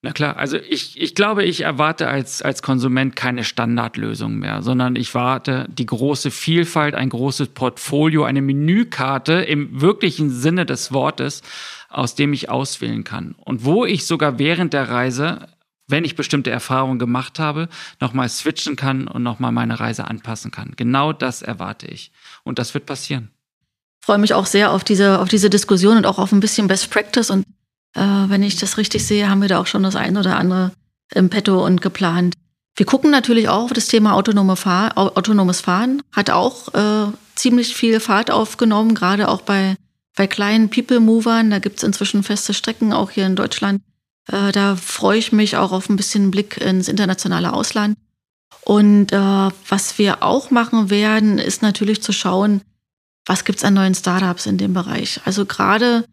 Na 0.05 0.11
klar, 0.11 0.36
also 0.36 0.57
ich, 0.57 1.01
ich 1.01 1.14
glaube, 1.14 1.45
ich 1.45 1.61
erwarte 1.61 2.09
als, 2.09 2.43
als 2.43 2.61
Konsument 2.61 3.14
keine 3.14 3.45
Standardlösung 3.45 4.34
mehr, 4.34 4.61
sondern 4.61 4.97
ich 4.97 5.14
warte 5.14 5.68
die 5.70 5.86
große 5.86 6.32
Vielfalt, 6.32 6.97
ein 6.97 7.09
großes 7.09 7.49
Portfolio, 7.51 8.24
eine 8.24 8.43
Menükarte 8.43 9.34
im 9.34 9.80
wirklichen 9.80 10.28
Sinne 10.30 10.66
des 10.66 10.93
Wortes 10.93 11.43
aus 11.93 12.14
dem 12.14 12.32
ich 12.32 12.49
auswählen 12.49 13.05
kann. 13.05 13.34
Und 13.38 13.64
wo 13.64 13.84
ich 13.84 14.07
sogar 14.07 14.38
während 14.38 14.72
der 14.72 14.88
Reise, 14.88 15.49
wenn 15.88 16.05
ich 16.05 16.16
bestimmte 16.16 16.51
Erfahrungen 16.51 16.99
gemacht 16.99 17.38
habe, 17.38 17.68
nochmal 18.01 18.28
switchen 18.28 18.76
kann 18.76 19.09
und 19.09 19.22
nochmal 19.22 19.53
meine 19.53 19.78
Reise 19.78 20.07
anpassen 20.07 20.51
kann. 20.51 20.72
Genau 20.76 21.12
das 21.12 21.43
erwarte 21.43 21.86
ich. 21.86 22.12
Und 22.45 22.59
das 22.59 22.74
wird 22.74 22.86
passieren. 22.86 23.30
Ich 24.01 24.07
freue 24.07 24.18
mich 24.18 24.34
auch 24.34 24.47
sehr 24.47 24.72
auf 24.72 24.84
diese, 24.84 25.20
auf 25.20 25.28
diese 25.28 25.51
Diskussion 25.51 25.97
und 25.97 26.07
auch 26.07 26.18
auf 26.18 26.32
ein 26.32 26.40
bisschen 26.40 26.66
Best 26.66 26.90
Practice. 26.90 27.30
Und 27.30 27.45
äh, 27.95 28.01
wenn 28.01 28.43
ich 28.43 28.57
das 28.57 28.78
richtig 28.78 29.07
sehe, 29.07 29.28
haben 29.28 29.43
wir 29.43 29.49
da 29.49 29.61
auch 29.61 29.66
schon 29.66 29.82
das 29.82 29.97
ein 29.97 30.16
oder 30.16 30.36
andere 30.36 30.72
im 31.14 31.30
Petto 31.30 31.64
und 31.64 31.82
geplant. 31.82 32.34
Wir 32.74 32.86
gucken 32.86 33.11
natürlich 33.11 33.49
auch 33.49 33.64
auf 33.64 33.72
das 33.72 33.86
Thema 33.86 34.14
autonome 34.14 34.57
Fahr 34.57 34.97
autonomes 34.97 35.61
Fahren. 35.61 36.03
Hat 36.11 36.30
auch 36.30 36.72
äh, 36.74 37.12
ziemlich 37.34 37.74
viel 37.76 38.01
Fahrt 38.01 38.30
aufgenommen, 38.30 38.95
gerade 38.95 39.28
auch 39.28 39.43
bei 39.43 39.76
bei 40.17 40.27
kleinen 40.27 40.69
People-Movern, 40.69 41.51
da 41.51 41.59
gibt 41.59 41.79
es 41.79 41.83
inzwischen 41.83 42.23
feste 42.23 42.55
Strecken, 42.55 42.93
auch 42.93 43.11
hier 43.11 43.27
in 43.27 43.37
Deutschland. 43.37 43.83
Äh, 44.31 44.53
da 44.53 44.77
freue 44.77 45.19
ich 45.19 45.33
mich 45.33 45.57
auch 45.57 45.73
auf 45.73 45.89
ein 45.89 45.97
bisschen 45.97 46.31
Blick 46.31 46.59
ins 46.59 46.89
internationale 46.89 47.53
Ausland. 47.53 47.97
Und 48.65 49.13
äh, 49.13 49.17
was 49.17 49.99
wir 49.99 50.23
auch 50.23 50.51
machen 50.51 50.91
werden, 50.91 51.39
ist 51.39 51.63
natürlich 51.63 52.03
zu 52.03 52.13
schauen, 52.13 52.61
was 53.27 53.45
gibt 53.45 53.59
es 53.59 53.65
an 53.65 53.75
neuen 53.75 53.95
Startups 53.95 54.47
in 54.47 54.59
dem 54.59 54.75
Bereich. 54.75 55.21
Also 55.25 55.47
gerade 55.47 56.05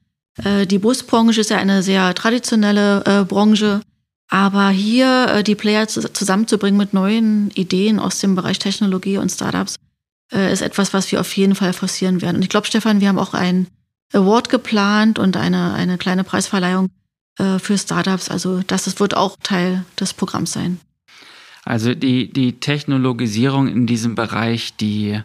äh, 0.44 0.66
die 0.66 0.80
Busbranche 0.80 1.42
ist 1.42 1.50
ja 1.50 1.58
eine 1.58 1.84
sehr 1.84 2.14
traditionelle 2.16 3.04
äh, 3.06 3.26
Branche, 3.26 3.82
aber 4.30 4.70
hier 4.70 5.28
äh, 5.28 5.44
die 5.44 5.56
Player 5.56 5.88
zusammenzubringen 5.88 6.78
mit 6.78 6.94
neuen 6.94 7.52
Ideen 7.52 8.00
aus 8.00 8.20
dem 8.20 8.36
Bereich 8.36 8.60
Technologie 8.60 9.18
und 9.18 9.32
Startups, 9.32 9.76
äh, 10.32 10.52
ist 10.52 10.62
etwas, 10.62 10.94
was 10.94 11.12
wir 11.12 11.20
auf 11.20 11.36
jeden 11.36 11.56
Fall 11.56 11.74
forcieren 11.74 12.22
werden. 12.22 12.38
Und 12.38 12.44
ich 12.44 12.50
glaube, 12.50 12.68
Stefan, 12.68 13.02
wir 13.02 13.10
haben 13.10 13.20
auch 13.20 13.34
ein 13.34 13.68
Award 14.14 14.50
geplant 14.50 15.20
und 15.20 15.38
eine, 15.38 15.74
eine 15.74 15.98
kleine 15.98 16.24
Preisverleihung 16.24 16.90
äh, 17.38 17.60
für 17.60 17.78
Startups. 17.78 18.30
Also 18.30 18.62
das, 18.66 18.86
das 18.86 19.00
wird 19.00 19.16
auch 19.16 19.38
Teil 19.42 19.86
des 20.00 20.14
Programms 20.14 20.54
sein. 20.54 20.80
Also 21.66 21.94
die, 21.94 22.32
die 22.32 22.60
Technologisierung 22.60 23.68
in 23.68 23.86
diesem 23.86 24.16
Bereich, 24.16 24.76
die 24.76 25.22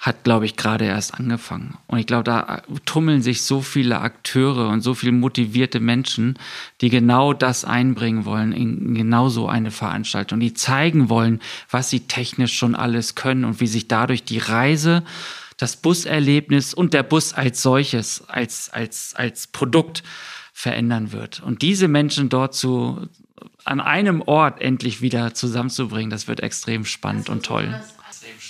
hat, 0.00 0.24
glaube 0.24 0.46
ich, 0.46 0.56
gerade 0.56 0.86
erst 0.86 1.14
angefangen. 1.14 1.76
Und 1.86 1.98
ich 1.98 2.06
glaube, 2.06 2.24
da 2.24 2.62
tummeln 2.86 3.20
sich 3.20 3.42
so 3.42 3.60
viele 3.60 4.00
Akteure 4.00 4.70
und 4.70 4.80
so 4.80 4.94
viele 4.94 5.12
motivierte 5.12 5.78
Menschen, 5.78 6.38
die 6.80 6.88
genau 6.88 7.34
das 7.34 7.66
einbringen 7.66 8.24
wollen 8.24 8.52
in 8.52 8.94
genau 8.94 9.28
so 9.28 9.46
eine 9.46 9.70
Veranstaltung, 9.70 10.40
die 10.40 10.54
zeigen 10.54 11.10
wollen, 11.10 11.40
was 11.70 11.90
sie 11.90 12.00
technisch 12.00 12.54
schon 12.54 12.74
alles 12.74 13.14
können 13.14 13.44
und 13.44 13.60
wie 13.60 13.66
sich 13.66 13.88
dadurch 13.88 14.24
die 14.24 14.38
Reise 14.38 15.02
das 15.60 15.76
Buserlebnis 15.76 16.74
und 16.74 16.94
der 16.94 17.02
Bus 17.02 17.34
als 17.34 17.62
solches, 17.62 18.24
als, 18.28 18.70
als, 18.70 19.14
als 19.14 19.46
Produkt 19.46 20.02
verändern 20.52 21.12
wird. 21.12 21.42
Und 21.42 21.62
diese 21.62 21.88
Menschen 21.88 22.28
dort 22.28 22.54
zu, 22.54 23.08
an 23.64 23.80
einem 23.80 24.22
Ort 24.22 24.60
endlich 24.60 25.00
wieder 25.02 25.34
zusammenzubringen, 25.34 26.10
das 26.10 26.28
wird 26.28 26.40
extrem 26.40 26.84
spannend 26.84 27.28
und 27.28 27.44
toll. 27.44 27.80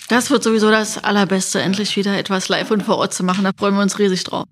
Das 0.09 0.31
wird 0.31 0.43
sowieso 0.43 0.71
das 0.71 1.03
Allerbeste, 1.03 1.61
endlich 1.61 1.97
wieder 1.97 2.19
etwas 2.19 2.49
live 2.49 2.71
und 2.71 2.83
vor 2.83 2.97
Ort 2.99 3.15
zu 3.15 3.23
machen. 3.23 3.45
Da 3.45 3.51
freuen 3.57 3.75
wir 3.75 3.83
uns 3.83 3.99
riesig 3.99 4.25
drauf. 4.25 4.45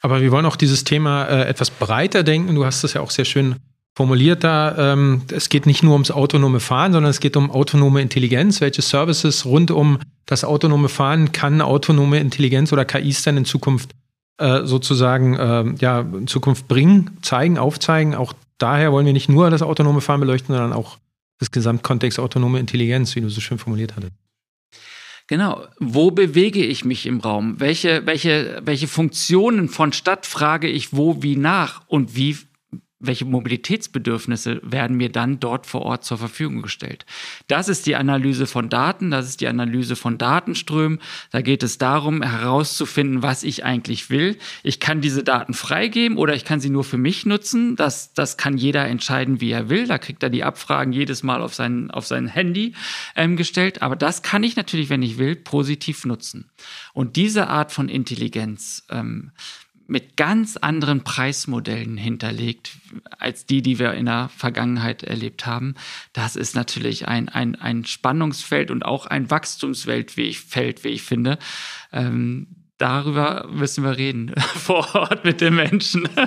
Aber 0.00 0.20
wir 0.20 0.30
wollen 0.30 0.46
auch 0.46 0.56
dieses 0.56 0.84
Thema 0.84 1.24
äh, 1.24 1.48
etwas 1.48 1.70
breiter 1.70 2.22
denken. 2.22 2.54
Du 2.54 2.64
hast 2.64 2.84
es 2.84 2.94
ja 2.94 3.00
auch 3.00 3.10
sehr 3.10 3.24
schön 3.24 3.56
formuliert 3.98 4.44
da, 4.44 4.92
ähm, 4.92 5.22
es 5.32 5.48
geht 5.48 5.66
nicht 5.66 5.82
nur 5.82 5.94
ums 5.94 6.12
autonome 6.12 6.60
Fahren, 6.60 6.92
sondern 6.92 7.10
es 7.10 7.18
geht 7.18 7.36
um 7.36 7.50
autonome 7.50 8.00
Intelligenz. 8.00 8.60
Welche 8.60 8.80
Services 8.80 9.44
rund 9.44 9.72
um 9.72 9.98
das 10.24 10.44
autonome 10.44 10.88
Fahren 10.88 11.32
kann 11.32 11.60
autonome 11.60 12.20
Intelligenz 12.20 12.72
oder 12.72 12.84
KIs 12.84 13.24
dann 13.24 13.38
in 13.38 13.44
Zukunft 13.44 13.96
äh, 14.38 14.62
sozusagen 14.62 15.34
äh, 15.34 15.74
ja, 15.80 16.02
in 16.02 16.28
Zukunft 16.28 16.68
bringen, 16.68 17.18
zeigen, 17.22 17.58
aufzeigen. 17.58 18.14
Auch 18.14 18.34
daher 18.58 18.92
wollen 18.92 19.04
wir 19.04 19.12
nicht 19.12 19.28
nur 19.28 19.50
das 19.50 19.62
autonome 19.62 20.00
Fahren 20.00 20.20
beleuchten, 20.20 20.54
sondern 20.54 20.72
auch 20.72 20.98
das 21.40 21.50
Gesamtkontext 21.50 22.20
autonome 22.20 22.60
Intelligenz, 22.60 23.16
wie 23.16 23.20
du 23.20 23.28
so 23.28 23.40
schön 23.40 23.58
formuliert 23.58 23.96
hattest. 23.96 24.12
Genau. 25.26 25.66
Wo 25.80 26.12
bewege 26.12 26.64
ich 26.64 26.84
mich 26.84 27.04
im 27.04 27.18
Raum? 27.18 27.58
Welche, 27.58 28.06
welche, 28.06 28.62
welche 28.64 28.86
Funktionen 28.86 29.68
von 29.68 29.92
Stadt 29.92 30.24
frage 30.24 30.68
ich 30.68 30.92
wo 30.92 31.20
wie 31.20 31.34
nach? 31.34 31.82
Und 31.88 32.14
wie 32.14 32.36
welche 33.00 33.24
Mobilitätsbedürfnisse 33.24 34.60
werden 34.64 34.96
mir 34.96 35.10
dann 35.10 35.38
dort 35.38 35.66
vor 35.66 35.82
Ort 35.82 36.04
zur 36.04 36.18
Verfügung 36.18 36.62
gestellt. 36.62 37.06
Das 37.46 37.68
ist 37.68 37.86
die 37.86 37.94
Analyse 37.94 38.46
von 38.46 38.68
Daten, 38.68 39.10
das 39.10 39.28
ist 39.28 39.40
die 39.40 39.46
Analyse 39.46 39.94
von 39.94 40.18
Datenströmen. 40.18 40.98
Da 41.30 41.40
geht 41.40 41.62
es 41.62 41.78
darum, 41.78 42.22
herauszufinden, 42.22 43.22
was 43.22 43.44
ich 43.44 43.64
eigentlich 43.64 44.10
will. 44.10 44.36
Ich 44.64 44.80
kann 44.80 45.00
diese 45.00 45.22
Daten 45.22 45.54
freigeben 45.54 46.18
oder 46.18 46.34
ich 46.34 46.44
kann 46.44 46.60
sie 46.60 46.70
nur 46.70 46.84
für 46.84 46.98
mich 46.98 47.24
nutzen. 47.24 47.76
Das, 47.76 48.14
das 48.14 48.36
kann 48.36 48.56
jeder 48.56 48.86
entscheiden, 48.86 49.40
wie 49.40 49.52
er 49.52 49.68
will. 49.68 49.86
Da 49.86 49.98
kriegt 49.98 50.22
er 50.22 50.30
die 50.30 50.42
Abfragen 50.42 50.92
jedes 50.92 51.22
Mal 51.22 51.40
auf 51.40 51.54
sein, 51.54 51.90
auf 51.92 52.06
sein 52.06 52.26
Handy 52.26 52.74
ähm, 53.14 53.36
gestellt. 53.36 53.80
Aber 53.80 53.94
das 53.94 54.22
kann 54.22 54.42
ich 54.42 54.56
natürlich, 54.56 54.90
wenn 54.90 55.02
ich 55.02 55.18
will, 55.18 55.36
positiv 55.36 56.04
nutzen. 56.04 56.50
Und 56.94 57.14
diese 57.14 57.46
Art 57.46 57.70
von 57.70 57.88
Intelligenz, 57.88 58.84
ähm, 58.90 59.30
mit 59.88 60.16
ganz 60.16 60.56
anderen 60.58 61.02
Preismodellen 61.02 61.96
hinterlegt 61.96 62.76
als 63.18 63.46
die, 63.46 63.62
die 63.62 63.78
wir 63.78 63.94
in 63.94 64.04
der 64.04 64.28
Vergangenheit 64.36 65.02
erlebt 65.02 65.46
haben. 65.46 65.74
Das 66.12 66.36
ist 66.36 66.54
natürlich 66.54 67.08
ein, 67.08 67.30
ein, 67.30 67.56
ein 67.56 67.86
Spannungsfeld 67.86 68.70
und 68.70 68.84
auch 68.84 69.06
ein 69.06 69.30
Wachstumsfeld, 69.30 70.18
wie 70.18 70.24
ich, 70.24 70.40
Feld, 70.40 70.84
wie 70.84 70.88
ich 70.88 71.02
finde. 71.02 71.38
Ähm, 71.90 72.48
darüber 72.76 73.48
müssen 73.50 73.82
wir 73.82 73.96
reden 73.96 74.34
vor 74.54 74.94
Ort 74.94 75.24
mit 75.24 75.40
den 75.40 75.54
Menschen. 75.54 76.06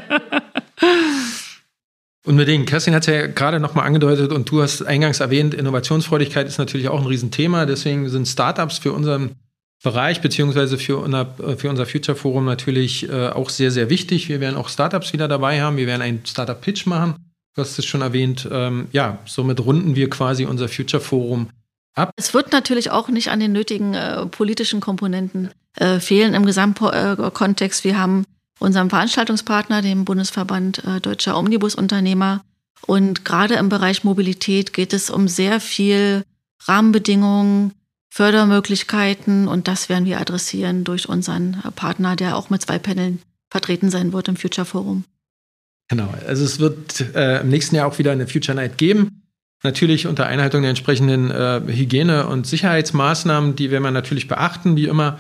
Unbedingt. 2.25 2.67
Kerstin 2.67 2.95
hat 2.95 3.07
es 3.07 3.13
ja 3.13 3.27
gerade 3.27 3.59
nochmal 3.59 3.85
angedeutet 3.85 4.31
und 4.31 4.49
du 4.49 4.63
hast 4.63 4.83
eingangs 4.83 5.19
erwähnt, 5.19 5.53
Innovationsfreudigkeit 5.53 6.47
ist 6.47 6.57
natürlich 6.57 6.87
auch 6.87 6.99
ein 6.99 7.07
Riesenthema. 7.07 7.67
Deswegen 7.67 8.09
sind 8.09 8.27
Startups 8.27 8.79
für 8.79 8.91
unseren 8.91 9.35
Bereich 9.83 10.21
beziehungsweise 10.21 10.77
für, 10.77 10.97
unser, 10.97 11.33
für 11.57 11.69
unser 11.69 11.85
Future 11.85 12.15
Forum 12.15 12.45
natürlich 12.45 13.09
äh, 13.09 13.29
auch 13.29 13.49
sehr, 13.49 13.71
sehr 13.71 13.89
wichtig. 13.89 14.29
Wir 14.29 14.39
werden 14.39 14.55
auch 14.55 14.69
Startups 14.69 15.11
wieder 15.11 15.27
dabei 15.27 15.61
haben. 15.61 15.77
Wir 15.77 15.87
werden 15.87 16.03
einen 16.03 16.25
Startup-Pitch 16.25 16.85
machen. 16.85 17.15
Du 17.55 17.61
hast 17.61 17.79
es 17.79 17.85
schon 17.85 18.01
erwähnt. 18.01 18.47
Ähm, 18.51 18.87
ja, 18.91 19.19
somit 19.25 19.59
runden 19.59 19.95
wir 19.95 20.09
quasi 20.09 20.45
unser 20.45 20.69
Future 20.69 21.01
Forum 21.01 21.49
ab. 21.95 22.11
Es 22.15 22.33
wird 22.33 22.51
natürlich 22.51 22.91
auch 22.91 23.09
nicht 23.09 23.29
an 23.29 23.39
den 23.39 23.51
nötigen 23.51 23.95
äh, 23.95 24.25
politischen 24.27 24.81
Komponenten 24.81 25.49
äh, 25.75 25.99
fehlen 25.99 26.35
im 26.35 26.45
Gesamtkontext. 26.45 27.83
Wir 27.83 27.97
haben 27.97 28.23
unserem 28.59 28.89
Veranstaltungspartner, 28.89 29.81
dem 29.81 30.05
Bundesverband 30.05 30.83
äh, 30.85 31.01
Deutscher 31.01 31.37
Omnibusunternehmer. 31.37 32.43
Und 32.85 33.25
gerade 33.25 33.55
im 33.55 33.69
Bereich 33.69 34.03
Mobilität 34.03 34.73
geht 34.73 34.93
es 34.93 35.09
um 35.09 35.27
sehr 35.27 35.59
viel 35.59 36.23
Rahmenbedingungen, 36.67 37.73
Fördermöglichkeiten 38.11 39.47
und 39.47 39.67
das 39.67 39.87
werden 39.87 40.05
wir 40.05 40.19
adressieren 40.19 40.83
durch 40.83 41.07
unseren 41.07 41.63
Partner, 41.75 42.17
der 42.17 42.35
auch 42.35 42.49
mit 42.49 42.61
zwei 42.61 42.77
Paneln 42.77 43.21
vertreten 43.49 43.89
sein 43.89 44.11
wird 44.11 44.27
im 44.27 44.35
Future 44.35 44.65
Forum. 44.65 45.05
Genau, 45.87 46.13
also 46.27 46.43
es 46.43 46.59
wird 46.59 47.15
äh, 47.15 47.41
im 47.41 47.49
nächsten 47.49 47.75
Jahr 47.75 47.87
auch 47.87 47.99
wieder 47.99 48.11
eine 48.11 48.27
Future 48.27 48.55
Night 48.55 48.77
geben. 48.77 49.23
Natürlich 49.63 50.07
unter 50.07 50.25
Einhaltung 50.25 50.61
der 50.61 50.69
entsprechenden 50.69 51.31
äh, 51.31 51.61
Hygiene- 51.67 52.27
und 52.27 52.47
Sicherheitsmaßnahmen, 52.47 53.55
die 53.55 53.71
werden 53.71 53.83
wir 53.83 53.91
natürlich 53.91 54.27
beachten, 54.27 54.75
wie 54.75 54.85
immer. 54.85 55.19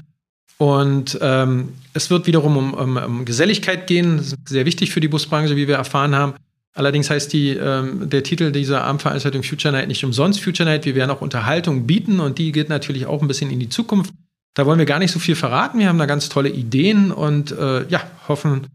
Und 0.57 1.17
ähm, 1.21 1.73
es 1.93 2.09
wird 2.09 2.27
wiederum 2.27 2.57
um, 2.57 2.73
um, 2.73 2.97
um, 2.97 3.25
Geselligkeit 3.25 3.87
gehen. 3.87 4.21
Sehr 4.45 4.65
wichtig 4.65 4.91
für 4.91 4.99
die 4.99 5.07
Busbranche, 5.07 5.55
wie 5.55 5.67
wir 5.67 5.75
erfahren 5.75 6.15
haben. 6.15 6.33
Allerdings 6.73 7.09
heißt 7.09 7.33
die, 7.33 7.49
ähm, 7.49 8.09
der 8.09 8.23
Titel 8.23 8.51
dieser 8.51 8.83
Abendveranstaltung 8.83 9.43
Future 9.43 9.73
Night 9.73 9.87
nicht 9.89 10.05
umsonst 10.05 10.41
Future 10.41 10.67
Night. 10.67 10.85
Wir 10.85 10.95
werden 10.95 11.11
auch 11.11 11.21
Unterhaltung 11.21 11.85
bieten 11.85 12.19
und 12.19 12.37
die 12.37 12.51
geht 12.51 12.69
natürlich 12.69 13.05
auch 13.05 13.21
ein 13.21 13.27
bisschen 13.27 13.51
in 13.51 13.59
die 13.59 13.69
Zukunft. 13.69 14.13
Da 14.53 14.65
wollen 14.65 14.79
wir 14.79 14.85
gar 14.85 14.99
nicht 14.99 15.11
so 15.11 15.19
viel 15.19 15.35
verraten. 15.35 15.79
Wir 15.79 15.89
haben 15.89 15.97
da 15.97 16.05
ganz 16.05 16.29
tolle 16.29 16.49
Ideen 16.49 17.11
und 17.11 17.51
äh, 17.51 17.87
ja, 17.87 18.01
hoffen 18.27 18.67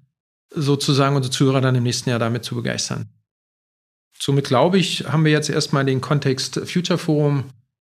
sozusagen 0.54 1.16
unsere 1.16 1.32
Zuhörer 1.32 1.60
dann 1.60 1.74
im 1.74 1.82
nächsten 1.82 2.10
Jahr 2.10 2.18
damit 2.18 2.44
zu 2.44 2.54
begeistern. 2.54 3.08
Somit 4.18 4.46
glaube 4.46 4.78
ich, 4.78 5.04
haben 5.06 5.24
wir 5.24 5.32
jetzt 5.32 5.50
erstmal 5.50 5.84
den 5.84 6.00
Kontext 6.00 6.60
Future 6.64 6.98
Forum 6.98 7.44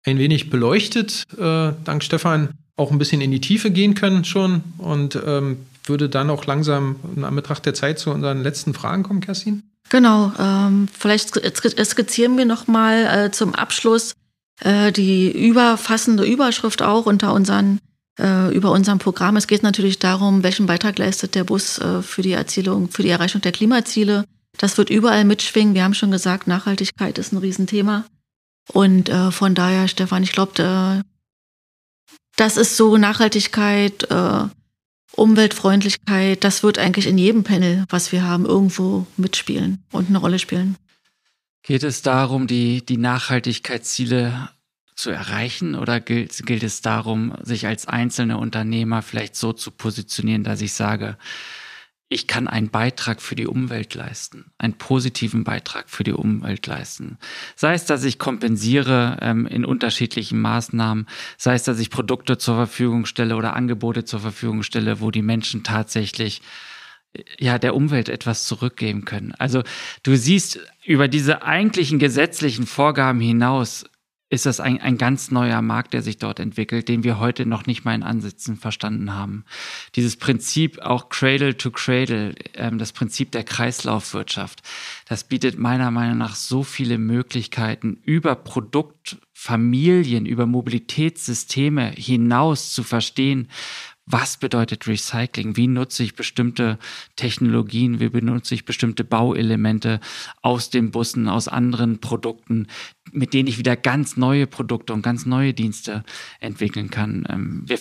ein 0.06 0.18
wenig 0.18 0.49
beleuchtet. 0.49 1.24
Äh, 1.38 1.74
dank 1.84 2.04
Stefan 2.04 2.49
auch 2.76 2.91
ein 2.91 2.97
bisschen 2.97 3.22
in 3.22 3.32
die 3.32 3.41
Tiefe 3.41 3.72
gehen 3.72 3.95
können 3.95 4.26
schon 4.26 4.64
und 4.78 5.18
ähm, 5.26 5.58
würde 5.86 6.10
dann 6.10 6.30
auch 6.30 6.45
langsam 6.45 6.95
in 7.16 7.24
Anbetracht 7.24 7.66
der 7.66 7.74
Zeit 7.74 7.99
zu 7.99 8.12
unseren 8.12 8.41
letzten 8.41 8.74
Fragen 8.74 9.04
kommen, 9.04 9.22
Kerstin. 9.22 9.64
Genau, 9.90 10.32
ähm, 10.40 10.88
vielleicht 10.88 11.30
skizzieren 11.86 12.38
wir 12.38 12.46
nochmal 12.46 13.06
äh, 13.06 13.32
zum 13.32 13.54
Abschluss 13.54 14.14
äh, 14.62 14.92
die 14.92 15.32
überfassende 15.32 16.26
Überschrift 16.26 16.82
auch 16.82 17.06
unter 17.06 17.34
unseren, 17.34 17.80
äh, 18.20 18.54
über 18.56 18.72
unserem 18.72 19.00
Programm. 19.00 19.38
Es 19.38 19.48
geht 19.48 19.64
natürlich 19.64 20.00
darum, 20.00 20.44
welchen 20.44 20.66
Beitrag 20.66 20.98
leistet 20.98 21.36
der 21.36 21.44
Bus 21.44 21.80
äh, 21.80 22.02
für 22.02 22.22
die 22.22 22.32
Erzielung, 22.32 22.90
für 22.90 23.04
die 23.04 23.10
Erreichung 23.10 23.42
der 23.42 23.52
Klimaziele. 23.52 24.26
Das 24.58 24.78
wird 24.78 24.90
überall 24.90 25.26
mitschwingen. 25.26 25.74
Wir 25.74 25.84
haben 25.84 25.94
schon 25.94 26.12
gesagt, 26.12 26.48
Nachhaltigkeit 26.48 27.18
ist 27.18 27.34
ein 27.34 27.38
Riesenthema. 27.38 28.06
Und 28.72 29.10
äh, 29.10 29.32
von 29.32 29.56
daher, 29.56 29.88
Stefan, 29.88 30.24
ich 30.24 30.32
glaube, 30.32 30.62
äh, 30.64 31.04
das 32.38 32.58
ist 32.58 32.78
so 32.78 32.98
Nachhaltigkeit, 32.98 34.10
äh, 34.10 34.46
Umweltfreundlichkeit, 35.16 36.43
das 36.43 36.64
wird 36.64 36.80
eigentlich 36.80 37.07
in 37.07 37.18
jedem 37.18 37.43
Panel, 37.43 37.86
was 37.89 38.11
wir 38.11 38.24
haben, 38.24 38.45
irgendwo 38.45 39.05
mitspielen 39.18 39.84
und 39.91 40.09
eine 40.09 40.18
Rolle 40.18 40.39
spielen. 40.39 40.76
Geht 41.61 41.84
es 41.84 42.01
darum, 42.01 42.47
die, 42.47 42.86
die 42.86 42.97
Nachhaltigkeitsziele 42.97 44.49
zu 44.95 45.11
erreichen 45.11 45.76
oder 45.76 45.99
gilt, 45.99 46.45
gilt 46.45 46.64
es 46.64 46.82
darum, 46.82 47.34
sich 47.41 47.68
als 47.68 47.88
einzelne 47.88 48.38
Unternehmer 48.38 49.01
vielleicht 49.01 49.36
so 49.36 49.53
zu 49.53 49.72
positionieren, 49.72 50.43
dass 50.43 50.61
ich 50.61 50.74
sage, 50.74 51.18
ich 52.10 52.28
kann 52.28 52.47
einen 52.47 52.70
Beitrag 52.70 53.22
für 53.22 53.36
die 53.36 53.47
Umwelt 53.47 53.95
leisten, 53.95 54.51
einen 54.58 54.74
positiven 54.74 55.43
Beitrag 55.43 55.89
für 55.89 56.04
die 56.04 56.14
Umwelt 56.14 56.68
leisten. 56.68 57.18
Sei 57.56 57.74
es, 57.74 57.86
dass 57.86 58.04
ich 58.04 58.20
kompensiere 58.20 59.18
ähm, 59.22 59.47
in 59.47 59.66
unterschiedlichen 59.66 60.39
Maßnahmen, 60.39 61.08
sei 61.38 61.56
es, 61.56 61.64
dass 61.64 61.80
ich 61.80 61.89
Produkte 61.89 62.38
zur 62.38 62.56
Verfügung 62.56 63.06
stelle 63.06 63.36
oder 63.36 63.56
Angebote 63.56 64.06
zur 64.06 64.20
Verfügung 64.20 64.64
stelle, 64.64 65.01
wo 65.01 65.12
die 65.12 65.24
Menschen 65.24 65.64
tatsächlich 65.64 66.41
äh, 67.14 67.24
ja, 67.39 67.58
der 67.58 67.76
Umwelt 67.76 68.10
etwas 68.10 68.45
zurückgeben 68.45 69.06
können. 69.06 69.34
Also 69.39 69.64
du 70.04 70.16
siehst 70.16 70.60
über 70.86 71.08
diese 71.08 71.41
eigentlichen 71.41 71.97
gesetzlichen 71.97 72.68
Vorgaben 72.68 73.22
hinaus 73.22 73.86
ist 74.34 74.48
das 74.48 74.60
ein, 74.60 74.82
ein 74.82 74.98
ganz 74.98 75.30
neuer 75.30 75.62
Markt, 75.62 75.94
der 75.94 76.02
sich 76.02 76.18
dort 76.18 76.40
entwickelt, 76.40 76.90
den 76.90 77.04
wir 77.04 77.20
heute 77.20 77.46
noch 77.46 77.68
nicht 77.68 77.86
mal 77.86 77.94
in 77.94 78.02
Ansätzen 78.02 78.58
verstanden 78.58 79.14
haben. 79.14 79.46
Dieses 79.96 80.16
Prinzip 80.16 80.80
auch 80.80 81.10
Cradle 81.10 81.56
to 81.56 81.70
Cradle, 81.70 82.34
ähm, 82.56 82.80
das 82.80 82.94
Prinzip 82.94 83.32
der 83.32 83.44
Kreislaufwirtschaft, 83.44 84.64
das 85.08 85.24
bietet 85.24 85.60
meiner 85.60 85.92
Meinung 85.92 86.18
nach 86.18 86.34
so 86.34 86.64
viele 86.64 86.98
Möglichkeiten 86.98 88.00
über 88.06 88.34
Produktfamilien, 88.34 90.26
über 90.26 90.48
Mobilitätssysteme 90.48 91.92
hinaus 91.92 92.74
zu 92.74 92.82
verstehen, 92.82 93.50
was 94.06 94.38
bedeutet 94.38 94.88
Recycling? 94.88 95.56
Wie 95.56 95.68
nutze 95.68 96.04
ich 96.04 96.16
bestimmte 96.16 96.78
Technologien? 97.16 97.99
Wie 97.99 98.10
benutze 98.10 98.54
ich 98.54 98.66
bestimmte 98.66 99.04
Bauelemente 99.04 99.99
aus 100.41 100.70
den 100.70 100.91
Bussen, 100.91 101.30
aus 101.30 101.47
anderen 101.47 101.99
Produkten, 101.99 102.68
mit 103.12 103.34
denen 103.34 103.47
ich 103.47 103.58
wieder 103.58 103.78
ganz 103.78 104.18
neue 104.18 104.45
Produkte 104.45 104.93
und 104.93 105.04
ganz 105.04 105.26
neue 105.26 105.54
Dienste 105.54 106.04
entwickeln 106.41 106.89
kann? 106.89 107.26
Ähm, 107.30 107.64
wir, 107.66 107.80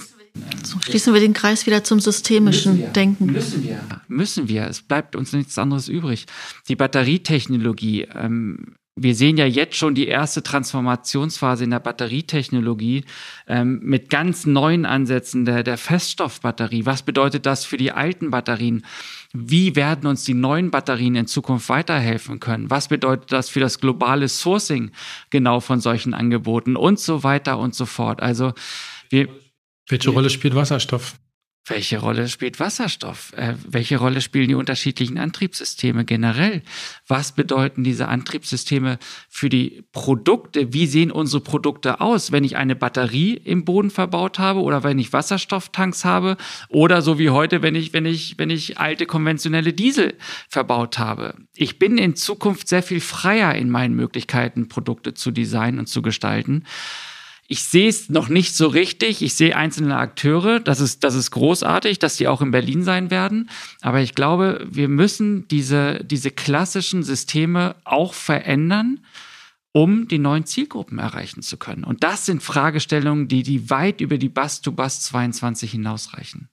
so 0.63 0.81
schließen 0.81 1.13
wir 1.13 1.21
den 1.21 1.33
Kreis 1.33 1.67
wieder 1.67 1.83
zum 1.83 1.99
systemischen 1.99 2.79
müssen 2.79 2.93
Denken. 2.93 3.27
Müssen 3.27 3.65
wir. 3.65 3.81
Müssen 4.07 4.49
wir. 4.49 4.67
Es 4.69 4.81
bleibt 4.81 5.17
uns 5.17 5.33
nichts 5.33 5.59
anderes 5.59 5.89
übrig. 5.89 6.27
Die 6.69 6.77
Batterietechnologie, 6.77 8.03
ähm, 8.15 8.77
wir 8.95 9.15
sehen 9.15 9.39
ja 9.39 9.47
jetzt 9.47 9.77
schon 9.77 9.95
die 9.95 10.07
erste 10.07 10.43
Transformationsphase 10.43 11.65
in 11.65 11.71
der 11.71 11.81
Batterietechnologie 11.81 13.05
ähm, 13.47 13.81
mit 13.83 14.11
ganz 14.11 14.45
neuen 14.45 14.85
Ansätzen 14.85 15.47
der, 15.47 15.63
der 15.63 15.79
Feststoffbatterie. 15.79 16.85
Was 16.85 17.03
bedeutet 17.03 17.47
das 17.47 17.65
für 17.65 17.79
die 17.79 17.93
alten 17.93 18.31
Batterien? 18.31 18.85
Wie 19.33 19.77
werden 19.77 20.07
uns 20.07 20.25
die 20.25 20.35
neuen 20.35 20.71
Batterien 20.71 21.15
in 21.15 21.27
Zukunft 21.27 21.71
weiterhelfen 21.71 22.39
können? 22.39 22.69
Was 22.69 22.89
bedeutet 22.89 23.33
das 23.33 23.49
für 23.49 23.61
das 23.61 23.81
globale 23.81 24.29
Sourcing 24.29 24.91
genau 25.31 25.61
von 25.61 25.81
solchen 25.81 26.13
Angeboten 26.13 26.77
und 26.77 27.01
so 27.01 27.23
weiter 27.25 27.59
und 27.59 27.75
so 27.75 27.87
fort? 27.87 28.21
Also 28.21 28.53
wir, 29.09 29.29
welche 29.89 30.11
Rolle 30.11 30.29
spielt 30.29 30.55
Wasserstoff? 30.55 31.15
Welche 31.65 32.01
Rolle 32.01 32.29
spielt 32.29 32.59
Wasserstoff? 32.59 33.33
Äh, 33.37 33.55
welche 33.65 33.97
Rolle 33.97 34.21
spielen 34.21 34.49
die 34.49 34.57
unterschiedlichen 34.57 35.17
Antriebssysteme 35.17 36.05
generell? 36.05 36.63
Was 37.07 37.37
bedeuten 37.37 37.85
diese 37.85 38.09
Antriebssysteme 38.09 38.99
für 39.29 39.49
die 39.49 39.85
Produkte? 39.93 40.73
Wie 40.73 40.89
sehen 40.89 41.13
unsere 41.13 41.41
Produkte 41.41 42.01
aus, 42.01 42.33
wenn 42.33 42.43
ich 42.43 42.57
eine 42.57 42.75
Batterie 42.75 43.35
im 43.35 43.65
Boden 43.65 43.91
verbaut 43.91 44.41
habe 44.41 44.61
oder 44.61 44.83
wenn 44.83 44.99
ich 44.99 45.13
Wasserstofftanks 45.13 46.05
habe 46.05 46.37
oder 46.69 47.01
so 47.01 47.21
wie 47.21 47.31
heute, 47.31 47.63
wenn 47.63 47.77
ich, 47.77 47.93
wenn 47.93 48.07
ich, 48.07 48.39
wenn 48.39 48.51
ich 48.51 48.79
alte 48.79 49.07
konventionelle 49.07 49.73
Diesel 49.73 50.15
verbaut 50.49 50.99
habe? 50.99 51.37
Ich 51.55 51.79
bin 51.79 51.97
in 51.97 52.17
Zukunft 52.17 52.67
sehr 52.67 52.83
viel 52.83 53.01
freier 53.01 53.55
in 53.55 53.71
meinen 53.71 53.95
Möglichkeiten, 53.95 54.67
Produkte 54.67 55.15
zu 55.15 55.31
designen 55.31 55.79
und 55.79 55.87
zu 55.87 56.03
gestalten. 56.03 56.65
Ich 57.53 57.65
sehe 57.65 57.91
es 57.91 58.09
noch 58.09 58.31
nicht 58.31 58.57
so 58.57 58.67
richtig. 58.67 59.21
Ich 59.21 59.35
sehe 59.35 59.55
einzelne 59.55 59.99
Akteure. 59.99 60.59
Das 60.59 60.81
ist, 60.81 61.05
das 61.05 61.15
ist 61.15 61.33
großartig, 61.33 61.99
dass 61.99 62.17
die 62.17 62.27
auch 62.27 62.41
in 62.41 62.51
Berlin 62.51 62.83
sein 62.83 63.11
werden. 63.11 63.51
Aber 63.83 64.01
ich 64.01 64.15
glaube, 64.15 64.67
wir 64.71 64.89
müssen 64.89 65.47
diese, 65.49 66.03
diese 66.03 66.31
klassischen 66.31 67.03
Systeme 67.03 67.77
auch 67.85 68.15
verändern, 68.15 69.05
um 69.73 70.09
die 70.09 70.17
neuen 70.17 70.47
Zielgruppen 70.47 70.99
erreichen 70.99 71.43
zu 71.43 71.59
können. 71.59 71.85
Und 71.85 72.03
das 72.03 72.25
sind 72.25 72.43
Fragestellungen, 72.43 73.29
die, 73.29 73.43
die 73.43 73.69
weit 73.69 74.01
über 74.01 74.17
die 74.17 74.31
Bus-to-Bus 74.31 75.03
22 75.03 75.73
hinausreichen. 75.73 76.49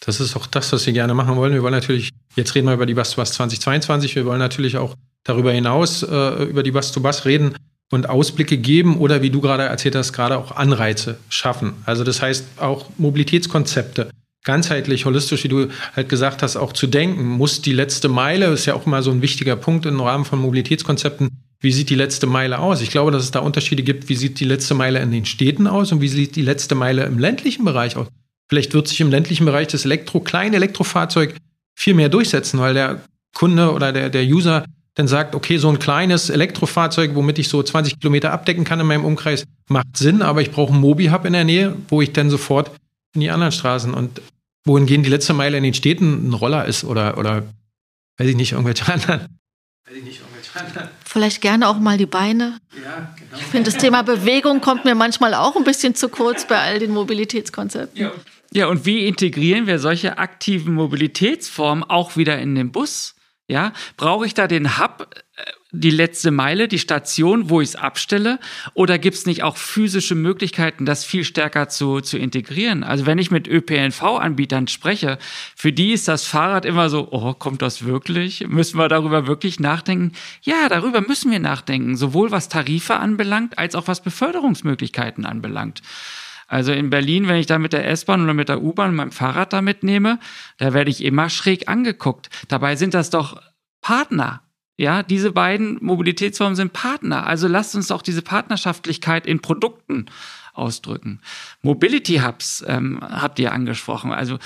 Das 0.00 0.20
ist 0.20 0.36
auch 0.36 0.46
das, 0.46 0.72
was 0.72 0.86
wir 0.86 0.94
gerne 0.94 1.12
machen 1.12 1.36
wollen. 1.36 1.52
Wir 1.52 1.62
wollen 1.62 1.74
natürlich, 1.74 2.08
jetzt 2.34 2.54
reden 2.54 2.66
wir 2.66 2.72
über 2.72 2.86
die 2.86 2.94
Bus-to-Bus 2.94 3.32
2022. 3.32 4.14
Wir 4.14 4.24
wollen 4.24 4.38
natürlich 4.38 4.78
auch 4.78 4.94
darüber 5.22 5.52
hinaus 5.52 6.02
äh, 6.02 6.44
über 6.44 6.62
die 6.62 6.70
Bus-to-Bus 6.70 7.26
reden 7.26 7.54
und 7.90 8.08
Ausblicke 8.08 8.56
geben 8.56 8.98
oder 8.98 9.22
wie 9.22 9.30
du 9.30 9.40
gerade 9.40 9.64
erzählt 9.64 9.96
hast, 9.96 10.12
gerade 10.12 10.38
auch 10.38 10.52
Anreize 10.56 11.18
schaffen. 11.28 11.74
Also 11.84 12.04
das 12.04 12.22
heißt 12.22 12.46
auch 12.58 12.86
Mobilitätskonzepte 12.98 14.10
ganzheitlich, 14.44 15.04
holistisch, 15.04 15.44
wie 15.44 15.48
du 15.48 15.68
halt 15.94 16.08
gesagt 16.08 16.42
hast, 16.42 16.56
auch 16.56 16.72
zu 16.72 16.86
denken. 16.86 17.24
Muss 17.24 17.60
die 17.60 17.72
letzte 17.72 18.08
Meile, 18.08 18.46
ist 18.46 18.66
ja 18.66 18.74
auch 18.74 18.86
immer 18.86 19.02
so 19.02 19.10
ein 19.10 19.22
wichtiger 19.22 19.56
Punkt 19.56 19.86
im 19.86 20.00
Rahmen 20.00 20.24
von 20.24 20.38
Mobilitätskonzepten, 20.38 21.28
wie 21.60 21.72
sieht 21.72 21.90
die 21.90 21.94
letzte 21.94 22.26
Meile 22.26 22.58
aus? 22.58 22.80
Ich 22.80 22.90
glaube, 22.90 23.10
dass 23.10 23.22
es 23.22 23.32
da 23.32 23.40
Unterschiede 23.40 23.82
gibt, 23.82 24.08
wie 24.08 24.16
sieht 24.16 24.40
die 24.40 24.46
letzte 24.46 24.72
Meile 24.72 25.00
in 25.00 25.12
den 25.12 25.26
Städten 25.26 25.66
aus 25.66 25.92
und 25.92 26.00
wie 26.00 26.08
sieht 26.08 26.36
die 26.36 26.42
letzte 26.42 26.74
Meile 26.74 27.04
im 27.04 27.18
ländlichen 27.18 27.66
Bereich 27.66 27.96
aus. 27.96 28.06
Vielleicht 28.48 28.72
wird 28.72 28.88
sich 28.88 29.00
im 29.00 29.10
ländlichen 29.10 29.44
Bereich 29.44 29.68
das 29.68 29.84
Elektro, 29.84 30.20
kleine 30.20 30.56
Elektrofahrzeug 30.56 31.36
viel 31.76 31.94
mehr 31.94 32.08
durchsetzen, 32.08 32.58
weil 32.60 32.72
der 32.72 33.02
Kunde 33.34 33.72
oder 33.72 33.92
der, 33.92 34.08
der 34.08 34.24
User 34.24 34.64
dann 35.00 35.08
sagt, 35.08 35.34
okay, 35.34 35.56
so 35.56 35.68
ein 35.70 35.78
kleines 35.78 36.28
Elektrofahrzeug, 36.28 37.14
womit 37.14 37.38
ich 37.38 37.48
so 37.48 37.62
20 37.62 37.98
Kilometer 37.98 38.32
abdecken 38.32 38.64
kann 38.64 38.80
in 38.80 38.86
meinem 38.86 39.04
Umkreis, 39.04 39.46
macht 39.68 39.96
Sinn, 39.96 40.20
aber 40.20 40.42
ich 40.42 40.50
brauche 40.50 40.72
einen 40.72 40.82
Mobi-Hub 40.82 41.24
in 41.24 41.32
der 41.32 41.44
Nähe, 41.44 41.74
wo 41.88 42.02
ich 42.02 42.12
dann 42.12 42.28
sofort 42.28 42.70
in 43.14 43.22
die 43.22 43.30
anderen 43.30 43.52
Straßen 43.52 43.94
und 43.94 44.20
wohingegen 44.64 45.02
die 45.02 45.10
letzte 45.10 45.32
Meile 45.32 45.56
in 45.56 45.64
den 45.64 45.72
Städten 45.72 46.28
ein 46.28 46.34
Roller 46.34 46.66
ist 46.66 46.84
oder, 46.84 47.16
oder 47.16 47.44
weiß 48.18 48.28
ich 48.28 48.36
nicht, 48.36 48.52
irgendwelche 48.52 48.86
anderen. 48.92 49.20
Weiß 49.86 49.96
ich 49.96 50.04
nicht, 50.04 50.20
irgendwelche 50.20 50.60
anderen. 50.60 50.88
Vielleicht 51.02 51.40
gerne 51.40 51.66
auch 51.68 51.78
mal 51.78 51.96
die 51.96 52.06
Beine. 52.06 52.58
Ja, 52.76 53.14
genau. 53.16 53.36
Ich 53.36 53.44
finde, 53.44 53.70
das 53.70 53.80
Thema 53.80 54.02
Bewegung 54.02 54.60
kommt 54.60 54.84
mir 54.84 54.94
manchmal 54.94 55.32
auch 55.32 55.56
ein 55.56 55.64
bisschen 55.64 55.94
zu 55.94 56.10
kurz 56.10 56.46
bei 56.46 56.58
all 56.58 56.78
den 56.78 56.90
Mobilitätskonzepten. 56.90 57.98
Ja. 57.98 58.12
ja, 58.52 58.66
und 58.66 58.84
wie 58.84 59.06
integrieren 59.06 59.66
wir 59.66 59.78
solche 59.78 60.18
aktiven 60.18 60.74
Mobilitätsformen 60.74 61.84
auch 61.84 62.18
wieder 62.18 62.38
in 62.38 62.54
den 62.54 62.70
Bus? 62.70 63.14
Ja, 63.50 63.72
brauche 63.96 64.26
ich 64.26 64.34
da 64.34 64.46
den 64.46 64.78
Hub, 64.78 65.08
äh, 65.36 65.42
die 65.72 65.90
letzte 65.90 66.30
Meile, 66.30 66.68
die 66.68 66.78
Station, 66.78 67.50
wo 67.50 67.60
ich 67.60 67.70
es 67.70 67.76
abstelle? 67.76 68.38
Oder 68.74 68.96
gibt 68.96 69.16
es 69.16 69.26
nicht 69.26 69.42
auch 69.42 69.56
physische 69.56 70.14
Möglichkeiten, 70.14 70.86
das 70.86 71.04
viel 71.04 71.24
stärker 71.24 71.68
zu, 71.68 72.00
zu 72.00 72.16
integrieren? 72.16 72.84
Also 72.84 73.06
wenn 73.06 73.18
ich 73.18 73.32
mit 73.32 73.48
ÖPNV-Anbietern 73.48 74.68
spreche, 74.68 75.18
für 75.56 75.72
die 75.72 75.92
ist 75.92 76.06
das 76.06 76.26
Fahrrad 76.26 76.64
immer 76.64 76.90
so, 76.90 77.08
oh, 77.10 77.34
kommt 77.34 77.60
das 77.60 77.84
wirklich? 77.84 78.46
Müssen 78.46 78.78
wir 78.78 78.88
darüber 78.88 79.26
wirklich 79.26 79.58
nachdenken? 79.58 80.12
Ja, 80.42 80.68
darüber 80.68 81.00
müssen 81.00 81.32
wir 81.32 81.40
nachdenken, 81.40 81.96
sowohl 81.96 82.30
was 82.30 82.48
Tarife 82.48 82.96
anbelangt, 82.96 83.58
als 83.58 83.74
auch 83.74 83.88
was 83.88 84.00
Beförderungsmöglichkeiten 84.00 85.26
anbelangt. 85.26 85.82
Also 86.50 86.72
in 86.72 86.90
Berlin, 86.90 87.28
wenn 87.28 87.36
ich 87.36 87.46
da 87.46 87.60
mit 87.60 87.72
der 87.72 87.88
S-Bahn 87.88 88.24
oder 88.24 88.34
mit 88.34 88.48
der 88.48 88.60
U-Bahn 88.60 88.92
mein 88.92 89.12
Fahrrad 89.12 89.52
da 89.52 89.62
mitnehme, 89.62 90.18
da 90.58 90.74
werde 90.74 90.90
ich 90.90 91.04
immer 91.04 91.30
schräg 91.30 91.68
angeguckt. 91.68 92.28
Dabei 92.48 92.74
sind 92.74 92.92
das 92.92 93.08
doch 93.08 93.40
Partner. 93.80 94.42
Ja, 94.76 95.04
diese 95.04 95.30
beiden 95.30 95.78
Mobilitätsformen 95.80 96.56
sind 96.56 96.72
Partner. 96.72 97.24
Also 97.24 97.46
lasst 97.46 97.76
uns 97.76 97.86
doch 97.86 98.02
diese 98.02 98.22
Partnerschaftlichkeit 98.22 99.28
in 99.28 99.40
Produkten 99.40 100.06
ausdrücken. 100.52 101.20
Mobility 101.62 102.16
Hubs 102.16 102.64
ähm, 102.66 102.98
habt 103.00 103.38
ihr 103.38 103.52
angesprochen. 103.52 104.10
Also 104.10 104.40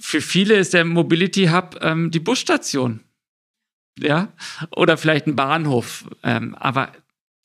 für 0.00 0.22
viele 0.22 0.54
ist 0.54 0.74
der 0.74 0.84
Mobility 0.84 1.46
Hub 1.46 1.78
ähm, 1.82 2.10
die 2.10 2.18
Busstation. 2.18 2.98
Ja, 3.96 4.32
oder 4.74 4.96
vielleicht 4.96 5.28
ein 5.28 5.36
Bahnhof. 5.36 6.08
Ähm, 6.24 6.56
aber 6.56 6.90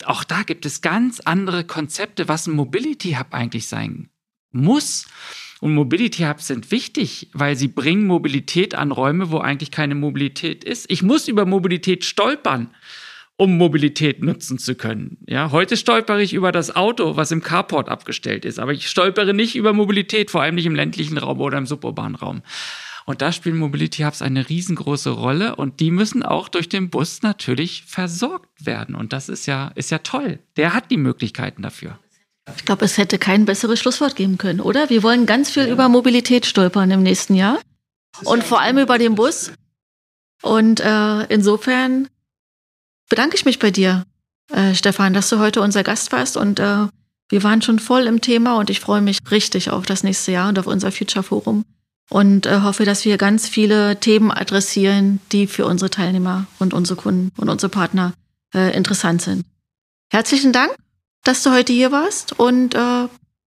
auch 0.05 0.23
da 0.23 0.43
gibt 0.43 0.65
es 0.65 0.81
ganz 0.81 1.19
andere 1.21 1.63
Konzepte, 1.63 2.27
was 2.27 2.47
ein 2.47 2.55
Mobility 2.55 3.13
Hub 3.13 3.27
eigentlich 3.31 3.67
sein 3.67 4.09
muss. 4.51 5.07
Und 5.59 5.73
Mobility 5.73 6.23
Hubs 6.23 6.47
sind 6.47 6.69
wichtig, 6.71 7.29
weil 7.33 7.55
sie 7.55 7.67
bringen 7.67 8.05
Mobilität 8.05 8.75
an 8.75 8.91
Räume, 8.91 9.31
wo 9.31 9.39
eigentlich 9.39 9.71
keine 9.71 9.95
Mobilität 9.95 10.63
ist. 10.63 10.85
Ich 10.89 11.01
muss 11.01 11.27
über 11.27 11.45
Mobilität 11.45 12.05
stolpern, 12.05 12.69
um 13.37 13.57
Mobilität 13.57 14.23
nutzen 14.23 14.59
zu 14.59 14.75
können. 14.75 15.17
Ja, 15.27 15.51
heute 15.51 15.75
stolpere 15.77 16.21
ich 16.21 16.33
über 16.33 16.51
das 16.51 16.75
Auto, 16.75 17.15
was 17.15 17.31
im 17.31 17.41
Carport 17.41 17.89
abgestellt 17.89 18.45
ist, 18.45 18.59
aber 18.59 18.73
ich 18.73 18.87
stolpere 18.89 19.33
nicht 19.33 19.55
über 19.55 19.73
Mobilität, 19.73 20.29
vor 20.29 20.41
allem 20.41 20.55
nicht 20.55 20.65
im 20.65 20.75
ländlichen 20.75 21.17
Raum 21.17 21.39
oder 21.39 21.57
im 21.57 21.65
suburbanen 21.65 22.15
Raum. 22.15 22.43
Und 23.07 23.21
da 23.21 23.31
spielen 23.31 23.57
Mobility 23.57 24.03
Hubs 24.03 24.21
eine 24.21 24.49
riesengroße 24.49 25.11
Rolle 25.11 25.55
und 25.55 25.79
die 25.79 25.91
müssen 25.91 26.23
auch 26.23 26.49
durch 26.49 26.67
den 26.67 26.89
Bus 26.89 27.21
natürlich 27.21 27.85
versorgt 27.85 28.65
werden. 28.65 28.95
Und 28.95 29.13
das 29.13 29.29
ist 29.29 29.45
ja, 29.45 29.69
ist 29.75 29.91
ja 29.91 29.99
toll. 29.99 30.39
Der 30.57 30.73
hat 30.73 30.91
die 30.91 30.97
Möglichkeiten 30.97 31.61
dafür. 31.61 31.97
Ich 32.57 32.65
glaube, 32.65 32.83
es 32.83 32.97
hätte 32.97 33.17
kein 33.17 33.45
besseres 33.45 33.79
Schlusswort 33.79 34.17
geben 34.17 34.37
können, 34.37 34.59
oder? 34.59 34.89
Wir 34.89 35.03
wollen 35.03 35.25
ganz 35.25 35.51
viel 35.51 35.67
ja. 35.67 35.71
über 35.71 35.87
Mobilität 35.87 36.45
stolpern 36.45 36.91
im 36.91 37.01
nächsten 37.01 37.35
Jahr 37.35 37.61
und 38.25 38.43
vor 38.43 38.59
allem 38.59 38.77
über 38.77 38.97
den 38.97 39.15
Bus. 39.15 39.53
Und 40.41 40.81
äh, 40.81 41.23
insofern 41.27 42.09
bedanke 43.09 43.37
ich 43.37 43.45
mich 43.45 43.57
bei 43.57 43.71
dir, 43.71 44.03
äh, 44.51 44.75
Stefan, 44.75 45.13
dass 45.13 45.29
du 45.29 45.39
heute 45.39 45.61
unser 45.61 45.83
Gast 45.83 46.11
warst 46.11 46.35
und 46.35 46.59
äh, 46.59 46.87
wir 47.29 47.43
waren 47.43 47.61
schon 47.61 47.79
voll 47.79 48.05
im 48.05 48.19
Thema 48.19 48.57
und 48.57 48.69
ich 48.69 48.81
freue 48.81 49.01
mich 49.01 49.19
richtig 49.31 49.69
auf 49.69 49.85
das 49.85 50.03
nächste 50.03 50.33
Jahr 50.33 50.49
und 50.49 50.59
auf 50.59 50.67
unser 50.67 50.91
Future 50.91 51.23
Forum 51.23 51.63
und 52.09 52.45
äh, 52.45 52.61
hoffe, 52.61 52.85
dass 52.85 53.05
wir 53.05 53.17
ganz 53.17 53.47
viele 53.47 53.99
Themen 53.99 54.31
adressieren, 54.31 55.19
die 55.31 55.47
für 55.47 55.65
unsere 55.65 55.89
Teilnehmer 55.89 56.47
und 56.59 56.73
unsere 56.73 56.99
Kunden 56.99 57.31
und 57.37 57.49
unsere 57.49 57.69
Partner 57.69 58.13
äh, 58.53 58.75
interessant 58.75 59.21
sind. 59.21 59.43
Herzlichen 60.11 60.53
Dank, 60.53 60.73
dass 61.23 61.43
du 61.43 61.51
heute 61.51 61.73
hier 61.73 61.91
warst 61.91 62.39
und 62.39 62.75
äh, 62.75 63.07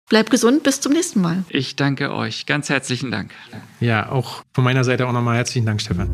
bleib 0.10 0.30
gesund 0.30 0.64
bis 0.64 0.80
zum 0.80 0.93
nächsten 0.93 1.22
Mal. 1.22 1.43
Ich 1.50 1.76
danke 1.76 2.14
euch. 2.14 2.45
Ganz 2.45 2.70
herzlichen 2.70 3.12
Dank. 3.12 3.32
Ja, 3.80 4.10
auch 4.10 4.43
von 4.54 4.64
meiner 4.64 4.84
Seite 4.84 5.08
auch 5.08 5.12
nochmal 5.12 5.36
herzlichen 5.36 5.66
Dank, 5.66 5.82
Stefan. 5.82 6.10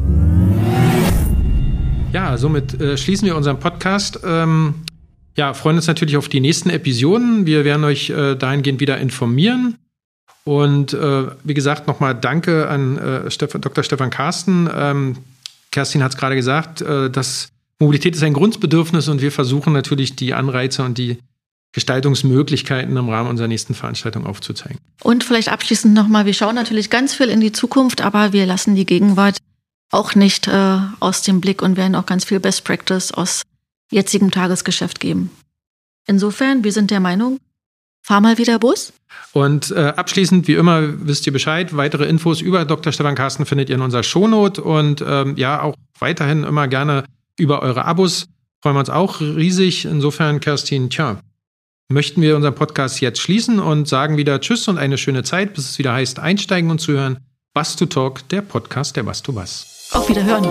Ja, 2.12 2.38
somit 2.38 2.80
äh, 2.80 2.98
schließen 2.98 3.28
wir 3.28 3.36
unseren 3.36 3.60
Podcast. 3.60 4.20
Ähm, 4.24 4.76
ja, 5.36 5.54
freuen 5.54 5.78
uns 5.78 5.88
natürlich 5.88 6.18
auf 6.18 6.30
die 6.30 6.40
nächsten 6.40 6.70
Episoden. 6.70 7.46
Wir 7.46 7.66
werden 7.66 7.84
euch 7.84 8.10
äh, 8.12 8.36
dahingehend 8.36 8.80
wieder 8.80 8.98
informieren. 9.00 9.78
Und 10.46 10.94
äh, 10.94 11.28
wie 11.44 11.54
gesagt, 11.54 11.88
nochmal 11.88 12.16
danke 12.16 12.68
an 12.68 12.98
äh, 12.98 13.32
Steph 13.32 13.54
Dr. 13.54 13.84
Stefan 13.84 14.10
Carsten. 14.10 14.70
Ähm, 14.74 15.18
Kerstin 15.72 16.04
hat 16.04 16.12
es 16.12 16.18
gerade 16.18 16.36
gesagt, 16.36 16.82
äh, 16.82 17.10
dass 17.10 17.48
Mobilität 17.80 18.16
ist 18.16 18.24
ein 18.24 18.34
Grundbedürfnis 18.34 19.08
und 19.08 19.22
wir 19.22 19.32
versuchen 19.32 19.74
natürlich 19.74 20.16
die 20.16 20.34
Anreize 20.34 20.84
und 20.84 20.98
die 20.98 21.18
Gestaltungsmöglichkeiten 21.74 22.96
im 22.96 23.10
Rahmen 23.10 23.30
unserer 23.30 23.48
nächsten 23.48 23.74
Veranstaltung 23.74 24.28
aufzuzeigen. 24.28 24.78
Und 25.02 25.24
vielleicht 25.24 25.50
abschließend 25.50 25.94
nochmal, 25.94 26.26
wir 26.26 26.34
schauen 26.34 26.56
natürlich 26.56 26.89
ganz 26.89 27.16
viel 27.16 27.30
in 27.30 27.41
die 27.41 27.52
Zukunft, 27.52 28.02
aber 28.02 28.32
wir 28.32 28.46
lassen 28.46 28.76
die 28.76 28.86
Gegenwart 28.86 29.38
auch 29.91 30.16
nicht 30.16 30.48
äh, 30.48 30.80
aus 31.00 31.24
dem 31.24 31.41
Blick 31.41 31.62
und 31.62 31.76
werden 31.78 31.96
auch 31.96 32.06
ganz 32.06 32.26
viel 32.26 32.39
Best 32.39 32.64
Practice 32.64 33.12
aus 33.12 33.41
jetzigem 33.91 34.32
Tagesgeschäft 34.32 35.00
geben. 35.00 35.32
Insofern, 36.08 36.64
wir 36.64 36.72
sind 36.72 36.91
der 36.91 37.00
Meinung, 37.00 37.39
fahr 38.04 38.22
mal 38.22 38.38
wieder 38.38 38.60
Bus. 38.60 38.93
Und 39.32 39.72
äh, 39.72 39.93
abschließend, 39.95 40.47
wie 40.47 40.54
immer, 40.54 40.82
wisst 41.08 41.26
ihr 41.26 41.34
Bescheid. 41.34 41.76
Weitere 41.76 42.06
Infos 42.06 42.41
über 42.41 42.66
Dr. 42.66 42.93
Stefan 42.93 43.16
Carsten 43.16 43.45
findet 43.47 43.70
ihr 43.70 43.76
in 43.76 43.82
unserer 43.82 44.04
Shownote 44.04 44.62
und 44.62 45.04
ähm, 45.08 45.36
ja, 45.38 45.62
auch 45.62 45.76
weiterhin 45.97 46.43
immer 46.43 46.68
gerne 46.68 47.06
über 47.39 47.64
eure 47.64 47.86
Abos. 47.86 48.28
Freuen 48.62 48.76
wir 48.76 48.82
uns 48.82 48.89
auch 48.89 49.22
riesig. 49.22 49.86
Insofern, 49.86 50.39
Kerstin, 50.39 50.89
tja, 50.89 51.20
möchten 51.89 52.22
wir 52.22 52.36
unseren 52.36 52.56
Podcast 52.56 53.01
jetzt 53.01 53.20
schließen 53.20 53.60
und 53.60 53.88
sagen 53.88 54.18
wieder 54.18 54.39
Tschüss 54.39 54.68
und 54.68 54.78
eine 54.78 54.97
schöne 54.97 55.24
Zeit, 55.24 55.54
bis 55.54 55.70
es 55.70 55.80
wieder 55.80 55.93
heißt, 55.93 56.20
einsteigen 56.20 56.70
und 56.70 56.80
zuhören. 56.80 57.18
Bass 57.54 57.76
to 57.76 57.86
Talk, 57.86 58.28
der 58.30 58.41
Podcast 58.41 58.95
der 58.95 59.04
Bass 59.04 59.22
to 59.22 59.32
Bass. 59.32 59.89
Auf 59.91 60.10
Wiederhören. 60.10 60.43